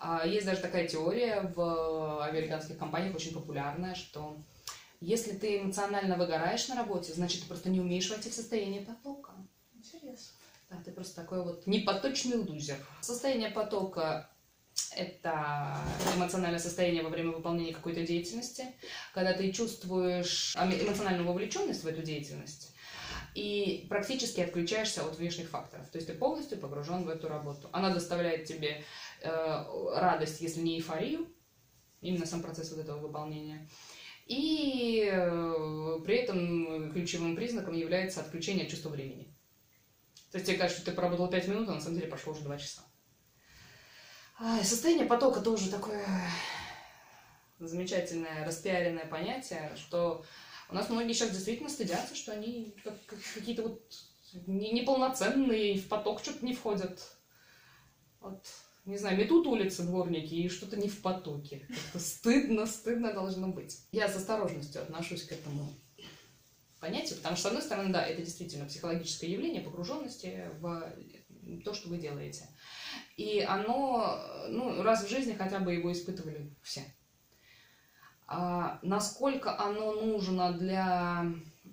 А, 0.00 0.26
есть 0.26 0.46
даже 0.46 0.60
такая 0.60 0.86
теория 0.86 1.52
в 1.54 2.24
американских 2.24 2.78
компаниях, 2.78 3.14
очень 3.14 3.34
популярная, 3.34 3.94
что 3.94 4.36
если 5.00 5.32
ты 5.32 5.58
эмоционально 5.58 6.16
выгораешь 6.16 6.68
на 6.68 6.76
работе, 6.76 7.12
значит, 7.12 7.42
ты 7.42 7.48
просто 7.48 7.68
не 7.68 7.80
умеешь 7.80 8.08
войти 8.08 8.30
в 8.30 8.34
состояние 8.34 8.82
потока. 8.82 9.32
Интересно. 9.74 10.32
Да, 10.70 10.76
ты 10.84 10.90
просто 10.92 11.16
такой 11.16 11.42
вот 11.42 11.66
непоточный 11.66 12.36
лузер. 12.36 12.76
Состояние 13.00 13.50
потока 13.50 14.30
это 14.98 15.78
эмоциональное 16.16 16.58
состояние 16.58 17.02
во 17.02 17.08
время 17.08 17.30
выполнения 17.30 17.72
какой-то 17.72 18.04
деятельности, 18.04 18.64
когда 19.14 19.32
ты 19.32 19.52
чувствуешь 19.52 20.56
эмоциональную 20.56 21.26
вовлеченность 21.26 21.84
в 21.84 21.86
эту 21.86 22.02
деятельность 22.02 22.74
и 23.34 23.86
практически 23.88 24.40
отключаешься 24.40 25.04
от 25.04 25.16
внешних 25.16 25.48
факторов. 25.48 25.88
То 25.88 25.98
есть 25.98 26.08
ты 26.08 26.14
полностью 26.14 26.58
погружен 26.58 27.04
в 27.04 27.08
эту 27.08 27.28
работу. 27.28 27.68
Она 27.72 27.90
доставляет 27.94 28.46
тебе 28.46 28.82
э, 29.22 29.64
радость, 29.94 30.40
если 30.40 30.60
не 30.60 30.76
эйфорию, 30.78 31.28
именно 32.00 32.26
сам 32.26 32.42
процесс 32.42 32.70
вот 32.72 32.80
этого 32.80 32.98
выполнения. 32.98 33.68
И 34.26 35.08
э, 35.10 36.00
при 36.04 36.16
этом 36.16 36.92
ключевым 36.92 37.36
признаком 37.36 37.74
является 37.74 38.20
отключение 38.20 38.66
чувства 38.66 38.88
времени. 38.90 39.32
То 40.32 40.38
есть 40.38 40.46
тебе 40.46 40.58
кажется, 40.58 40.82
что 40.82 40.90
ты 40.90 40.96
поработал 40.96 41.30
5 41.30 41.48
минут, 41.48 41.68
а 41.68 41.74
на 41.74 41.80
самом 41.80 41.96
деле 41.96 42.08
прошло 42.08 42.32
уже 42.32 42.42
2 42.42 42.58
часа. 42.58 42.82
Состояние 44.62 45.06
потока 45.06 45.40
тоже 45.40 45.70
такое 45.70 46.06
замечательное, 47.58 48.46
распиаренное 48.46 49.06
понятие, 49.06 49.72
что 49.76 50.24
у 50.70 50.74
нас 50.74 50.88
многие 50.88 51.12
сейчас 51.12 51.30
действительно 51.30 51.68
стыдятся, 51.68 52.14
что 52.14 52.32
они 52.32 52.72
как, 52.84 52.94
какие-то 53.34 53.62
вот 53.62 53.82
неполноценные, 54.46 55.78
в 55.78 55.88
поток 55.88 56.20
что-то 56.22 56.44
не 56.44 56.54
входят. 56.54 57.00
Вот, 58.20 58.46
не 58.84 58.96
знаю, 58.96 59.18
метут 59.18 59.46
улицы 59.46 59.82
дворники 59.82 60.34
и 60.34 60.48
что-то 60.48 60.76
не 60.76 60.88
в 60.88 61.02
потоке. 61.02 61.66
Это 61.90 61.98
стыдно, 61.98 62.66
стыдно 62.66 63.12
должно 63.12 63.48
быть. 63.48 63.80
Я 63.90 64.08
с 64.08 64.14
осторожностью 64.14 64.82
отношусь 64.82 65.24
к 65.24 65.32
этому 65.32 65.68
понятию, 66.78 67.16
потому 67.16 67.36
что, 67.36 67.44
с 67.44 67.46
одной 67.46 67.62
стороны, 67.62 67.92
да, 67.92 68.06
это 68.06 68.22
действительно 68.22 68.66
психологическое 68.66 69.26
явление 69.26 69.62
погруженности 69.62 70.44
в 70.60 70.92
то, 71.64 71.74
что 71.74 71.88
вы 71.88 71.98
делаете. 71.98 72.46
И 73.18 73.40
оно, 73.40 74.16
ну, 74.48 74.80
раз 74.84 75.02
в 75.04 75.10
жизни 75.10 75.32
хотя 75.32 75.58
бы 75.58 75.74
его 75.74 75.90
испытывали 75.90 76.54
все. 76.62 76.84
А 78.28 78.78
насколько 78.82 79.58
оно 79.58 79.92
нужно 79.92 80.52
для 80.52 81.26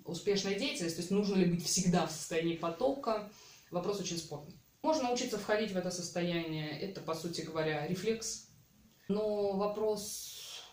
успешной 0.04 0.56
деятельности, 0.56 0.96
то 0.96 1.02
есть 1.02 1.12
нужно 1.12 1.36
ли 1.36 1.44
быть 1.44 1.64
всегда 1.64 2.08
в 2.08 2.10
состоянии 2.10 2.56
потока, 2.56 3.30
вопрос 3.70 4.00
очень 4.00 4.18
спорный. 4.18 4.60
Можно 4.82 5.04
научиться 5.04 5.38
входить 5.38 5.70
в 5.70 5.76
это 5.76 5.92
состояние, 5.92 6.80
это, 6.80 7.00
по 7.00 7.14
сути 7.14 7.42
говоря, 7.42 7.86
рефлекс. 7.86 8.48
Но 9.06 9.52
вопрос 9.52 10.64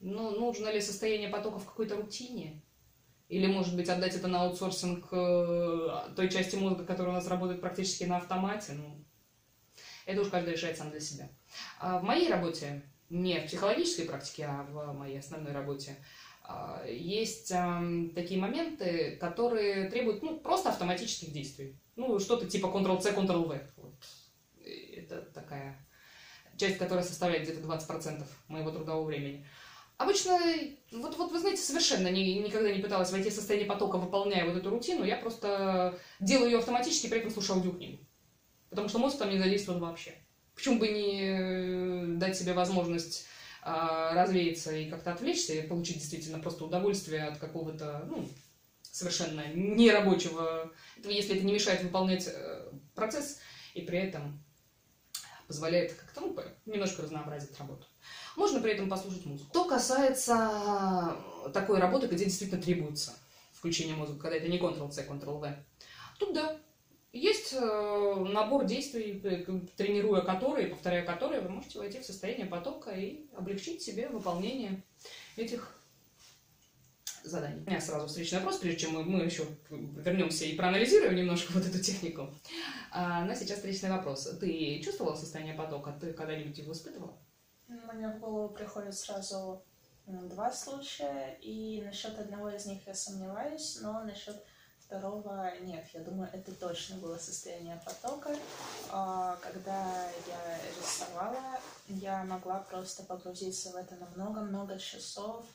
Ну, 0.00 0.30
нужно 0.30 0.70
ли 0.70 0.80
состояние 0.80 1.28
потока 1.28 1.58
в 1.58 1.66
какой-то 1.66 1.96
рутине? 1.96 2.62
Или, 3.32 3.46
может 3.46 3.74
быть, 3.74 3.88
отдать 3.88 4.14
это 4.14 4.28
на 4.28 4.42
аутсорсинг 4.42 5.08
э, 5.10 5.88
той 6.14 6.28
части 6.28 6.54
мозга, 6.56 6.84
которая 6.84 7.14
у 7.14 7.16
нас 7.16 7.26
работает 7.28 7.62
практически 7.62 8.04
на 8.04 8.18
автомате? 8.18 8.74
Ну, 8.74 9.02
это 10.04 10.20
уж 10.20 10.28
каждый 10.28 10.52
решает 10.52 10.76
сам 10.76 10.90
для 10.90 11.00
себя. 11.00 11.30
А 11.80 11.98
в 11.98 12.02
моей 12.02 12.28
работе, 12.28 12.82
не 13.08 13.40
в 13.40 13.46
психологической 13.46 14.04
практике, 14.04 14.44
а 14.44 14.64
в 14.64 14.92
моей 14.92 15.18
основной 15.18 15.52
работе, 15.52 15.96
а, 16.42 16.84
есть 16.86 17.48
такие 18.14 18.38
моменты, 18.38 19.16
которые 19.16 19.88
требуют 19.88 20.22
ну, 20.22 20.38
просто 20.38 20.68
автоматических 20.68 21.32
действий. 21.32 21.74
Ну, 21.96 22.18
что-то 22.18 22.44
типа 22.44 22.66
Ctrl-C, 22.66 23.12
Ctrl-V. 23.14 23.62
Вот. 23.78 23.94
Это 24.94 25.22
такая 25.32 25.78
часть, 26.58 26.76
которая 26.76 27.02
составляет 27.02 27.44
где-то 27.44 27.66
20% 27.66 28.26
моего 28.48 28.70
трудового 28.70 29.06
времени. 29.06 29.46
Обычно, 29.98 30.38
вот, 30.90 31.16
вот 31.16 31.32
вы 31.32 31.38
знаете, 31.38 31.62
совершенно 31.62 32.08
не, 32.08 32.38
никогда 32.40 32.72
не 32.72 32.82
пыталась 32.82 33.12
войти 33.12 33.30
в 33.30 33.34
состояние 33.34 33.68
потока, 33.68 33.98
выполняя 33.98 34.44
вот 34.44 34.56
эту 34.56 34.70
рутину. 34.70 35.04
Я 35.04 35.16
просто 35.16 35.98
делаю 36.18 36.50
ее 36.50 36.58
автоматически, 36.58 37.08
при 37.08 37.20
этом 37.20 37.30
слушаю 37.30 37.58
аудиокнигу. 37.58 38.04
Потому 38.70 38.88
что 38.88 38.98
мозг 38.98 39.18
там 39.18 39.30
не 39.30 39.38
задействован 39.38 39.80
вообще. 39.80 40.14
Почему 40.54 40.78
бы 40.78 40.88
не 40.88 41.20
э, 41.22 42.06
дать 42.16 42.36
себе 42.36 42.52
возможность 42.52 43.26
а, 43.64 44.12
развеяться 44.14 44.74
и 44.74 44.90
как-то 44.90 45.12
отвлечься, 45.12 45.54
и 45.54 45.66
получить 45.66 45.98
действительно 45.98 46.40
просто 46.40 46.64
удовольствие 46.64 47.24
от 47.24 47.38
какого-то, 47.38 48.04
ну, 48.08 48.28
совершенно 48.82 49.46
нерабочего, 49.54 50.72
если 51.04 51.36
это 51.36 51.46
не 51.46 51.52
мешает 51.52 51.82
выполнять 51.82 52.28
э, 52.28 52.72
процесс, 52.96 53.38
и 53.74 53.82
при 53.82 53.98
этом 53.98 54.44
позволяет 55.46 55.92
как-то, 55.92 56.22
ну, 56.22 56.36
немножко 56.66 57.02
разнообразить 57.02 57.56
работу. 57.58 57.86
Можно 58.36 58.60
при 58.60 58.72
этом 58.72 58.88
послушать 58.88 59.26
музыку. 59.26 59.50
Что 59.50 59.64
касается 59.64 61.16
такой 61.52 61.78
работы, 61.78 62.06
где 62.06 62.24
действительно 62.24 62.60
требуется 62.60 63.12
включение 63.52 63.94
мозга, 63.94 64.18
когда 64.18 64.36
это 64.36 64.48
не 64.48 64.58
Ctrl-C, 64.58 65.06
Ctrl-V, 65.06 65.56
тут 66.18 66.34
да, 66.34 66.58
есть 67.12 67.52
э, 67.52 68.26
набор 68.32 68.64
действий, 68.64 69.20
э, 69.22 69.44
тренируя 69.76 70.22
которые, 70.22 70.68
повторяя 70.68 71.04
которые, 71.04 71.42
вы 71.42 71.50
можете 71.50 71.78
войти 71.78 72.00
в 72.00 72.06
состояние 72.06 72.46
потока 72.46 72.90
и 72.90 73.26
облегчить 73.36 73.82
себе 73.82 74.08
выполнение 74.08 74.82
этих 75.36 75.78
заданий. 77.22 77.62
У 77.66 77.70
меня 77.70 77.80
сразу 77.80 78.06
встречный 78.06 78.38
вопрос, 78.38 78.58
прежде 78.58 78.80
чем 78.80 78.94
мы, 78.94 79.04
мы 79.04 79.24
еще 79.24 79.46
вернемся 79.68 80.44
и 80.44 80.56
проанализируем 80.56 81.14
немножко 81.14 81.52
вот 81.52 81.66
эту 81.66 81.78
технику. 81.80 82.34
А, 82.90 83.24
но 83.24 83.34
сейчас 83.34 83.58
встречный 83.58 83.90
вопрос. 83.90 84.24
Ты 84.40 84.80
чувствовала 84.82 85.14
состояние 85.14 85.54
потока? 85.54 85.96
Ты 86.00 86.14
когда-нибудь 86.14 86.56
его 86.58 86.72
испытывала? 86.72 87.16
Мне 87.68 88.08
в 88.08 88.18
голову 88.18 88.48
приходит 88.48 88.94
сразу 88.94 89.62
два 90.06 90.50
случая, 90.52 91.38
и 91.40 91.82
насчет 91.82 92.18
одного 92.18 92.50
из 92.50 92.66
них 92.66 92.86
я 92.86 92.94
сомневаюсь, 92.94 93.78
но 93.80 94.02
насчет 94.02 94.42
Второго 94.92 95.50
нет, 95.62 95.86
я 95.94 96.00
думаю, 96.00 96.28
это 96.34 96.52
точно 96.52 96.96
было 96.96 97.16
состояние 97.16 97.80
потока. 97.82 98.36
А, 98.90 99.36
когда 99.36 100.06
я 100.28 100.58
рисовала, 100.78 101.58
я 101.88 102.22
могла 102.24 102.58
просто 102.58 103.02
погрузиться 103.02 103.70
в 103.70 103.76
это 103.76 103.94
на 103.94 104.06
много-много 104.14 104.78
часов, 104.78 105.46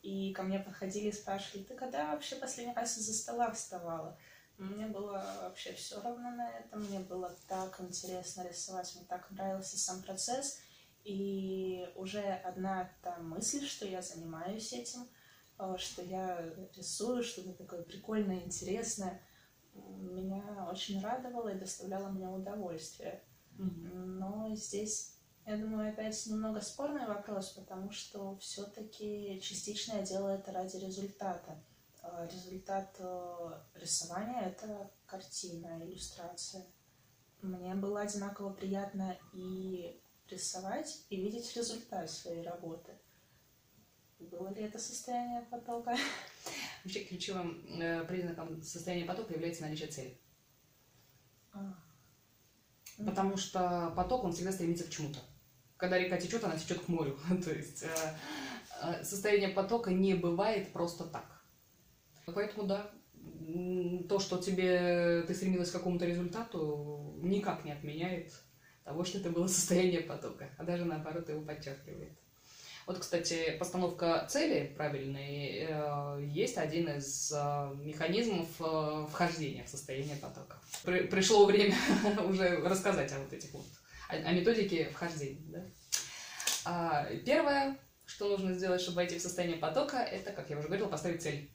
и 0.00 0.32
ко 0.32 0.44
мне 0.44 0.60
подходили 0.60 1.08
и 1.08 1.12
спрашивали, 1.12 1.64
ты 1.64 1.74
когда 1.74 2.12
вообще 2.12 2.36
последний 2.36 2.72
раз 2.72 2.96
из-за 2.96 3.12
стола 3.12 3.50
вставала? 3.50 4.16
Мне 4.56 4.86
было 4.86 5.22
вообще 5.42 5.74
все 5.74 6.00
равно 6.00 6.30
на 6.30 6.50
это, 6.52 6.78
мне 6.78 7.00
было 7.00 7.30
так 7.48 7.78
интересно 7.80 8.48
рисовать, 8.48 8.94
мне 8.96 9.04
так 9.04 9.30
нравился 9.30 9.76
сам 9.76 10.02
процесс, 10.02 10.58
и 11.06 11.88
уже 11.94 12.20
одна 12.20 12.90
та 13.00 13.18
мысль, 13.18 13.64
что 13.64 13.86
я 13.86 14.02
занимаюсь 14.02 14.72
этим, 14.72 15.06
а, 15.56 15.78
что 15.78 16.02
я 16.02 16.52
рисую, 16.74 17.22
что-то 17.22 17.52
такое 17.52 17.82
прикольное, 17.82 18.40
интересное, 18.40 19.22
меня 19.72 20.68
очень 20.68 21.00
радовало 21.00 21.50
и 21.50 21.58
доставляло 21.58 22.08
мне 22.08 22.26
удовольствие. 22.28 23.22
Mm-hmm. 23.56 24.04
Но 24.18 24.54
здесь, 24.56 25.16
я 25.46 25.56
думаю, 25.56 25.92
опять 25.92 26.26
немного 26.26 26.60
спорный 26.60 27.06
вопрос, 27.06 27.50
потому 27.50 27.92
что 27.92 28.36
все-таки 28.38 29.40
частично 29.40 29.98
я 29.98 30.02
делаю 30.02 30.40
это 30.40 30.50
ради 30.50 30.76
результата. 30.76 31.62
А, 32.02 32.26
результат 32.26 32.96
э, 32.98 33.50
рисования— 33.74 34.40
это 34.46 34.90
картина, 35.06 35.80
иллюстрация. 35.84 36.66
Мне 37.42 37.76
было 37.76 38.00
одинаково 38.00 38.52
приятно 38.52 39.16
и 39.32 40.02
рисовать, 40.30 41.04
и 41.10 41.16
видеть 41.20 41.56
результат 41.56 42.10
своей 42.10 42.42
работы. 42.42 42.92
Было 44.18 44.52
ли 44.52 44.62
это 44.62 44.78
состояние 44.78 45.42
потока? 45.50 45.96
Вообще 46.84 47.04
ключевым 47.04 47.80
э, 47.80 48.04
признаком 48.04 48.62
состояния 48.62 49.04
потока 49.04 49.34
является 49.34 49.62
наличие 49.62 49.88
цели. 49.88 50.18
А. 51.52 51.74
Потому 52.98 53.36
что 53.36 53.92
поток, 53.94 54.24
он 54.24 54.32
всегда 54.32 54.52
стремится 54.52 54.84
к 54.84 54.90
чему-то. 54.90 55.18
Когда 55.76 55.98
река 55.98 56.16
течет, 56.16 56.42
она 56.44 56.56
течет 56.56 56.80
к 56.80 56.88
морю. 56.88 57.18
То 57.44 57.52
есть 57.52 57.82
э, 57.82 58.16
э, 58.82 59.04
состояние 59.04 59.50
потока 59.50 59.90
не 59.92 60.14
бывает 60.14 60.72
просто 60.72 61.04
так. 61.04 61.44
Поэтому 62.24 62.66
да, 62.66 62.90
то, 64.08 64.18
что 64.18 64.38
тебе 64.38 65.22
ты 65.22 65.34
стремилась 65.34 65.70
к 65.70 65.74
какому-то 65.74 66.06
результату, 66.06 67.14
никак 67.22 67.64
не 67.64 67.72
отменяет 67.72 68.32
того, 68.86 69.04
что 69.04 69.18
это 69.18 69.30
было 69.30 69.46
состояние 69.48 70.00
потока, 70.00 70.48
а 70.56 70.64
даже 70.64 70.84
наоборот 70.86 71.28
его 71.28 71.42
подчеркивает. 71.42 72.12
Вот, 72.86 73.00
кстати, 73.00 73.56
постановка 73.58 74.26
цели 74.30 74.72
правильной 74.76 75.66
э, 75.68 76.24
есть 76.24 76.56
один 76.56 76.88
из 76.88 77.32
э, 77.32 77.74
механизмов 77.82 78.46
э, 78.60 79.06
вхождения 79.10 79.64
в 79.64 79.68
состояние 79.68 80.16
потока. 80.16 80.60
пришло 80.84 81.46
время 81.46 81.74
уже 82.28 82.58
рассказать 82.58 83.10
о 83.10 83.18
вот 83.18 83.32
этих 83.32 83.52
вот, 83.52 83.66
о, 84.08 84.32
методике 84.32 84.88
вхождения. 84.90 85.42
Да? 85.48 85.64
А, 86.64 87.06
первое, 87.24 87.76
что 88.04 88.28
нужно 88.28 88.54
сделать, 88.54 88.80
чтобы 88.80 88.96
войти 88.96 89.18
в 89.18 89.22
состояние 89.22 89.58
потока, 89.58 89.96
это, 89.96 90.30
как 90.30 90.48
я 90.48 90.56
уже 90.56 90.68
говорила, 90.68 90.86
поставить 90.86 91.22
цель. 91.22 91.50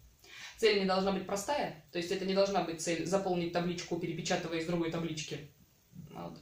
Цель 0.58 0.80
не 0.80 0.86
должна 0.86 1.14
быть 1.14 1.26
простая, 1.26 1.86
то 1.94 1.98
есть 1.98 2.12
это 2.12 2.26
не 2.26 2.34
должна 2.34 2.62
быть 2.66 2.82
цель 2.82 3.06
заполнить 3.06 3.54
табличку, 3.54 3.98
перепечатывая 3.98 4.60
из 4.60 4.66
другой 4.66 4.92
таблички. 4.92 5.50
Вот. 6.14 6.38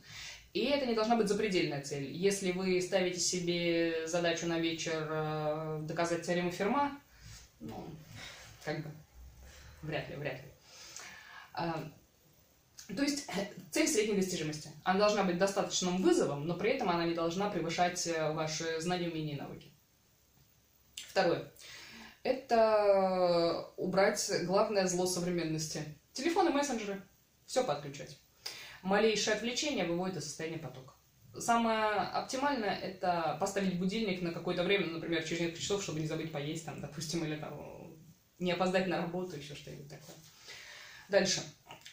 И 0.54 0.62
это 0.66 0.86
не 0.88 0.96
должна 0.96 1.16
быть 1.16 1.28
запредельная 1.28 1.82
цель. 1.82 2.12
Если 2.12 2.52
вы 2.52 2.82
ставите 2.82 3.20
себе 3.20 4.08
задачу 4.08 4.48
на 4.48 4.60
вечер 4.60 5.08
э, 5.10 5.80
доказать 5.84 6.26
теорему 6.26 6.52
Ферма, 6.52 7.00
ну, 7.60 7.86
как 8.66 8.84
бы, 8.84 8.90
вряд 9.84 10.10
ли, 10.10 10.16
вряд 10.16 10.42
ли. 10.42 10.50
А, 11.54 11.92
то 12.88 13.04
есть 13.04 13.28
цель 13.70 13.88
средней 13.88 14.16
достижимости. 14.16 14.72
Она 14.84 15.00
должна 15.00 15.24
быть 15.24 15.38
достаточным 15.38 16.02
вызовом, 16.02 16.48
но 16.48 16.56
при 16.56 16.72
этом 16.72 16.90
она 16.90 17.06
не 17.06 17.14
должна 17.14 17.52
превышать 17.52 18.08
э, 18.08 18.32
ваши 18.34 18.82
знания, 18.82 19.10
умения 19.10 19.36
и 19.36 19.40
навыки. 19.40 19.72
Второе. 20.96 21.52
Это 22.24 23.70
убрать 23.78 24.32
главное 24.46 24.88
зло 24.88 25.06
современности. 25.06 25.84
Телефоны, 26.14 26.50
мессенджеры. 26.50 27.02
Все 27.46 27.64
подключать 27.64 28.18
малейшее 28.84 29.36
отвлечение 29.36 29.86
выводит 29.86 30.18
из 30.18 30.26
состояния 30.26 30.58
потока. 30.58 30.94
Самое 31.38 31.86
оптимальное– 31.86 32.76
это 32.82 33.38
поставить 33.40 33.78
будильник 33.78 34.22
на 34.22 34.32
какое-то 34.32 34.64
время, 34.64 34.88
например, 34.88 35.24
через 35.24 35.42
несколько 35.42 35.62
часов, 35.62 35.84
чтобы 35.84 36.00
не 36.00 36.08
забыть 36.08 36.32
поесть, 36.32 36.66
там, 36.66 36.82
допустим, 36.82 37.24
или 37.24 37.36
там, 37.36 37.98
не 38.40 38.52
опоздать 38.52 38.88
на 38.88 38.98
работу, 38.98 39.38
еще 39.38 39.56
что-нибудь 39.56 39.90
такое. 39.90 40.16
Дальше. 41.10 41.42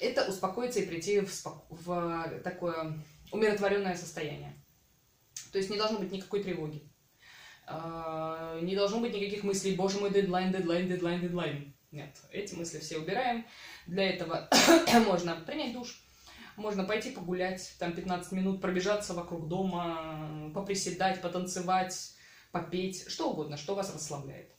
Это 0.00 0.28
успокоиться 0.28 0.80
и 0.80 0.86
прийти 0.86 1.20
в, 1.20 1.32
спок... 1.32 1.64
в 1.70 2.40
такое 2.44 3.02
умиротворенное 3.32 3.96
состояние. 3.96 4.54
То 5.52 5.58
есть 5.58 5.70
не 5.70 5.78
должно 5.78 5.98
быть 5.98 6.12
никакой 6.12 6.42
тревоги. 6.42 6.82
А, 7.66 8.60
не 8.60 8.76
должно 8.76 9.00
быть 9.00 9.14
никаких 9.14 9.42
мыслей, 9.42 9.74
боже 9.74 9.98
мой, 9.98 10.10
дедлайн, 10.10 10.52
дедлайн, 10.52 10.88
дедлайн, 10.88 11.20
дедлайн. 11.20 11.74
Нет, 11.90 12.16
эти 12.30 12.54
мысли 12.54 12.78
все 12.78 12.98
убираем. 12.98 13.46
Для 13.86 14.10
этого 14.10 14.48
можно 15.06 15.36
принять 15.36 15.72
душ, 15.72 16.00
можно 16.56 16.84
пойти 16.84 17.10
погулять, 17.10 17.74
там 17.78 17.92
15 17.92 18.32
минут, 18.32 18.60
пробежаться 18.60 19.14
вокруг 19.14 19.48
дома, 19.48 20.50
поприседать, 20.54 21.20
потанцевать, 21.20 22.14
попеть, 22.52 23.08
что 23.08 23.30
угодно, 23.30 23.56
что 23.56 23.74
вас 23.74 23.94
расслабляет. 23.94 24.52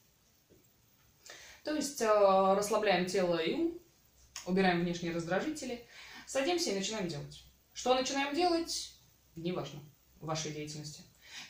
То 1.63 1.75
есть 1.75 2.01
э, 2.01 2.07
расслабляем 2.07 3.05
тело 3.07 3.37
и 3.37 3.53
ум, 3.53 3.79
убираем 4.45 4.81
внешние 4.81 5.13
раздражители, 5.13 5.85
садимся 6.25 6.71
и 6.71 6.75
начинаем 6.75 7.07
делать. 7.07 7.43
Что 7.73 7.93
начинаем 7.93 8.33
делать, 8.33 8.93
неважно 9.35 9.81
в 10.19 10.25
вашей 10.25 10.51
деятельности. 10.51 11.01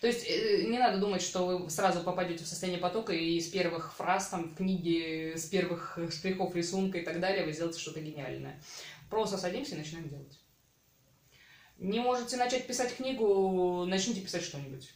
То 0.02 0.08
есть 0.08 0.26
э, 0.28 0.64
не 0.68 0.80
надо 0.80 1.00
думать, 1.00 1.22
что 1.22 1.46
вы 1.46 1.70
сразу 1.70 2.04
попадете 2.04 2.44
в 2.44 2.48
состояние 2.48 2.82
потока 2.82 3.14
и 3.14 3.40
с 3.40 3.48
первых 3.48 3.94
фраз 3.94 4.30
там 4.30 4.50
в 4.50 4.56
книге, 4.56 5.38
с 5.38 5.46
первых 5.46 5.98
штрихов 6.12 6.56
рисунка 6.56 6.98
и 6.98 7.06
так 7.06 7.20
далее 7.20 7.46
вы 7.46 7.54
сделаете 7.54 7.80
что-то 7.80 8.00
гениальное. 8.02 8.62
Просто 9.10 9.38
садимся 9.38 9.76
и 9.76 9.78
начинаем 9.78 10.10
делать. 10.10 10.37
Не 11.78 12.00
можете 12.00 12.38
начать 12.38 12.66
писать 12.66 12.96
книгу, 12.96 13.86
начните 13.86 14.22
писать 14.22 14.44
что-нибудь. 14.44 14.94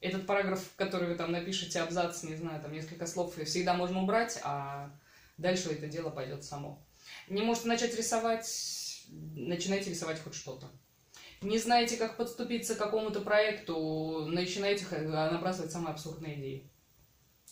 Этот 0.00 0.26
параграф, 0.26 0.72
который 0.76 1.08
вы 1.08 1.14
там 1.16 1.32
напишете, 1.32 1.80
абзац, 1.80 2.22
не 2.22 2.36
знаю, 2.36 2.62
там 2.62 2.72
несколько 2.72 3.06
слов, 3.06 3.34
всегда 3.36 3.74
можно 3.74 4.02
убрать, 4.02 4.40
а 4.44 4.90
дальше 5.36 5.70
это 5.70 5.88
дело 5.88 6.10
пойдет 6.10 6.44
само. 6.44 6.82
Не 7.28 7.42
можете 7.42 7.68
начать 7.68 7.94
рисовать, 7.96 9.06
начинайте 9.08 9.90
рисовать 9.90 10.20
хоть 10.20 10.34
что-то. 10.34 10.70
Не 11.42 11.58
знаете, 11.58 11.96
как 11.96 12.16
подступиться 12.16 12.74
к 12.74 12.78
какому-то 12.78 13.20
проекту, 13.20 14.26
начинайте 14.28 14.86
набрасывать 14.86 15.72
самые 15.72 15.92
абсурдные 15.92 16.38
идеи. 16.38 16.70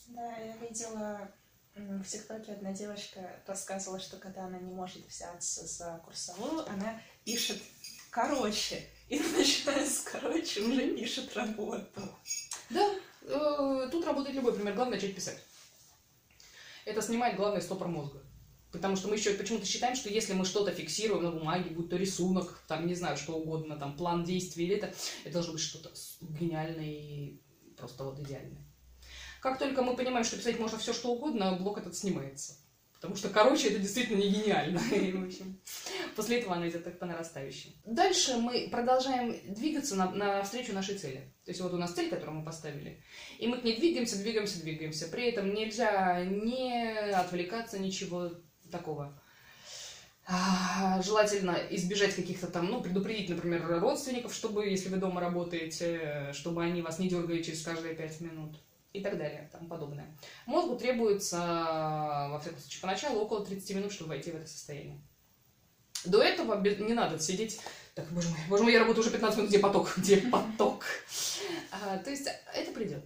Да, 0.08 0.36
я 0.36 0.56
видела 0.58 1.30
в 1.74 2.04
ТикТоке 2.04 2.52
одна 2.52 2.72
девочка 2.72 3.20
рассказывала, 3.46 4.00
что 4.00 4.16
когда 4.16 4.44
она 4.44 4.58
не 4.58 4.72
может 4.72 5.06
взяться 5.06 5.66
за 5.66 6.00
курсовую, 6.04 6.68
она 6.68 7.00
пишет 7.24 7.62
короче. 8.18 8.84
И 9.08 9.18
начиная 9.18 9.86
с 9.86 10.00
короче 10.00 10.60
уже 10.62 10.94
пишет 10.94 11.34
работу. 11.36 12.02
Да, 12.70 12.94
э, 13.22 13.88
тут 13.90 14.04
работает 14.04 14.36
любой 14.36 14.54
пример. 14.54 14.74
Главное 14.74 14.96
начать 14.96 15.14
писать. 15.14 15.38
Это 16.84 17.00
снимает 17.00 17.36
главный 17.36 17.62
стопор 17.62 17.88
мозга. 17.88 18.22
Потому 18.72 18.96
что 18.96 19.08
мы 19.08 19.14
еще 19.14 19.32
почему-то 19.32 19.64
считаем, 19.64 19.96
что 19.96 20.10
если 20.10 20.34
мы 20.34 20.44
что-то 20.44 20.72
фиксируем 20.72 21.24
на 21.24 21.30
бумаге, 21.30 21.70
будь 21.70 21.88
то 21.88 21.96
рисунок, 21.96 22.62
там, 22.68 22.86
не 22.86 22.94
знаю, 22.94 23.16
что 23.16 23.34
угодно, 23.34 23.78
там, 23.78 23.96
план 23.96 24.24
действий 24.24 24.66
или 24.66 24.76
это, 24.76 24.92
это 25.24 25.32
должно 25.32 25.54
быть 25.54 25.62
что-то 25.62 25.90
гениальное 26.20 26.84
и 26.84 27.40
просто 27.78 28.04
вот 28.04 28.20
идеальное. 28.20 28.62
Как 29.40 29.58
только 29.58 29.82
мы 29.82 29.96
понимаем, 29.96 30.24
что 30.24 30.36
писать 30.36 30.58
можно 30.58 30.76
все 30.76 30.92
что 30.92 31.12
угодно, 31.12 31.56
блок 31.56 31.78
этот 31.78 31.96
снимается. 31.96 32.56
Потому 33.00 33.14
что, 33.14 33.28
короче, 33.28 33.68
это 33.68 33.78
действительно 33.78 34.18
не 34.18 34.28
гениально. 34.30 34.80
И, 34.92 35.12
в 35.12 35.24
общем, 35.24 35.60
после 36.16 36.38
этого 36.38 36.56
она 36.56 36.68
идет 36.68 36.82
так 36.82 36.98
по 36.98 37.06
нарастающей. 37.06 37.80
Дальше 37.84 38.36
мы 38.38 38.68
продолжаем 38.70 39.36
двигаться 39.54 39.94
на, 39.94 40.10
навстречу 40.10 40.72
нашей 40.72 40.98
цели. 40.98 41.32
То 41.44 41.52
есть 41.52 41.60
вот 41.60 41.72
у 41.72 41.76
нас 41.76 41.92
цель, 41.92 42.10
которую 42.10 42.38
мы 42.38 42.44
поставили. 42.44 43.00
И 43.38 43.46
мы 43.46 43.58
к 43.58 43.64
ней 43.64 43.76
двигаемся, 43.76 44.18
двигаемся, 44.18 44.60
двигаемся. 44.60 45.06
При 45.06 45.28
этом 45.28 45.54
нельзя 45.54 46.24
не 46.24 47.12
отвлекаться, 47.12 47.78
ничего 47.78 48.32
такого. 48.72 49.20
А, 50.26 51.00
желательно 51.02 51.56
избежать 51.70 52.14
каких-то 52.16 52.48
там, 52.48 52.66
ну, 52.66 52.82
предупредить, 52.82 53.30
например, 53.30 53.64
родственников, 53.80 54.34
чтобы, 54.34 54.66
если 54.66 54.88
вы 54.88 54.96
дома 54.96 55.20
работаете, 55.20 56.32
чтобы 56.34 56.64
они 56.64 56.82
вас 56.82 56.98
не 56.98 57.08
дергали 57.08 57.42
через 57.42 57.62
каждые 57.62 57.94
пять 57.94 58.20
минут 58.20 58.56
и 58.92 59.02
так 59.02 59.18
далее, 59.18 59.48
тому 59.52 59.68
подобное. 59.68 60.16
Мозгу 60.46 60.76
требуется, 60.76 61.38
во 61.38 62.38
всяком 62.40 62.58
случае, 62.58 62.82
поначалу 62.82 63.20
около 63.20 63.44
30 63.44 63.76
минут, 63.76 63.92
чтобы 63.92 64.10
войти 64.10 64.30
в 64.30 64.36
это 64.36 64.46
состояние. 64.46 65.00
До 66.04 66.22
этого 66.22 66.62
не 66.62 66.94
надо 66.94 67.18
сидеть, 67.18 67.60
так, 67.94 68.08
боже 68.12 68.28
мой, 68.28 68.38
боже 68.48 68.62
мой, 68.62 68.72
я 68.72 68.78
работаю 68.78 69.02
уже 69.02 69.10
15 69.10 69.38
минут, 69.38 69.50
где 69.50 69.58
поток, 69.58 69.94
где 69.96 70.16
поток. 70.18 70.84
А, 71.70 71.98
то 71.98 72.10
есть 72.10 72.28
это 72.54 72.72
придет. 72.72 73.04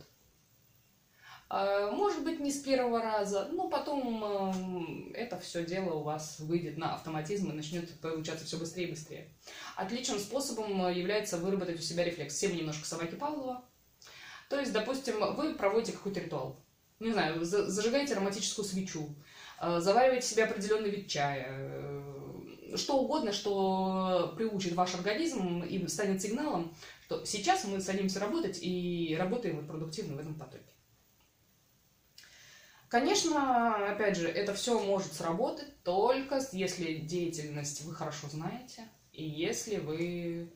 А, 1.48 1.90
может 1.90 2.24
быть, 2.24 2.40
не 2.40 2.50
с 2.50 2.60
первого 2.60 3.00
раза, 3.00 3.48
но 3.52 3.68
потом 3.68 5.12
э, 5.12 5.12
это 5.14 5.38
все 5.38 5.64
дело 5.64 5.94
у 5.94 6.02
вас 6.02 6.40
выйдет 6.40 6.78
на 6.78 6.94
автоматизм 6.94 7.50
и 7.50 7.54
начнет 7.54 8.00
получаться 8.00 8.44
все 8.44 8.56
быстрее 8.56 8.88
и 8.88 8.90
быстрее. 8.90 9.28
Отличным 9.76 10.18
способом 10.18 10.90
является 10.90 11.36
выработать 11.38 11.78
у 11.78 11.82
себя 11.82 12.04
рефлекс. 12.04 12.34
Все 12.34 12.48
мы 12.48 12.54
немножко 12.54 12.86
собаки 12.86 13.14
Павлова, 13.14 13.64
то 14.52 14.60
есть, 14.60 14.74
допустим, 14.74 15.14
вы 15.34 15.54
проводите 15.54 15.92
какой-то 15.92 16.20
ритуал. 16.20 16.60
Не 17.00 17.10
знаю, 17.10 17.42
зажигаете 17.42 18.12
ароматическую 18.12 18.66
свечу, 18.66 19.16
э, 19.62 19.80
завариваете 19.80 20.26
себе 20.26 20.44
определенный 20.44 20.90
вид 20.90 21.08
чая, 21.08 21.46
э, 21.48 22.76
что 22.76 22.98
угодно, 22.98 23.32
что 23.32 24.34
приучит 24.36 24.74
ваш 24.74 24.94
организм 24.94 25.62
и 25.62 25.88
станет 25.88 26.20
сигналом, 26.20 26.74
что 27.06 27.24
сейчас 27.24 27.64
мы 27.64 27.80
садимся 27.80 28.20
работать 28.20 28.58
и 28.60 29.16
работаем 29.18 29.66
продуктивно 29.66 30.16
в 30.16 30.20
этом 30.20 30.34
потоке. 30.34 30.74
Конечно, 32.90 33.90
опять 33.90 34.18
же, 34.18 34.28
это 34.28 34.52
все 34.52 34.78
может 34.78 35.14
сработать 35.14 35.82
только 35.82 36.40
если 36.52 36.96
деятельность 36.96 37.84
вы 37.84 37.94
хорошо 37.94 38.28
знаете, 38.28 38.86
и 39.14 39.24
если 39.24 39.76
вы 39.76 40.52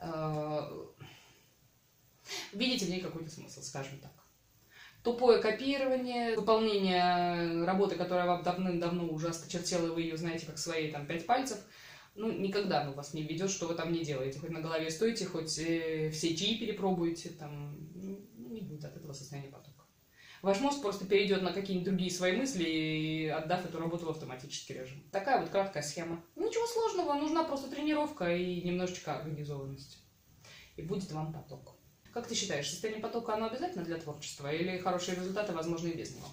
э, 0.00 0.86
видите 2.52 2.86
в 2.86 2.90
ней 2.90 3.00
какой-то 3.00 3.30
смысл, 3.30 3.62
скажем 3.62 3.98
так. 4.00 4.12
Тупое 5.02 5.40
копирование, 5.40 6.36
выполнение 6.36 7.64
работы, 7.64 7.96
которая 7.96 8.26
вам 8.26 8.42
давным-давно 8.42 9.08
уже 9.08 9.28
осточертела, 9.28 9.92
вы 9.92 10.02
ее 10.02 10.16
знаете 10.16 10.44
как 10.44 10.58
свои 10.58 10.90
там 10.90 11.06
пять 11.06 11.24
пальцев, 11.24 11.58
ну, 12.18 12.32
никогда 12.32 12.82
она 12.82 12.92
вас 12.92 13.14
не 13.14 13.22
ведет, 13.22 13.50
что 13.50 13.66
вы 13.66 13.74
там 13.74 13.92
не 13.92 14.04
делаете. 14.04 14.40
Хоть 14.40 14.50
на 14.50 14.60
голове 14.60 14.90
стоите, 14.90 15.24
хоть 15.24 15.56
э, 15.58 16.10
все 16.10 16.36
чаи 16.36 16.58
перепробуете, 16.58 17.30
там, 17.30 17.78
ну, 17.94 18.20
не 18.36 18.60
будет 18.60 18.84
от 18.84 18.96
этого 18.96 19.12
состояния 19.12 19.48
потока. 19.48 19.84
Ваш 20.42 20.60
мозг 20.60 20.82
просто 20.82 21.04
перейдет 21.04 21.42
на 21.42 21.52
какие-нибудь 21.52 21.88
другие 21.88 22.10
свои 22.10 22.36
мысли, 22.36 22.64
и 22.64 23.26
отдав 23.26 23.64
эту 23.64 23.78
работу 23.78 24.06
в 24.06 24.10
автоматический 24.10 24.74
режим. 24.74 25.02
Такая 25.10 25.40
вот 25.40 25.50
краткая 25.50 25.82
схема. 25.82 26.22
Ничего 26.36 26.66
сложного, 26.66 27.14
нужна 27.14 27.44
просто 27.44 27.70
тренировка 27.70 28.34
и 28.34 28.62
немножечко 28.62 29.16
организованность. 29.16 29.98
И 30.76 30.82
будет 30.82 31.10
вам 31.12 31.32
поток. 31.32 31.76
Как 32.12 32.26
ты 32.26 32.34
считаешь, 32.34 32.70
состояние 32.70 33.02
потока, 33.02 33.34
оно 33.34 33.46
обязательно 33.46 33.84
для 33.84 33.98
творчества? 33.98 34.52
Или 34.52 34.78
хорошие 34.78 35.16
результаты 35.16 35.52
возможны 35.52 35.88
и 35.88 35.96
без 35.96 36.14
него? 36.14 36.26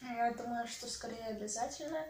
Я 0.00 0.32
думаю, 0.32 0.66
что 0.66 0.88
скорее 0.88 1.26
обязательно, 1.26 2.04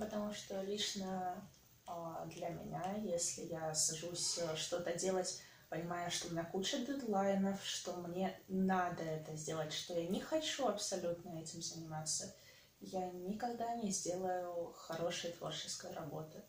потому 0.00 0.32
что 0.32 0.60
лично 0.62 1.48
а, 1.86 2.26
для 2.26 2.48
меня, 2.50 2.94
если 3.02 3.42
я 3.42 3.74
сажусь 3.74 4.38
э, 4.38 4.56
что-то 4.56 4.92
делать, 4.94 5.40
понимая, 5.68 6.10
что 6.10 6.28
у 6.28 6.30
меня 6.32 6.44
куча 6.44 6.78
дедлайнов, 6.78 7.64
что 7.64 7.94
мне 7.94 8.38
надо 8.48 9.02
это 9.02 9.34
сделать, 9.36 9.72
что 9.72 9.98
я 9.98 10.06
не 10.08 10.20
хочу 10.20 10.66
абсолютно 10.66 11.40
этим 11.40 11.62
заниматься, 11.62 12.34
я 12.80 13.10
никогда 13.10 13.74
не 13.76 13.90
сделаю 13.90 14.72
хорошей 14.72 15.32
творческой 15.32 15.92
работы. 15.94 16.42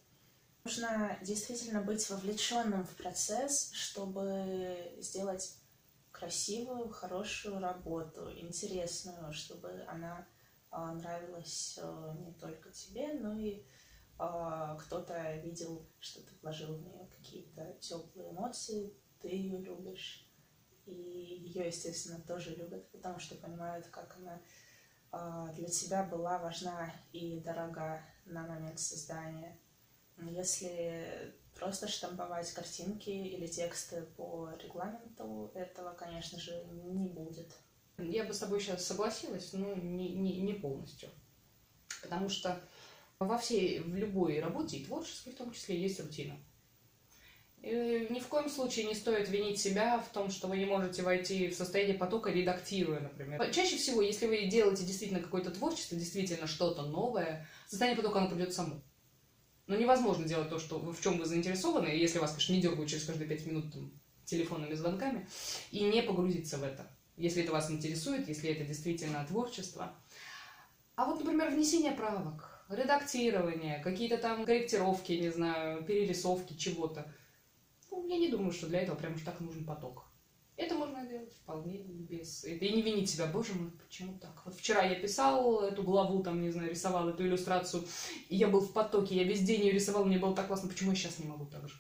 Нужно 0.66 1.18
действительно 1.22 1.82
быть 1.82 2.10
вовлеченным 2.10 2.86
в 2.86 2.96
процесс, 2.96 3.72
чтобы 3.74 4.96
сделать 5.00 5.58
красивую, 6.14 6.89
хорошую 6.89 7.59
работу, 7.59 8.32
интересную, 8.32 9.34
чтобы 9.34 9.84
она 9.88 10.26
а, 10.70 10.93
нравилась 10.93 11.78
а, 11.82 12.14
не 12.14 12.34
только 12.34 12.72
тебе, 12.72 13.14
но 13.14 13.38
и 13.38 13.66
а, 14.18 14.76
кто-то 14.76 15.36
видел, 15.38 15.89
что 15.99 16.22
ты 16.22 16.32
вложил 16.41 16.78
в 16.78 16.82
нее 16.82 17.07
какие-то 17.18 17.74
теплые 17.82 18.30
эмоции, 18.30 18.95
ты 19.20 19.28
ее 19.28 19.59
любишь. 19.59 20.30
И 20.86 20.91
ее, 20.91 21.68
естественно, 21.68 22.22
тоже 22.22 22.55
любят, 22.55 22.89
потому 22.91 23.18
что 23.18 23.36
понимают, 23.36 23.88
как 23.88 24.16
она 24.18 24.41
а, 25.11 25.51
для 25.53 25.68
тебя 25.68 26.03
была 26.03 26.38
важна 26.39 26.93
и 27.11 27.39
дорога 27.39 28.01
на 28.26 28.45
момент 28.45 28.80
создания. 28.80 29.59
Если 30.18 31.36
просто 31.64 31.88
штамповать 31.88 32.51
картинки 32.51 33.09
или 33.09 33.47
тексты 33.47 34.01
по 34.18 34.49
регламенту, 34.61 35.51
этого, 35.55 35.93
конечно 35.93 36.39
же, 36.39 36.64
не 36.72 37.07
будет. 37.07 37.53
Я 37.97 38.26
бы 38.26 38.34
с 38.34 38.39
тобой 38.39 38.59
сейчас 38.59 38.86
согласилась, 38.86 39.53
но 39.53 39.74
не, 39.74 40.09
не, 40.09 40.41
не 40.41 40.53
полностью. 40.53 41.09
Потому 42.01 42.28
что 42.28 42.59
во 43.20 43.38
всей, 43.38 43.80
в 43.80 43.95
любой 43.95 44.41
работе, 44.41 44.78
и 44.78 44.86
творческой 44.86 45.34
в 45.34 45.38
том 45.38 45.51
числе, 45.53 45.80
есть 45.80 46.01
рутина. 46.01 46.36
И 47.61 48.07
ни 48.09 48.20
в 48.20 48.28
коем 48.28 48.49
случае 48.49 48.86
не 48.88 48.93
стоит 48.93 49.30
винить 49.30 49.61
себя 49.61 49.99
в 49.99 50.11
том, 50.11 50.30
что 50.30 50.47
вы 50.47 50.57
не 50.57 50.66
можете 50.66 51.01
войти 51.01 51.47
в 51.47 51.55
состояние 51.55 51.97
потока, 51.97 52.30
редактируя, 52.30 52.99
например. 52.99 53.53
Чаще 53.53 53.78
всего, 53.78 54.01
если 54.01 54.28
вы 54.28 54.47
делаете 54.47 54.84
действительно 54.84 55.22
какое-то 55.22 55.51
творчество, 55.51 55.97
действительно 55.97 56.45
что-то 56.45 56.82
новое, 56.82 57.47
состояние 57.68 58.01
потока 58.01 58.20
оно 58.20 58.30
придет 58.30 58.53
само. 58.53 58.82
Но 59.68 59.76
невозможно 59.76 60.26
делать 60.26 60.49
то, 60.49 60.59
что, 60.59 60.80
в 60.80 61.01
чем 61.01 61.18
вы 61.18 61.26
заинтересованы, 61.26 61.88
если 61.88 62.20
вас, 62.20 62.32
конечно, 62.32 62.53
не 62.53 62.61
дергают 62.61 62.89
через 62.89 63.05
каждые 63.05 63.30
пять 63.30 63.45
минут 63.45 63.72
там, 63.72 63.91
телефонными 64.26 64.74
звонками, 64.74 65.28
и 65.72 65.84
не 65.84 66.01
погрузиться 66.01 66.57
в 66.57 66.64
это, 66.64 66.86
если 67.16 67.43
это 67.43 67.53
вас 67.53 67.72
интересует, 67.72 68.28
если 68.28 68.49
это 68.49 68.66
действительно 68.66 69.26
творчество. 69.26 69.95
А 70.95 71.05
вот, 71.05 71.24
например, 71.24 71.49
внесение 71.51 71.93
правок, 71.93 72.66
редактирование, 72.70 73.80
какие-то 73.80 74.18
там 74.18 74.45
корректировки, 74.45 75.14
не 75.14 75.30
знаю, 75.30 75.84
перерисовки 75.84 76.55
чего-то. 76.55 77.11
Ну, 77.89 78.07
я 78.07 78.18
не 78.18 78.30
думаю, 78.30 78.51
что 78.51 78.68
для 78.68 78.82
этого 78.82 78.97
прям 78.97 79.16
уж 79.16 79.22
так 79.22 79.39
нужен 79.39 79.66
поток. 79.66 80.05
Это 80.56 80.76
можно 80.76 81.06
делать 81.06 81.34
вполне 81.34 81.80
без... 81.80 82.43
Это 82.43 82.66
и 82.66 82.74
не 82.74 82.82
винить 82.84 83.10
себя, 83.10 83.26
боже 83.26 83.54
мой, 83.54 83.72
почему 83.72 84.20
так? 84.20 84.45
Вот 84.45 84.56
вчера 84.56 84.84
я 84.84 84.95
писал 84.95 85.62
эту 85.62 85.82
главу, 85.82 86.22
там, 86.22 86.41
не 86.41 86.51
знаю, 86.51 86.70
рисовал 86.70 87.10
эту 87.10 87.26
иллюстрацию, 87.26 87.84
и 88.30 88.36
я 88.36 88.47
был 88.47 88.60
в 88.60 88.72
потоке, 88.72 89.16
я 89.16 89.24
весь 89.24 89.41
день 89.41 89.62
ее 89.62 89.72
рисовал, 89.72 90.06
мне 90.06 90.20
было 90.20 90.36
так 90.36 90.47
классно, 90.47 90.70
почему 90.70 90.91
я 90.91 90.95
сейчас 90.95 91.18
не 91.18 91.26
могу 91.26 91.45
так 91.47 91.68
же? 91.68 91.76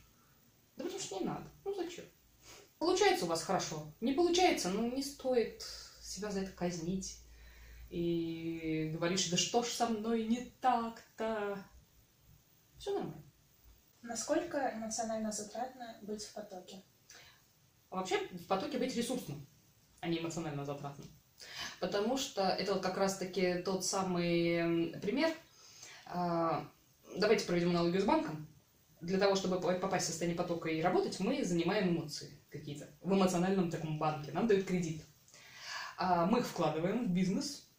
Да 0.75 0.85
потому 0.85 1.01
что 1.01 1.19
не 1.19 1.25
надо. 1.25 1.43
Ну 1.65 1.75
зачем? 1.75 2.05
Получается 2.79 3.25
у 3.25 3.27
вас 3.27 3.43
хорошо. 3.43 3.93
Не 4.01 4.13
получается, 4.13 4.69
ну 4.69 4.91
не 4.91 5.03
стоит 5.03 5.63
себя 6.01 6.31
за 6.31 6.41
это 6.41 6.51
казнить. 6.51 7.19
И 7.89 8.89
говоришь, 8.91 9.29
да 9.29 9.37
что 9.37 9.61
ж 9.61 9.67
со 9.67 9.87
мной 9.87 10.25
не 10.25 10.51
так-то? 10.59 11.63
Все 12.79 12.91
нормально. 12.91 13.23
Насколько 14.01 14.73
эмоционально 14.75 15.31
затратно 15.31 15.99
быть 16.01 16.23
в 16.23 16.33
потоке? 16.33 16.83
Вообще 17.93 18.17
в 18.31 18.47
потоке 18.47 18.77
быть 18.77 18.95
ресурсным. 18.95 19.45
а 20.01 20.07
не 20.09 20.19
эмоционально 20.19 20.65
затратно. 20.65 21.05
Потому 21.79 22.17
что 22.17 22.41
это 22.41 22.73
вот 22.73 22.83
как 22.83 22.97
раз-таки 22.97 23.61
тот 23.63 23.85
самый 23.85 24.93
пример. 25.01 25.33
А, 26.05 26.69
давайте 27.17 27.45
проведем 27.45 27.69
аналогию 27.69 28.01
с 28.01 28.05
банком. 28.05 28.47
Для 28.99 29.17
того, 29.17 29.35
чтобы 29.35 29.61
попасть 29.61 30.05
в 30.05 30.09
состояние 30.09 30.37
потока 30.37 30.69
и 30.69 30.81
работать, 30.81 31.19
мы 31.21 31.43
занимаем 31.45 31.89
эмоции 31.89 32.37
какие-то 32.49 32.89
в 33.01 33.13
эмоциональном 33.13 33.71
таком 33.71 33.97
банке. 33.97 34.31
Нам 34.33 34.47
дают 34.47 34.65
кредит. 34.65 35.03
А 35.97 36.25
мы 36.25 36.39
их 36.39 36.47
вкладываем 36.47 37.07
в 37.07 37.09
бизнес. 37.09 37.69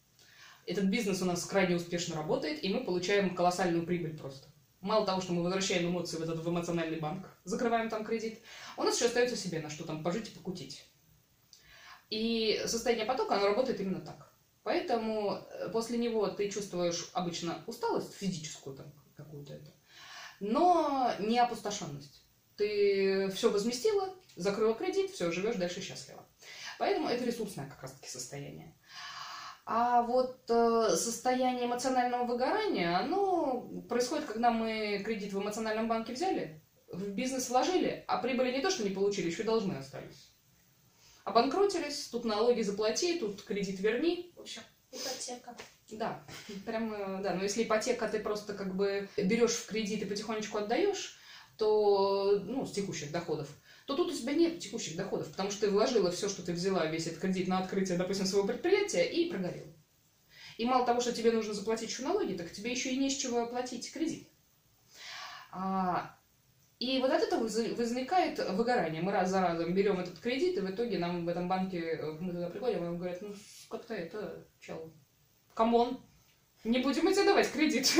Этот 0.65 0.85
бизнес 0.85 1.21
у 1.21 1.25
нас 1.25 1.45
крайне 1.45 1.75
успешно 1.75 2.15
работает, 2.15 2.63
и 2.63 2.73
мы 2.73 2.83
получаем 2.83 3.35
колоссальную 3.35 3.85
прибыль 3.85 4.17
просто. 4.17 4.47
Мало 4.85 5.03
того, 5.03 5.19
что 5.19 5.33
мы 5.33 5.41
возвращаем 5.41 5.89
эмоции 5.89 6.17
в 6.17 6.21
этот 6.21 6.37
в 6.37 6.47
эмоциональный 6.47 6.99
банк, 6.99 7.27
закрываем 7.43 7.89
там 7.89 8.05
кредит, 8.05 8.43
у 8.77 8.83
нас 8.83 8.95
еще 8.95 9.07
остается 9.07 9.35
себе 9.35 9.59
на 9.59 9.71
что 9.71 9.83
там 9.83 10.03
пожить 10.03 10.27
и 10.27 10.31
покутить. 10.31 10.85
И 12.11 12.61
состояние 12.67 13.07
потока, 13.07 13.35
оно 13.35 13.47
работает 13.47 13.81
именно 13.81 13.99
так. 13.99 14.31
Поэтому 14.61 15.39
э, 15.39 15.69
после 15.69 15.97
него 15.97 16.27
ты 16.27 16.51
чувствуешь 16.51 17.09
обычно 17.13 17.63
усталость 17.65 18.13
физическую 18.13 18.75
там 18.75 18.93
какую-то 19.17 19.53
это, 19.55 19.73
но 20.39 21.11
не 21.17 21.39
опустошенность. 21.39 22.23
Ты 22.55 23.31
все 23.31 23.49
возместила, 23.49 24.13
закрыла 24.35 24.75
кредит, 24.75 25.09
все, 25.09 25.31
живешь 25.31 25.55
дальше 25.55 25.81
счастливо. 25.81 26.23
Поэтому 26.77 27.09
это 27.09 27.25
ресурсное 27.25 27.67
как 27.67 27.81
раз-таки 27.81 28.07
состояние. 28.07 28.77
А 29.65 30.03
вот 30.03 30.43
э, 30.47 30.95
состояние 30.95 31.65
эмоционального 31.65 32.25
выгорания, 32.25 32.99
оно 32.99 33.61
происходит, 33.89 34.25
когда 34.25 34.51
мы 34.51 35.01
кредит 35.03 35.33
в 35.33 35.41
эмоциональном 35.41 35.87
банке 35.87 36.13
взяли, 36.13 36.61
в 36.91 37.09
бизнес 37.09 37.49
вложили, 37.49 38.03
а 38.07 38.19
прибыли 38.19 38.51
не 38.51 38.61
то, 38.61 38.69
что 38.69 38.83
не 38.83 38.91
получили, 38.91 39.27
еще 39.27 39.41
и 39.41 39.45
должны 39.45 39.73
остались. 39.73 40.31
Обанкротились, 41.23 42.09
тут 42.09 42.25
налоги 42.25 42.61
заплати, 42.61 43.19
тут 43.19 43.41
кредит 43.41 43.79
верни. 43.79 44.31
В 44.35 44.41
общем, 44.41 44.61
ипотека. 44.91 45.57
Да, 45.89 46.23
прям, 46.67 46.93
э, 46.93 47.23
да, 47.23 47.33
но 47.33 47.41
если 47.41 47.63
ипотека 47.63 48.07
ты 48.07 48.19
просто 48.19 48.53
как 48.53 48.75
бы 48.75 49.09
берешь 49.17 49.53
в 49.53 49.65
кредит 49.65 50.03
и 50.03 50.05
потихонечку 50.05 50.59
отдаешь, 50.59 51.17
то, 51.57 52.39
ну, 52.43 52.67
с 52.67 52.71
текущих 52.71 53.11
доходов, 53.11 53.49
то 53.85 53.95
тут 53.95 54.11
у 54.11 54.15
тебя 54.15 54.33
нет 54.33 54.59
текущих 54.59 54.95
доходов, 54.97 55.29
потому 55.31 55.51
что 55.51 55.61
ты 55.61 55.69
вложила 55.69 56.11
все, 56.11 56.27
что 56.27 56.43
ты 56.43 56.53
взяла, 56.53 56.85
весь 56.87 57.07
этот 57.07 57.19
кредит 57.19 57.47
на 57.47 57.59
открытие, 57.59 57.97
допустим, 57.97 58.25
своего 58.25 58.47
предприятия 58.47 59.03
и 59.03 59.29
прогорел. 59.29 59.67
И 60.57 60.65
мало 60.65 60.85
того, 60.85 61.01
что 61.01 61.13
тебе 61.13 61.31
нужно 61.31 61.53
заплатить 61.53 61.89
еще 61.89 62.03
налоги, 62.03 62.33
так 62.33 62.51
тебе 62.51 62.71
еще 62.71 62.91
и 62.91 62.97
не 62.97 63.09
с 63.09 63.15
чего 63.15 63.43
оплатить 63.43 63.91
кредит. 63.91 64.29
А, 65.51 66.17
и 66.79 66.99
вот 66.99 67.11
от 67.11 67.21
этого 67.21 67.43
возникает 67.43 68.39
выгорание. 68.51 69.01
Мы 69.01 69.11
раз 69.11 69.29
за 69.29 69.41
разом 69.41 69.73
берем 69.73 69.99
этот 69.99 70.19
кредит, 70.19 70.57
и 70.57 70.61
в 70.61 70.69
итоге 70.69 70.97
нам 70.97 71.25
в 71.25 71.29
этом 71.29 71.47
банке, 71.47 71.99
мы 72.19 72.33
туда 72.33 72.49
приходим, 72.49 72.95
и 72.95 72.97
говорят, 72.97 73.21
ну, 73.21 73.33
как-то 73.69 73.93
это, 73.93 74.45
чел, 74.59 74.91
come 75.53 75.80
on, 75.80 76.01
не 76.63 76.79
будем 76.79 77.13
тебе 77.13 77.25
давать 77.25 77.51
кредит. 77.51 77.91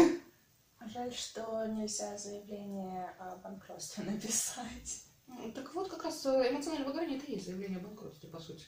Жаль, 0.88 1.14
что 1.14 1.66
нельзя 1.68 2.18
заявление 2.18 3.10
о 3.20 3.38
банкротстве 3.38 4.04
написать. 4.12 5.04
Так 5.54 5.74
вот, 5.74 5.90
как 5.90 6.04
раз 6.04 6.26
э, 6.26 6.52
эмоциональное 6.52 6.88
выгорание 6.88 7.18
это 7.18 7.26
и 7.28 7.34
есть 7.34 7.46
заявление 7.46 7.80
о 7.80 7.82
банкротстве, 7.82 8.30
по 8.30 8.40
сути. 8.40 8.66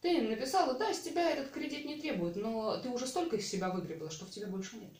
Ты 0.00 0.20
написала, 0.22 0.74
да, 0.74 0.92
с 0.92 1.00
тебя 1.00 1.30
этот 1.30 1.50
кредит 1.50 1.84
не 1.84 2.00
требует, 2.00 2.36
но 2.36 2.78
ты 2.78 2.88
уже 2.88 3.06
столько 3.06 3.36
из 3.36 3.48
себя 3.48 3.70
выгребла, 3.70 4.10
что 4.10 4.24
в 4.24 4.30
тебя 4.30 4.48
больше 4.48 4.76
нет. 4.76 4.94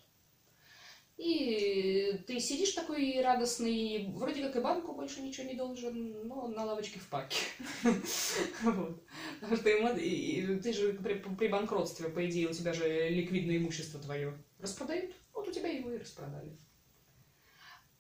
И 1.17 2.21
ты 2.27 2.39
сидишь 2.41 2.73
такой 2.73 3.21
радостный, 3.21 4.13
вроде 4.15 4.43
как 4.43 4.57
и 4.57 4.61
банку 4.61 4.93
больше 4.93 5.21
ничего 5.21 5.47
не 5.47 5.55
должен, 5.55 6.27
но 6.27 6.49
на 6.49 6.65
лавочке 6.65 6.99
в 6.99 7.09
парке. 7.09 7.37
Вот. 8.63 9.03
Потому 9.41 9.57
что 9.57 9.65
ты 9.65 10.73
же 10.73 10.93
при 10.95 11.49
банкротстве, 11.49 12.09
по 12.09 12.25
идее, 12.29 12.49
у 12.49 12.53
тебя 12.53 12.73
же 12.73 13.09
ликвидное 13.09 13.59
имущество 13.59 14.01
твое 14.01 14.37
распродают. 14.59 15.15
Вот 15.33 15.49
у 15.49 15.53
тебя 15.53 15.69
его 15.69 15.93
и 15.93 15.99
распродали. 15.99 16.57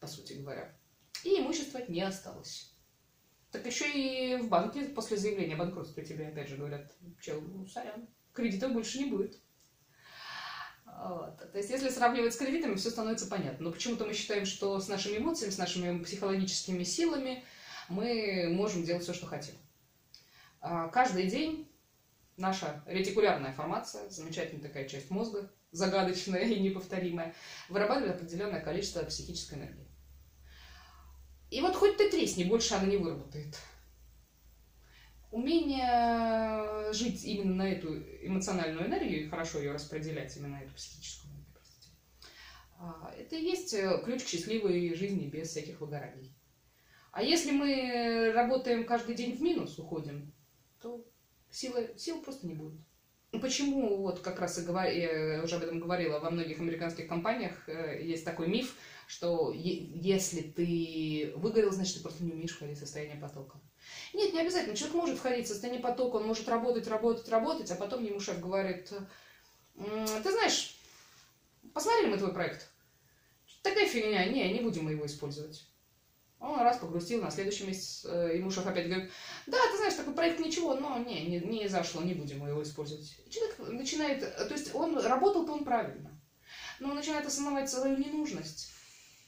По 0.00 0.06
сути 0.06 0.34
говоря 0.34 0.74
и 1.24 1.40
имущества 1.40 1.80
не 1.88 2.02
осталось. 2.02 2.74
Так 3.50 3.66
еще 3.66 3.90
и 3.90 4.36
в 4.36 4.48
банке 4.48 4.84
после 4.86 5.16
заявления 5.18 5.54
о 5.54 5.58
банкротстве 5.58 6.04
тебе 6.04 6.28
опять 6.28 6.48
же 6.48 6.56
говорят, 6.56 6.90
чел, 7.20 7.40
ну, 7.40 7.66
сорян, 7.66 8.08
кредитов 8.32 8.72
больше 8.72 8.98
не 8.98 9.10
будет. 9.10 9.38
Вот. 10.86 11.36
То 11.52 11.58
есть, 11.58 11.70
если 11.70 11.90
сравнивать 11.90 12.32
с 12.32 12.36
кредитами, 12.36 12.76
все 12.76 12.90
становится 12.90 13.26
понятно. 13.26 13.64
Но 13.64 13.72
почему-то 13.72 14.04
мы 14.04 14.14
считаем, 14.14 14.46
что 14.46 14.78
с 14.80 14.88
нашими 14.88 15.18
эмоциями, 15.18 15.50
с 15.50 15.58
нашими 15.58 16.02
психологическими 16.02 16.84
силами 16.84 17.44
мы 17.88 18.48
можем 18.50 18.84
делать 18.84 19.02
все, 19.02 19.12
что 19.12 19.26
хотим. 19.26 19.54
А 20.60 20.88
каждый 20.88 21.26
день 21.26 21.68
наша 22.36 22.82
ретикулярная 22.86 23.52
формация, 23.52 24.08
замечательная 24.10 24.62
такая 24.62 24.88
часть 24.88 25.10
мозга, 25.10 25.50
загадочная 25.72 26.44
и 26.44 26.60
неповторимая, 26.60 27.34
вырабатывает 27.68 28.16
определенное 28.16 28.60
количество 28.60 29.02
психической 29.02 29.58
энергии. 29.58 29.81
И 31.52 31.60
вот 31.60 31.76
хоть 31.76 31.98
ты 31.98 32.08
тресни, 32.08 32.44
больше 32.44 32.72
она 32.72 32.86
не 32.86 32.96
выработает. 32.96 33.58
Умение 35.30 36.90
жить 36.94 37.24
именно 37.24 37.56
на 37.56 37.70
эту 37.70 37.94
эмоциональную 38.26 38.86
энергию 38.86 39.24
и 39.24 39.28
хорошо 39.28 39.58
ее 39.58 39.72
распределять, 39.72 40.34
именно 40.34 40.56
на 40.56 40.62
эту 40.62 40.74
психическую 40.74 41.30
энергию, 41.30 41.52
а, 42.78 43.14
это 43.18 43.36
и 43.36 43.42
есть 43.42 43.74
э, 43.74 44.00
ключ 44.02 44.22
к 44.22 44.28
счастливой 44.28 44.94
жизни 44.94 45.28
без 45.28 45.50
всяких 45.50 45.82
выгораний. 45.82 46.34
А 47.12 47.22
если 47.22 47.50
мы 47.50 48.32
работаем 48.34 48.86
каждый 48.86 49.14
день 49.14 49.36
в 49.36 49.42
минус, 49.42 49.78
уходим, 49.78 50.32
то 50.80 51.04
силы, 51.50 51.92
сил 51.98 52.22
просто 52.22 52.46
не 52.46 52.54
будет. 52.54 52.80
Почему, 53.30 53.98
вот 53.98 54.20
как 54.20 54.40
раз 54.40 54.58
и 54.58 54.62
говор... 54.62 54.86
я 54.86 55.42
уже 55.42 55.56
об 55.56 55.62
этом 55.62 55.80
говорила, 55.80 56.18
во 56.18 56.30
многих 56.30 56.60
американских 56.60 57.08
компаниях 57.08 57.68
э, 57.68 58.02
есть 58.02 58.24
такой 58.24 58.48
миф, 58.48 58.74
что 59.12 59.52
если 59.52 60.40
ты 60.40 61.34
выгорел, 61.36 61.70
значит, 61.70 61.96
ты 61.96 62.00
просто 62.00 62.24
не 62.24 62.32
умеешь 62.32 62.54
входить 62.54 62.78
в 62.78 62.80
состояние 62.80 63.18
потока. 63.18 63.60
Нет, 64.14 64.32
не 64.32 64.40
обязательно. 64.40 64.74
Человек 64.74 64.96
может 64.96 65.18
входить 65.18 65.44
в 65.44 65.48
состояние 65.48 65.82
потока, 65.82 66.16
он 66.16 66.26
может 66.26 66.48
работать, 66.48 66.88
работать, 66.88 67.28
работать, 67.28 67.70
а 67.70 67.74
потом 67.74 68.02
ему 68.02 68.20
шеф 68.20 68.40
говорит, 68.40 68.90
ты 69.74 70.32
знаешь, 70.32 70.78
посмотрели 71.74 72.08
мы 72.08 72.16
твой 72.16 72.32
проект. 72.32 72.70
Такая 73.60 73.86
фигня, 73.86 74.24
не, 74.24 74.50
не 74.50 74.60
будем 74.60 74.84
мы 74.84 74.92
его 74.92 75.04
использовать. 75.04 75.66
Он 76.40 76.58
раз 76.60 76.78
погрустил, 76.78 77.20
на 77.20 77.30
следующий 77.30 77.66
месяц 77.66 78.06
э, 78.06 78.36
ему 78.36 78.50
шеф 78.50 78.66
опять 78.66 78.88
говорит, 78.88 79.10
да, 79.46 79.58
ты 79.70 79.76
знаешь, 79.76 79.94
такой 79.94 80.14
проект 80.14 80.40
ничего, 80.40 80.74
но 80.74 80.96
не, 80.96 81.26
не, 81.26 81.38
не 81.38 81.68
зашло, 81.68 82.00
не 82.00 82.14
будем 82.14 82.38
мы 82.38 82.48
его 82.48 82.62
использовать. 82.62 83.14
И 83.26 83.30
человек 83.30 83.58
начинает, 83.58 84.20
то 84.20 84.54
есть 84.54 84.74
он 84.74 84.98
работал-то 84.98 85.52
он 85.52 85.64
правильно, 85.64 86.18
но 86.80 86.88
он 86.88 86.96
начинает 86.96 87.26
осознавать 87.26 87.68
свою 87.68 87.98
ненужность. 87.98 88.72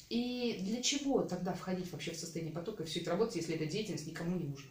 И 0.09 0.59
для 0.61 0.83
чего 0.83 1.23
тогда 1.23 1.55
входить 1.55 1.91
вообще 1.93 2.13
в 2.13 2.17
состояние 2.17 2.55
потока 2.55 2.83
и 2.83 2.87
все 2.87 3.01
это 3.01 3.11
работать, 3.11 3.37
если 3.37 3.55
эта 3.55 3.67
деятельность 3.67 4.07
никому 4.07 4.37
не 4.37 4.45
нужна? 4.45 4.71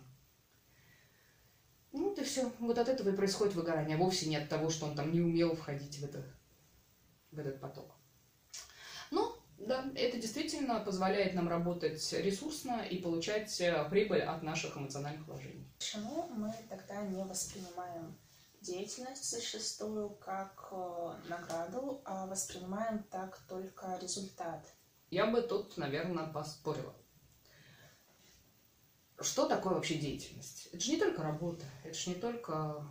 Ну, 1.92 2.10
вот 2.10 2.20
все. 2.26 2.52
Вот 2.60 2.78
от 2.78 2.90
этого 2.90 3.10
и 3.10 3.16
происходит 3.16 3.54
выгорание, 3.54 3.96
а 3.96 4.00
вовсе 4.00 4.28
не 4.28 4.36
от 4.36 4.50
того, 4.50 4.70
что 4.70 4.86
он 4.86 4.96
там 4.96 5.12
не 5.12 5.22
умел 5.22 5.56
входить 5.56 6.00
в, 6.00 6.04
это, 6.04 6.26
в 7.32 7.40
этот 7.40 7.60
поток. 7.60 7.96
Ну, 9.12 9.32
да, 9.58 9.86
это 9.96 10.18
действительно 10.18 10.80
позволяет 10.80 11.36
нам 11.36 11.48
работать 11.48 12.14
ресурсно 12.14 12.82
и 12.82 12.98
получать 12.98 13.62
э, 13.62 13.88
прибыль 13.90 14.22
от 14.22 14.42
наших 14.42 14.76
эмоциональных 14.76 15.28
вложений. 15.28 15.72
Почему 15.78 16.28
мы 16.30 16.54
тогда 16.68 17.02
не 17.06 17.24
воспринимаем 17.24 18.18
деятельность 18.62 19.30
зачастую 19.30 20.10
как 20.10 20.70
э, 20.72 21.14
награду, 21.30 22.02
а 22.06 22.26
воспринимаем 22.26 23.04
так 23.12 23.38
только 23.48 24.00
результат? 24.02 24.66
Я 25.14 25.28
бы 25.28 25.44
тут, 25.44 25.78
наверное, 25.78 26.26
поспорила. 26.26 26.96
Что 29.22 29.48
такое 29.48 29.76
вообще 29.76 30.00
деятельность? 30.00 30.70
Это 30.72 30.84
же 30.84 30.92
не 30.92 30.98
только 30.98 31.22
работа, 31.22 31.64
это 31.84 31.94
же 31.94 32.10
не 32.10 32.16
только... 32.16 32.84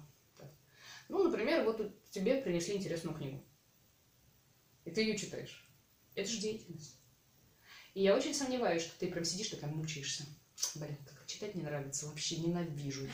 Ну, 1.08 1.24
например, 1.24 1.64
вот 1.64 1.80
тебе 2.10 2.40
принесли 2.40 2.76
интересную 2.76 3.16
книгу, 3.16 3.44
и 4.84 4.92
ты 4.92 5.00
ее 5.00 5.18
читаешь. 5.18 5.68
Это 6.14 6.30
же 6.30 6.38
деятельность. 6.38 6.96
И 7.94 8.04
я 8.04 8.14
очень 8.14 8.36
сомневаюсь, 8.36 8.82
что 8.82 8.96
ты 9.00 9.10
прям 9.10 9.24
сидишь, 9.24 9.48
ты 9.48 9.56
прям 9.56 9.76
мучаешься. 9.76 10.24
Блин, 10.76 10.96
как 11.04 11.26
читать 11.26 11.56
не 11.56 11.62
нравится, 11.62 12.06
вообще 12.06 12.36
ненавижу. 12.36 13.08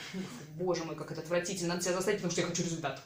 Боже 0.50 0.84
мой, 0.84 0.96
как 0.96 1.12
это 1.12 1.22
отвратительно, 1.22 1.70
надо 1.70 1.82
себя 1.82 1.94
заставить, 1.94 2.18
потому 2.18 2.32
что 2.32 2.42
я 2.42 2.46
хочу 2.46 2.62
результат. 2.62 3.02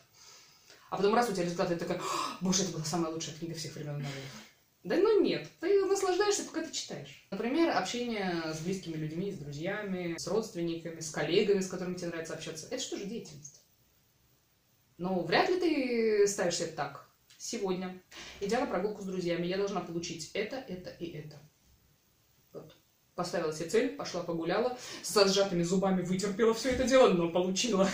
А 0.91 0.97
потом 0.97 1.15
раз 1.15 1.31
у 1.31 1.33
тебя 1.33 1.45
результат, 1.45 1.71
и 1.71 1.77
ты 1.77 1.85
такая, 1.85 2.03
боже, 2.41 2.65
это 2.65 2.73
была 2.73 2.85
самая 2.85 3.13
лучшая 3.13 3.37
книга 3.37 3.55
всех 3.55 3.77
времен 3.77 4.03
народов. 4.03 4.52
Да 4.85 4.97
ну 4.97 5.21
нет, 5.21 5.49
ты 5.61 5.85
наслаждаешься, 5.85 6.45
пока 6.45 6.63
ты 6.63 6.73
читаешь. 6.73 7.25
Например, 7.31 7.77
общение 7.77 8.53
с 8.53 8.61
близкими 8.61 8.97
людьми, 8.97 9.31
с 9.31 9.39
друзьями, 9.39 10.17
с 10.19 10.27
родственниками, 10.27 10.99
с 10.99 11.11
коллегами, 11.11 11.61
с 11.61 11.69
которыми 11.69 11.95
тебе 11.95 12.09
нравится 12.09 12.35
общаться. 12.35 12.67
Это 12.69 12.83
что 12.83 12.97
же 12.97 13.05
деятельность? 13.05 13.63
Но 14.99 15.21
вряд 15.23 15.49
ли 15.49 15.61
ты 15.61 16.27
ставишь 16.27 16.57
себе 16.57 16.69
так. 16.69 17.09
Сегодня, 17.39 18.03
идя 18.41 18.61
на 18.61 18.67
прогулку 18.67 19.03
с 19.03 19.05
друзьями, 19.05 19.47
я 19.47 19.57
должна 19.57 19.81
получить 19.81 20.31
это, 20.35 20.57
это 20.57 20.91
и 20.91 21.07
это. 21.07 21.39
Вот. 22.53 22.77
поставила 23.15 23.53
себе 23.53 23.69
цель, 23.69 23.97
пошла 23.97 24.23
погуляла, 24.23 24.77
со 25.03 25.29
сжатыми 25.29 25.63
зубами 25.63 26.03
вытерпела 26.03 26.55
все 26.55 26.71
это 26.71 26.85
дело, 26.85 27.09
но 27.09 27.31
получила. 27.31 27.89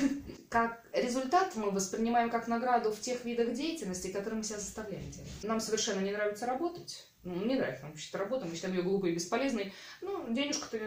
Как 0.48 0.84
результат 1.00 1.56
мы 1.56 1.70
воспринимаем 1.70 2.30
как 2.30 2.48
награду 2.48 2.92
в 2.92 3.00
тех 3.00 3.24
видах 3.24 3.52
деятельности, 3.52 4.08
которые 4.08 4.38
мы 4.38 4.44
себя 4.44 4.58
заставляем 4.58 5.10
делать. 5.10 5.30
Нам 5.42 5.60
совершенно 5.60 6.00
не 6.00 6.12
нравится 6.12 6.46
работать. 6.46 7.06
Ну, 7.24 7.44
не 7.44 7.56
нравится 7.56 7.82
нам 7.82 7.92
вообще 7.92 8.16
работа, 8.16 8.46
мы 8.46 8.54
считаем 8.54 8.74
ее 8.74 8.82
глупой 8.82 9.10
и 9.10 9.14
бесполезной. 9.14 9.72
Ну, 10.00 10.32
денежка-то 10.32 10.78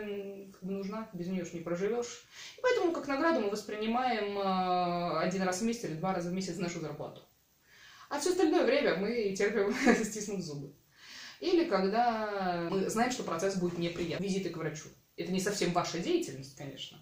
нужна, 0.61 1.09
без 1.13 1.27
нее 1.27 1.43
уж 1.43 1.53
не 1.53 1.59
проживешь. 1.59 2.25
И 2.57 2.61
поэтому 2.61 2.93
как 2.93 3.07
награду 3.07 3.41
мы 3.41 3.49
воспринимаем 3.49 4.37
э, 4.37 5.19
один 5.19 5.43
раз 5.43 5.59
в 5.59 5.65
месяц 5.65 5.83
или 5.85 5.95
два 5.95 6.13
раза 6.13 6.29
в 6.29 6.33
месяц 6.33 6.57
нашу 6.57 6.79
зарплату. 6.79 7.21
А 8.09 8.19
все 8.19 8.31
остальное 8.31 8.65
время 8.65 8.95
мы 8.95 9.35
терпим, 9.35 9.73
стиснув 10.03 10.41
зубы. 10.41 10.73
Или 11.39 11.65
когда 11.65 12.67
мы 12.69 12.89
знаем, 12.89 13.11
что 13.11 13.23
процесс 13.23 13.55
будет 13.55 13.77
неприятный. 13.77 14.25
Визиты 14.25 14.49
к 14.49 14.57
врачу. 14.57 14.89
Это 15.17 15.31
не 15.31 15.39
совсем 15.39 15.73
ваша 15.73 15.99
деятельность, 15.99 16.55
конечно. 16.55 16.97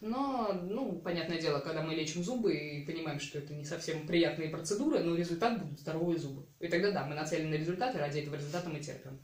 Но, 0.00 0.52
ну, 0.52 1.00
понятное 1.00 1.40
дело, 1.40 1.58
когда 1.58 1.82
мы 1.82 1.94
лечим 1.94 2.22
зубы 2.22 2.54
и 2.54 2.86
понимаем, 2.86 3.18
что 3.18 3.38
это 3.38 3.52
не 3.52 3.64
совсем 3.64 4.06
приятные 4.06 4.48
процедуры, 4.48 5.00
но 5.00 5.16
результат 5.16 5.60
будут 5.60 5.80
здоровые 5.80 6.18
зубы. 6.18 6.46
И 6.60 6.68
тогда, 6.68 6.92
да, 6.92 7.04
мы 7.04 7.16
нацелены 7.16 7.50
на 7.50 7.60
результат, 7.60 7.94
и 7.94 7.98
ради 7.98 8.20
этого 8.20 8.36
результата 8.36 8.68
мы 8.68 8.78
терпим. 8.78 9.18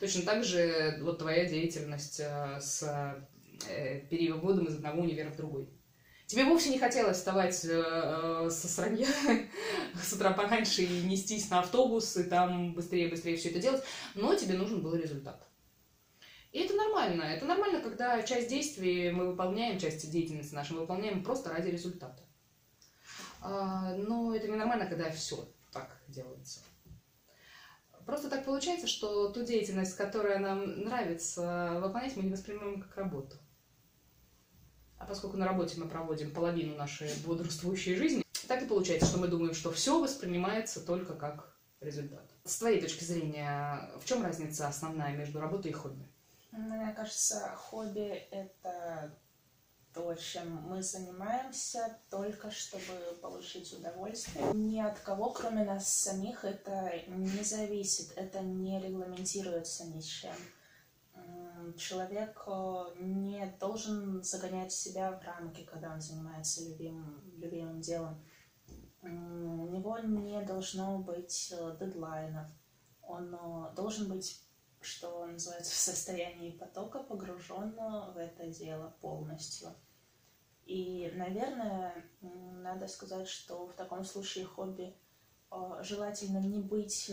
Точно 0.00 0.22
так 0.22 0.42
же 0.42 0.98
вот 1.02 1.18
твоя 1.18 1.44
деятельность 1.44 2.20
э, 2.20 2.58
с 2.58 2.82
э, 3.68 4.00
переводом 4.08 4.66
из 4.66 4.76
одного 4.76 5.02
универа 5.02 5.30
в 5.30 5.36
другой. 5.36 5.68
Тебе 6.26 6.44
вовсе 6.44 6.70
не 6.70 6.78
хотелось 6.78 7.18
вставать 7.18 7.62
э, 7.64 8.48
со 8.50 8.68
сранья 8.68 9.08
с 10.02 10.12
утра 10.14 10.32
пораньше 10.32 10.82
и 10.82 11.02
нестись 11.02 11.50
на 11.50 11.60
автобус, 11.60 12.16
и 12.16 12.24
там 12.24 12.72
быстрее-быстрее 12.72 13.36
все 13.36 13.50
это 13.50 13.58
делать, 13.58 13.82
но 14.14 14.34
тебе 14.34 14.54
нужен 14.54 14.82
был 14.82 14.94
результат. 14.94 15.46
И 16.54 16.60
это 16.60 16.72
нормально. 16.74 17.22
Это 17.22 17.46
нормально, 17.46 17.80
когда 17.80 18.22
часть 18.22 18.48
действий 18.48 19.10
мы 19.10 19.26
выполняем, 19.26 19.76
часть 19.76 20.08
деятельности 20.08 20.54
нашей 20.54 20.74
мы 20.74 20.82
выполняем 20.82 21.24
просто 21.24 21.50
ради 21.50 21.68
результата. 21.68 22.22
А, 23.40 23.92
но 23.96 24.32
это 24.32 24.46
не 24.46 24.54
нормально, 24.54 24.86
когда 24.86 25.10
все 25.10 25.48
так 25.72 26.00
делается. 26.06 26.60
Просто 28.06 28.30
так 28.30 28.44
получается, 28.44 28.86
что 28.86 29.32
ту 29.32 29.42
деятельность, 29.42 29.96
которая 29.96 30.38
нам 30.38 30.82
нравится 30.82 31.80
выполнять, 31.82 32.16
мы 32.16 32.22
не 32.22 32.30
воспринимаем 32.30 32.80
как 32.80 32.96
работу. 32.98 33.34
А 34.96 35.06
поскольку 35.06 35.36
на 35.36 35.46
работе 35.46 35.80
мы 35.80 35.88
проводим 35.88 36.30
половину 36.30 36.76
нашей 36.76 37.10
бодрствующей 37.26 37.96
жизни, 37.96 38.24
так 38.46 38.62
и 38.62 38.66
получается, 38.66 39.08
что 39.08 39.18
мы 39.18 39.26
думаем, 39.26 39.54
что 39.54 39.72
все 39.72 40.00
воспринимается 40.00 40.86
только 40.86 41.14
как 41.14 41.52
результат. 41.80 42.30
С 42.44 42.58
твоей 42.58 42.80
точки 42.80 43.02
зрения, 43.02 43.90
в 44.00 44.04
чем 44.04 44.22
разница 44.22 44.68
основная 44.68 45.16
между 45.16 45.40
работой 45.40 45.72
и 45.72 45.74
хобби? 45.74 46.13
Мне 46.56 46.92
кажется, 46.94 47.54
хобби— 47.56 48.08
это 48.30 49.12
то, 49.92 50.14
чем 50.14 50.56
мы 50.68 50.82
занимаемся 50.82 51.98
только 52.10 52.50
чтобы 52.50 53.16
получить 53.20 53.72
удовольствие. 53.72 54.52
Ни 54.54 54.80
от 54.80 54.98
кого, 55.00 55.30
кроме 55.30 55.64
нас 55.64 55.88
самих, 55.88 56.44
это 56.44 56.92
не 57.08 57.42
зависит, 57.42 58.12
это 58.16 58.40
не 58.40 58.80
регламентируется 58.80 59.84
ничем 59.86 60.34
человек 61.76 62.42
э, 62.46 62.84
не 63.00 63.46
должен 63.58 64.22
загонять 64.22 64.72
себя 64.72 65.12
в 65.12 65.24
рамки, 65.24 65.62
когда 65.64 65.92
он 65.92 66.00
занимается 66.00 66.64
любимым, 66.64 67.22
любимым 67.36 67.80
делом. 67.80 68.22
У 69.02 69.06
него 69.06 69.98
не 69.98 70.42
должно 70.42 70.98
быть 70.98 71.52
э, 71.56 71.76
дедлайнов. 71.78 72.46
Он 73.02 73.34
э, 73.34 73.74
должен 73.74 74.08
быть, 74.08 74.43
что 74.84 75.26
называется, 75.26 75.72
в 75.72 75.76
состоянии 75.76 76.50
потока, 76.50 77.02
погруженного 77.02 78.12
в 78.12 78.18
это 78.18 78.46
дело 78.46 78.94
полностью. 79.00 79.74
И, 80.66 81.10
наверное, 81.14 82.04
надо 82.20 82.86
сказать, 82.88 83.28
что 83.28 83.66
в 83.66 83.72
таком 83.74 84.04
случае 84.04 84.46
хобби 84.46 84.94
желательно 85.82 86.38
не 86.38 86.58
быть 86.58 87.10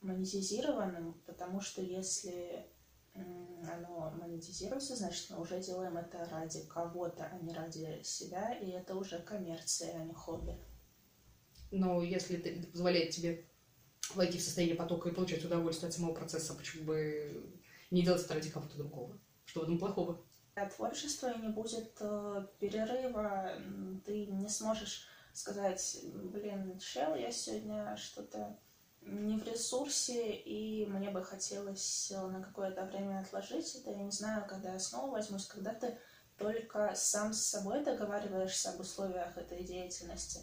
монетизированным, 0.00 1.20
потому 1.26 1.60
что 1.60 1.82
если 1.82 2.66
оно 3.14 4.12
монетизируется, 4.12 4.94
значит, 4.94 5.30
мы 5.30 5.40
уже 5.40 5.60
делаем 5.60 5.96
это 5.96 6.24
ради 6.30 6.64
кого-то, 6.66 7.24
а 7.24 7.38
не 7.40 7.52
ради 7.52 8.00
себя, 8.04 8.54
и 8.54 8.70
это 8.70 8.94
уже 8.94 9.18
коммерция, 9.18 9.96
а 9.96 10.04
не 10.04 10.14
хобби. 10.14 10.56
Но 11.72 12.00
если 12.02 12.38
это 12.38 12.70
позволяет 12.70 13.10
тебе 13.10 13.47
войти 14.14 14.38
в 14.38 14.42
состояние 14.42 14.76
потока 14.76 15.08
и 15.08 15.14
получать 15.14 15.44
удовольствие 15.44 15.88
от 15.88 15.94
самого 15.94 16.14
процесса, 16.14 16.54
почему 16.54 16.84
бы 16.84 17.60
не 17.90 18.02
делать 18.02 18.24
это 18.24 18.34
ради 18.34 18.50
кого-то 18.50 18.76
другого? 18.76 19.18
Что 19.44 19.60
в 19.60 19.62
этом 19.64 19.78
плохого? 19.78 20.20
От 20.54 20.74
творчества 20.74 21.34
не 21.38 21.48
будет 21.48 21.96
э, 22.00 22.46
перерыва, 22.58 23.52
ты 24.04 24.26
не 24.26 24.48
сможешь 24.48 25.06
сказать, 25.32 25.98
блин, 26.02 26.78
чел, 26.78 27.14
я 27.14 27.30
сегодня 27.30 27.96
что-то 27.96 28.58
не 29.02 29.38
в 29.38 29.44
ресурсе, 29.44 30.32
и 30.32 30.86
мне 30.86 31.10
бы 31.10 31.24
хотелось 31.24 32.10
э, 32.10 32.20
на 32.26 32.42
какое-то 32.42 32.84
время 32.84 33.20
отложить 33.20 33.74
это. 33.76 33.90
Я 33.90 34.02
не 34.02 34.10
знаю, 34.10 34.46
когда 34.48 34.72
я 34.72 34.78
снова 34.78 35.12
возьмусь, 35.12 35.46
когда 35.46 35.72
ты 35.72 35.98
только 36.36 36.92
сам 36.94 37.32
с 37.32 37.42
собой 37.42 37.84
договариваешься 37.84 38.70
об 38.70 38.80
условиях 38.80 39.36
этой 39.36 39.64
деятельности, 39.64 40.40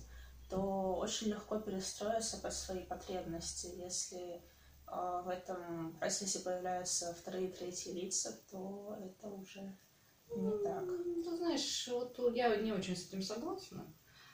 то 0.50 0.96
очень 0.96 1.28
легко 1.28 1.60
перестроиться 1.60 2.38
под 2.38 2.54
свои 2.54 2.84
потребности. 2.86 3.68
Если 3.68 4.36
э, 4.36 4.42
в 4.88 5.30
этом 5.30 5.98
процессе 5.98 6.40
появляются 6.40 7.14
вторые, 7.14 7.50
третьи 7.50 7.92
лица, 7.92 8.38
то 8.52 8.98
это 9.02 9.30
уже 9.30 9.78
не 10.36 10.64
так. 10.64 10.84
Ну, 10.84 11.36
знаешь, 11.38 11.88
вот 11.92 12.20
я 12.36 12.56
не 12.58 12.72
очень 12.72 12.96
с 12.96 13.08
этим 13.08 13.22
согласна. 13.22 13.94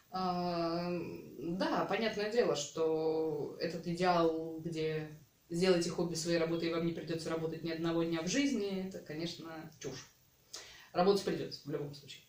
А, 0.10 0.90
да, 1.40 1.86
понятное 1.86 2.32
дело, 2.32 2.56
что 2.56 3.56
этот 3.60 3.88
идеал, 3.88 4.60
где 4.60 5.18
сделайте 5.50 5.90
хобби 5.90 6.16
своей 6.16 6.38
работой, 6.38 6.70
и 6.70 6.74
вам 6.74 6.86
не 6.86 6.94
придется 6.94 7.30
работать 7.30 7.64
ни 7.64 7.72
одного 7.72 8.04
дня 8.04 8.22
в 8.22 8.28
жизни, 8.28 8.88
это, 8.88 9.00
конечно, 9.00 9.72
чушь. 9.80 10.12
Работать 10.92 11.24
придется 11.24 11.62
в 11.64 11.72
любом 11.72 11.94
случае. 11.94 12.24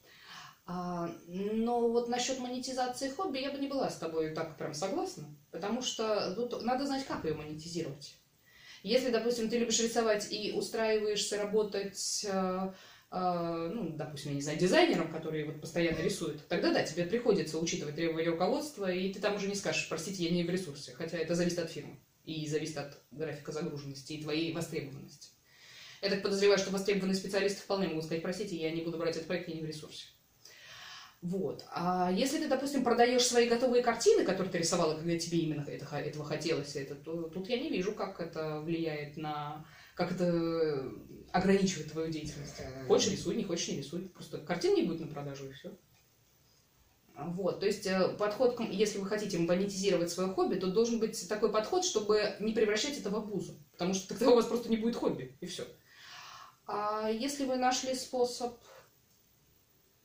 А, 0.74 1.14
но 1.26 1.86
вот 1.90 2.08
насчет 2.08 2.38
монетизации 2.38 3.10
хобби 3.10 3.40
я 3.40 3.50
бы 3.50 3.58
не 3.58 3.68
была 3.68 3.90
с 3.90 3.98
тобой 3.98 4.30
так 4.30 4.56
прям 4.56 4.72
согласна, 4.72 5.24
потому 5.50 5.82
что 5.82 6.34
тут 6.34 6.62
надо 6.62 6.86
знать, 6.86 7.04
как 7.04 7.26
ее 7.26 7.34
монетизировать. 7.34 8.16
Если, 8.82 9.10
допустим, 9.10 9.50
ты 9.50 9.58
любишь 9.58 9.80
рисовать 9.80 10.32
и 10.32 10.52
устраиваешься 10.52 11.36
работать 11.36 12.26
а, 12.26 12.74
а, 13.10 13.68
ну, 13.68 13.90
допустим, 13.90 14.30
я 14.30 14.36
не 14.36 14.40
знаю, 14.40 14.58
дизайнером, 14.58 15.12
который 15.12 15.44
вот 15.44 15.60
постоянно 15.60 15.98
рисует, 15.98 16.48
тогда 16.48 16.72
да, 16.72 16.82
тебе 16.82 17.04
приходится 17.04 17.58
учитывать 17.58 17.96
требования 17.96 18.30
руководства, 18.30 18.90
и 18.90 19.12
ты 19.12 19.20
там 19.20 19.34
уже 19.34 19.48
не 19.48 19.54
скажешь, 19.54 19.90
простите, 19.90 20.24
я 20.24 20.30
не 20.30 20.42
в 20.42 20.48
ресурсе, 20.48 20.94
хотя 20.94 21.18
это 21.18 21.34
зависит 21.34 21.58
от 21.58 21.70
фирмы 21.70 21.98
и 22.24 22.48
зависит 22.48 22.78
от 22.78 22.98
графика 23.10 23.52
загруженности 23.52 24.14
и 24.14 24.22
твоей 24.22 24.54
востребованности. 24.54 25.28
Я 26.00 26.08
так 26.08 26.22
подозреваю, 26.22 26.58
что 26.58 26.70
востребованные 26.70 27.14
специалисты 27.14 27.60
вполне 27.60 27.88
могут 27.88 28.06
сказать, 28.06 28.22
простите, 28.22 28.56
я 28.56 28.70
не 28.70 28.80
буду 28.80 28.96
брать 28.96 29.16
этот 29.16 29.28
проект, 29.28 29.48
я 29.48 29.54
не 29.56 29.60
в 29.60 29.66
ресурсе. 29.66 30.06
Вот. 31.22 31.64
А 31.72 32.10
если 32.10 32.38
ты, 32.38 32.48
допустим, 32.48 32.82
продаешь 32.82 33.24
свои 33.24 33.48
готовые 33.48 33.84
картины, 33.84 34.24
которые 34.24 34.50
ты 34.50 34.58
рисовала, 34.58 34.96
когда 34.96 35.16
тебе 35.16 35.38
именно 35.38 35.64
это, 35.68 35.96
этого 35.96 36.24
хотелось, 36.24 36.74
это, 36.74 36.96
то 36.96 37.22
тут 37.28 37.48
я 37.48 37.60
не 37.60 37.70
вижу, 37.70 37.92
как 37.92 38.20
это 38.20 38.60
влияет 38.60 39.16
на 39.16 39.64
как 39.94 40.12
это 40.12 40.90
ограничивает 41.32 41.92
твою 41.92 42.10
деятельность. 42.10 42.60
Хочешь 42.88 43.12
рисуй, 43.12 43.36
не 43.36 43.44
хочешь 43.44 43.68
не 43.68 43.76
рисуй. 43.76 44.08
Просто 44.08 44.38
картин 44.38 44.74
не 44.74 44.82
будет 44.82 45.00
на 45.00 45.06
продажу 45.06 45.48
и 45.48 45.52
все. 45.52 45.76
Вот, 47.14 47.60
то 47.60 47.66
есть 47.66 47.86
э, 47.86 48.08
подход, 48.18 48.58
если 48.70 48.98
вы 48.98 49.06
хотите 49.06 49.38
монетизировать 49.38 50.10
свое 50.10 50.30
хобби, 50.30 50.54
то 50.56 50.68
должен 50.68 50.98
быть 50.98 51.28
такой 51.28 51.52
подход, 51.52 51.84
чтобы 51.84 52.34
не 52.40 52.54
превращать 52.54 52.98
это 52.98 53.10
в 53.10 53.16
обузу, 53.16 53.60
потому 53.72 53.92
что 53.92 54.08
тогда 54.08 54.30
у 54.30 54.34
вас 54.34 54.46
просто 54.46 54.70
не 54.70 54.78
будет 54.78 54.96
хобби, 54.96 55.36
и 55.40 55.46
все. 55.46 55.66
А 56.66 57.10
если 57.10 57.44
вы 57.44 57.56
нашли 57.56 57.94
способ 57.94 58.58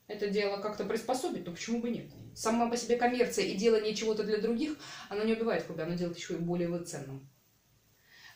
это 0.08 0.30
дело 0.30 0.58
как-то 0.62 0.86
приспособить, 0.86 1.46
то 1.46 1.52
почему 1.52 1.82
бы 1.82 1.90
нет? 1.90 2.12
Сама 2.34 2.70
по 2.70 2.78
себе 2.78 2.96
коммерция 2.96 3.46
и 3.46 3.58
делание 3.58 3.94
чего-то 3.94 4.24
для 4.24 4.38
других, 4.38 4.78
она 5.10 5.24
не 5.24 5.34
убивает 5.34 5.66
хобби, 5.66 5.82
она 5.82 5.96
делает 5.96 6.18
еще 6.18 6.36
и 6.36 6.38
более 6.38 6.80
ценным. 6.84 7.30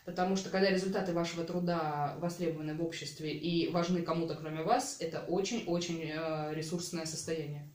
Потому 0.03 0.36
что 0.36 0.49
когда 0.49 0.69
результаты 0.69 1.13
вашего 1.13 1.45
труда 1.45 2.15
востребованы 2.19 2.74
в 2.74 2.84
обществе 2.84 3.32
и 3.32 3.69
важны 3.69 4.01
кому-то, 4.01 4.36
кроме 4.36 4.63
вас, 4.63 4.97
это 4.99 5.22
очень-очень 5.22 6.01
э, 6.03 6.53
ресурсное 6.55 7.05
состояние. 7.05 7.72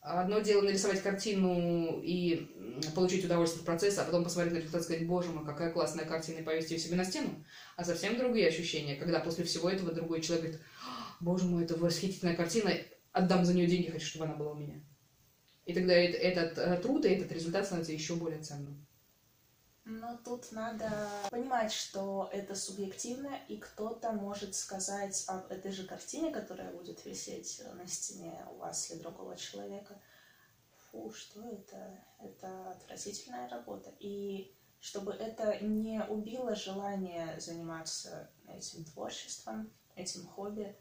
Одно 0.00 0.40
дело 0.40 0.60
нарисовать 0.60 1.02
картину 1.02 1.98
и 2.02 2.46
получить 2.94 3.24
удовольствие 3.24 3.60
от 3.60 3.66
процесса, 3.66 4.02
а 4.02 4.04
потом 4.04 4.22
посмотреть 4.22 4.52
на 4.52 4.58
результат 4.58 4.82
и 4.82 4.84
сказать, 4.84 5.06
боже 5.06 5.30
мой, 5.30 5.46
какая 5.46 5.72
классная 5.72 6.04
картина, 6.04 6.40
и 6.40 6.42
повесить 6.42 6.72
ее 6.72 6.78
себе 6.78 6.96
на 6.96 7.06
стену. 7.06 7.42
А 7.76 7.84
совсем 7.84 8.18
другие 8.18 8.48
ощущения, 8.48 8.96
когда 8.96 9.20
после 9.20 9.44
всего 9.44 9.70
этого 9.70 9.92
другой 9.92 10.20
человек 10.20 10.44
говорит, 10.44 10.62
боже 11.20 11.46
мой, 11.46 11.64
это 11.64 11.76
восхитительная 11.76 12.36
картина, 12.36 12.70
отдам 13.12 13.44
за 13.44 13.54
нее 13.54 13.66
деньги, 13.66 13.90
хочу, 13.90 14.06
чтобы 14.06 14.26
она 14.26 14.34
была 14.34 14.52
у 14.52 14.56
меня. 14.56 14.80
И 15.64 15.72
тогда 15.72 15.94
этот, 15.94 16.58
этот 16.58 16.82
труд 16.82 17.04
и 17.04 17.08
этот 17.08 17.32
результат 17.32 17.64
становится 17.64 17.92
еще 17.92 18.16
более 18.16 18.42
ценным. 18.42 18.86
Но 19.86 20.16
тут 20.24 20.50
надо 20.52 20.90
понимать, 21.30 21.70
что 21.70 22.30
это 22.32 22.54
субъективно, 22.54 23.38
и 23.48 23.58
кто-то 23.58 24.12
может 24.12 24.54
сказать 24.54 25.24
об 25.26 25.50
этой 25.50 25.72
же 25.72 25.84
картине, 25.84 26.32
которая 26.32 26.72
будет 26.72 27.04
висеть 27.04 27.62
на 27.74 27.86
стене 27.86 28.46
у 28.50 28.56
вас 28.56 28.90
или 28.90 29.00
другого 29.00 29.36
человека. 29.36 30.00
Фу, 30.90 31.12
что 31.12 31.46
это? 31.46 31.98
Это 32.18 32.70
отвратительная 32.70 33.46
работа. 33.50 33.92
И 34.00 34.54
чтобы 34.80 35.12
это 35.12 35.58
не 35.62 36.02
убило 36.02 36.54
желание 36.54 37.38
заниматься 37.38 38.30
этим 38.48 38.84
творчеством, 38.84 39.70
этим 39.96 40.26
хобби, 40.26 40.74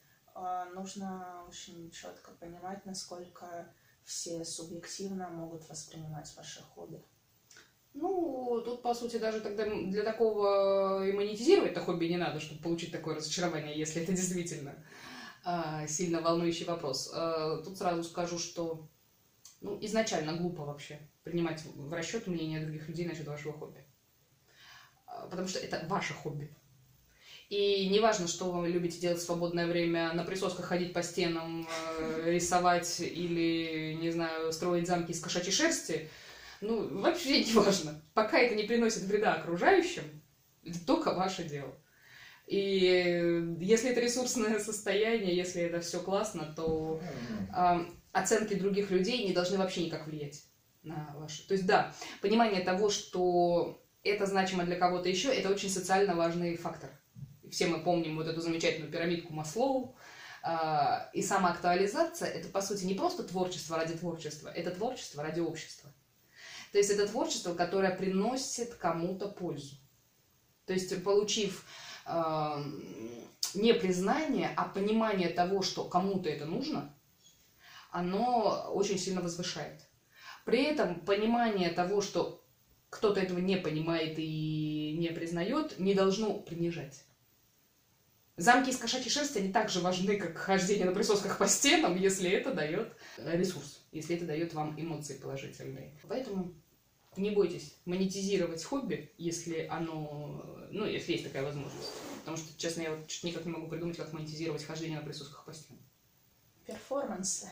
нужно 0.73 1.43
очень 1.47 1.91
четко 1.91 2.31
понимать, 2.31 2.85
насколько 2.85 3.73
все 4.03 4.43
субъективно 4.43 5.29
могут 5.29 5.67
воспринимать 5.69 6.33
ваше 6.35 6.61
хобби. 6.61 7.03
Ну, 7.93 8.61
тут, 8.65 8.81
по 8.81 8.93
сути, 8.93 9.17
даже 9.17 9.39
тогда 9.39 9.65
для 9.65 10.03
такого 10.03 11.07
и 11.07 11.11
монетизировать-то 11.11 11.79
хобби 11.79 12.05
не 12.05 12.17
надо, 12.17 12.39
чтобы 12.39 12.61
получить 12.61 12.91
такое 12.91 13.15
разочарование, 13.15 13.77
если 13.77 14.01
это 14.01 14.13
действительно 14.13 14.75
э, 15.45 15.87
сильно 15.87 16.21
волнующий 16.21 16.65
вопрос. 16.65 17.11
Э, 17.13 17.61
тут 17.63 17.77
сразу 17.77 18.03
скажу, 18.03 18.39
что 18.39 18.89
ну, 19.61 19.77
изначально 19.81 20.33
глупо 20.33 20.65
вообще 20.65 21.07
принимать 21.23 21.63
в 21.63 21.93
расчет 21.93 22.25
мнение 22.25 22.61
других 22.61 22.87
людей 22.89 23.05
насчет 23.05 23.27
вашего 23.27 23.53
хобби. 23.53 23.85
Э, 25.07 25.27
потому 25.29 25.47
что 25.47 25.59
это 25.59 25.85
ваше 25.87 26.15
хобби. 26.15 26.51
И 27.53 27.87
неважно, 27.89 28.27
что 28.27 28.51
вы 28.51 28.67
любите 28.69 28.99
делать 28.99 29.19
в 29.19 29.25
свободное 29.25 29.67
время, 29.67 30.11
на 30.13 30.23
присосках 30.23 30.65
ходить 30.65 30.93
по 30.93 31.03
стенам, 31.03 31.67
э, 31.99 32.31
рисовать 32.31 32.99
или, 32.99 33.93
не 34.01 34.09
знаю, 34.11 34.51
строить 34.51 34.87
замки 34.87 35.11
из 35.11 35.19
кошачьей 35.19 35.53
шерсти– 35.53 36.09
ну, 36.63 37.01
вообще 37.01 37.43
не 37.43 37.53
важно. 37.53 38.01
Пока 38.13 38.39
это 38.39 38.55
не 38.55 38.63
приносит 38.63 39.03
вреда 39.03 39.33
окружающим, 39.33 40.03
это 40.63 40.83
только 40.85 41.13
ваше 41.13 41.43
дело. 41.43 41.75
И 42.47 43.55
если 43.59 43.89
это 43.89 43.99
ресурсное 43.99 44.59
состояние, 44.59 45.35
если 45.35 45.61
это 45.61 45.81
все 45.81 45.99
классно, 45.99 46.53
то 46.55 47.01
э, 47.55 47.85
оценки 48.11 48.53
других 48.53 48.91
людей 48.91 49.25
не 49.25 49.33
должны 49.33 49.57
вообще 49.57 49.85
никак 49.85 50.07
влиять 50.07 50.43
на 50.83 51.13
ваше. 51.15 51.47
То 51.47 51.53
есть, 51.53 51.65
да, 51.65 51.93
понимание 52.21 52.61
того, 52.61 52.89
что 52.89 53.81
это 54.03 54.25
значимо 54.25 54.63
для 54.63 54.75
кого-то 54.77 55.09
еще, 55.09 55.33
это 55.33 55.49
очень 55.49 55.69
социально 55.69 56.15
важный 56.15 56.55
фактор. 56.57 56.89
Все 57.53 57.67
мы 57.67 57.83
помним 57.83 58.15
вот 58.15 58.27
эту 58.27 58.41
замечательную 58.41 58.91
пирамидку 58.91 59.31
Маслоу. 59.31 59.95
Э, 60.43 61.11
и 61.13 61.21
самоактуализация– 61.21 62.27
это, 62.29 62.49
по 62.49 62.63
сути, 62.63 62.85
не 62.85 62.95
просто 62.95 63.23
творчество 63.23 63.77
ради 63.77 63.93
творчества, 63.93 64.49
это 64.49 64.71
творчество 64.71 65.21
ради 65.21 65.39
общества. 65.39 65.93
То 66.71 66.79
есть 66.79 66.89
это 66.89 67.07
творчество, 67.07 67.53
которое 67.53 67.95
приносит 67.95 68.73
кому-то 68.73 69.29
пользу. 69.29 69.75
То 70.65 70.73
есть 70.73 71.03
получив 71.03 71.67
э, 72.07 72.63
не 73.53 73.75
признание, 73.75 74.51
а 74.57 74.67
понимание 74.67 75.29
того, 75.29 75.61
что 75.61 75.85
кому-то 75.85 76.29
это 76.29 76.47
нужно, 76.47 76.91
оно 77.91 78.71
очень 78.73 78.97
сильно 78.97 79.21
возвышает. 79.21 79.79
При 80.43 80.63
этом 80.63 81.01
понимание 81.01 81.69
того, 81.69 82.01
что 82.01 82.43
кто-то 82.89 83.19
этого 83.19 83.37
не 83.37 83.57
понимает 83.57 84.15
и 84.17 84.95
не 84.97 85.09
признает, 85.09 85.77
не 85.77 85.93
должно 85.93 86.33
принижать. 86.39 87.03
Замки 88.35 88.71
из 88.71 88.77
кошачьей 88.77 89.11
шерсти, 89.11 89.37
они 89.37 89.53
так 89.53 89.69
же 89.69 89.79
важны, 89.79 90.17
как 90.17 90.35
хождение 90.37 90.85
на 90.85 90.91
присосках 90.91 91.37
по 91.37 91.47
стенам, 91.47 91.95
если 91.95 92.31
это 92.31 92.51
дает 92.51 92.95
ресурс, 93.17 93.83
если 93.91 94.15
это 94.15 94.25
дает 94.25 94.53
вам 94.55 94.79
эмоции 94.79 95.19
положительные. 95.19 95.93
Поэтому 96.07 96.51
не 97.15 97.29
бойтесь 97.29 97.75
монетизировать 97.85 98.63
хобби, 98.63 99.11
если 99.19 99.67
оно, 99.69 100.43
ну, 100.71 100.85
если 100.85 101.11
есть 101.11 101.25
такая 101.25 101.43
возможность. 101.43 101.91
Потому 102.21 102.37
что, 102.37 102.57
честно, 102.57 102.81
я 102.81 102.95
вот 102.95 103.07
никак 103.21 103.45
не 103.45 103.51
могу 103.51 103.67
придумать, 103.67 103.97
как 103.97 104.11
монетизировать 104.13 104.63
хождение 104.63 104.97
на 104.97 105.05
присосках 105.05 105.45
по 105.45 105.53
стенам. 105.53 105.83
Перформансы. 106.65 107.51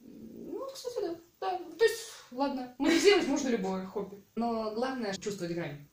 Ну, 0.00 0.66
кстати, 0.72 1.00
да. 1.00 1.16
да. 1.40 1.58
То 1.58 1.84
есть, 1.84 2.00
ладно, 2.32 2.74
монетизировать 2.78 3.28
можно 3.28 3.48
любое 3.50 3.86
хобби. 3.86 4.20
Но 4.34 4.74
главное 4.74 5.14
чувствовать 5.14 5.54
грань. 5.54 5.86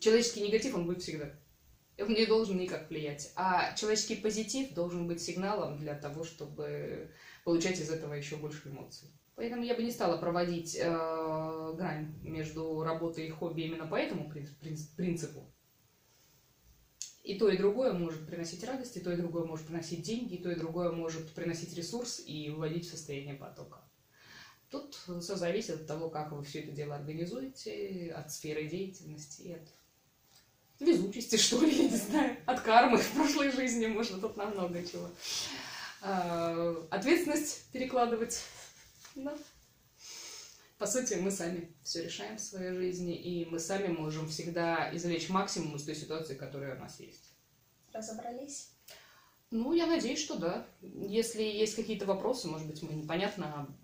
Человеческий 0.00 0.42
негатив, 0.42 0.74
он 0.74 0.84
будет 0.84 1.02
всегда. 1.02 1.32
Он 1.98 2.08
не 2.08 2.26
должен 2.26 2.58
никак 2.58 2.90
влиять. 2.90 3.32
А 3.36 3.74
человеческий 3.74 4.16
позитив 4.16 4.74
должен 4.74 5.06
быть 5.06 5.22
сигналом 5.22 5.78
для 5.78 5.94
того, 5.94 6.24
чтобы 6.24 7.10
получать 7.44 7.80
из 7.80 7.90
этого 7.90 8.14
еще 8.14 8.36
больше 8.36 8.68
эмоций. 8.68 9.08
Поэтому 9.34 9.62
я 9.62 9.74
бы 9.74 9.82
не 9.82 9.90
стала 9.90 10.16
проводить 10.16 10.76
э, 10.76 11.74
грань 11.76 12.14
между 12.22 12.82
работой 12.82 13.26
и 13.26 13.30
хобби 13.30 13.62
именно 13.62 13.86
по 13.86 13.96
этому 13.96 14.32
принципу. 14.96 15.52
И 17.22 17.38
то, 17.38 17.48
и 17.48 17.58
другое 17.58 17.92
может 17.92 18.26
приносить 18.26 18.64
радость, 18.64 18.96
и 18.96 19.00
то, 19.00 19.12
и 19.12 19.16
другое 19.16 19.44
может 19.44 19.66
приносить 19.66 20.02
деньги, 20.02 20.36
и 20.36 20.42
то, 20.42 20.50
и 20.50 20.54
другое 20.54 20.92
может 20.92 21.30
приносить 21.32 21.74
ресурс 21.76 22.22
и 22.24 22.50
выводить 22.50 22.86
в 22.86 22.90
состояние 22.90 23.34
потока. 23.34 23.80
Тут 24.70 24.94
все 24.94 25.36
зависит 25.36 25.80
от 25.80 25.86
того, 25.86 26.08
как 26.08 26.32
вы 26.32 26.44
все 26.44 26.60
это 26.60 26.72
дело 26.72 26.94
организуете, 26.94 28.12
от 28.16 28.32
сферы 28.32 28.68
деятельности 28.68 29.42
и 29.42 29.52
от 29.52 29.68
везучести, 30.80 31.36
что 31.38 31.60
ли, 31.60 31.74
я 31.74 31.88
не 31.90 31.96
знаю, 31.96 32.36
от 32.46 32.60
кармы 32.60 32.98
в 32.98 33.10
прошлой 33.12 33.50
жизни, 33.50 33.86
можно 33.86 34.18
тут 34.18 34.36
на 34.36 34.46
много 34.46 34.82
чего. 34.84 35.10
А, 36.02 36.86
ответственность 36.90 37.70
перекладывать 37.72 38.42
да. 39.16 39.36
По 40.78 40.86
сути, 40.86 41.14
мы 41.14 41.30
сами 41.30 41.74
все 41.82 42.04
решаем 42.04 42.36
в 42.36 42.40
своей 42.40 42.74
жизни, 42.74 43.16
и 43.16 43.46
мы 43.46 43.58
сами 43.58 43.88
можем 43.88 44.28
всегда 44.28 44.94
извлечь 44.94 45.30
максимум 45.30 45.76
из 45.76 45.84
той 45.84 45.94
ситуации, 45.94 46.34
которая 46.34 46.76
у 46.76 46.78
нас 46.78 47.00
есть. 47.00 47.32
Разобрались? 47.94 48.72
Ну, 49.50 49.72
я 49.72 49.86
надеюсь, 49.86 50.18
что 50.18 50.36
да. 50.36 50.66
Если 50.82 51.42
есть 51.42 51.76
какие-то 51.76 52.04
вопросы, 52.04 52.46
может 52.48 52.66
быть, 52.66 52.82
мы 52.82 52.92
непонятно 52.92 53.74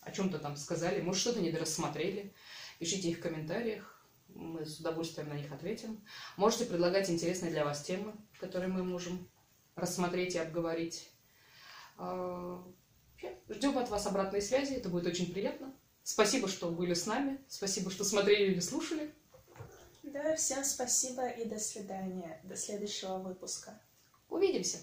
о 0.00 0.12
чем-то 0.12 0.38
там 0.38 0.56
сказали, 0.56 1.02
может, 1.02 1.20
что-то 1.20 1.40
недорассмотрели, 1.40 2.32
пишите 2.78 3.10
их 3.10 3.18
в 3.18 3.22
комментариях, 3.22 3.99
мы 4.40 4.64
с 4.64 4.80
удовольствием 4.80 5.28
на 5.28 5.34
них 5.34 5.52
ответим. 5.52 6.02
Можете 6.36 6.64
предлагать 6.64 7.10
интересные 7.10 7.52
для 7.52 7.64
вас 7.64 7.82
темы, 7.82 8.14
которые 8.38 8.68
мы 8.68 8.82
можем 8.82 9.28
рассмотреть 9.76 10.34
и 10.34 10.38
обговорить. 10.38 11.10
А, 11.98 12.64
Ждем 13.48 13.76
от 13.78 13.90
вас 13.90 14.06
обратной 14.06 14.40
связи, 14.40 14.74
это 14.74 14.88
будет 14.88 15.06
очень 15.06 15.32
приятно. 15.32 15.74
Спасибо, 16.02 16.48
что 16.48 16.70
были 16.70 16.94
с 16.94 17.04
нами, 17.06 17.38
спасибо, 17.48 17.90
что 17.90 18.04
смотрели 18.04 18.52
или 18.52 18.60
слушали. 18.60 19.14
Да, 20.02 20.34
всем 20.34 20.64
спасибо 20.64 21.28
и 21.28 21.44
до 21.44 21.58
свидания. 21.58 22.40
До 22.44 22.56
следующего 22.56 23.18
выпуска. 23.18 23.78
Увидимся. 24.28 24.78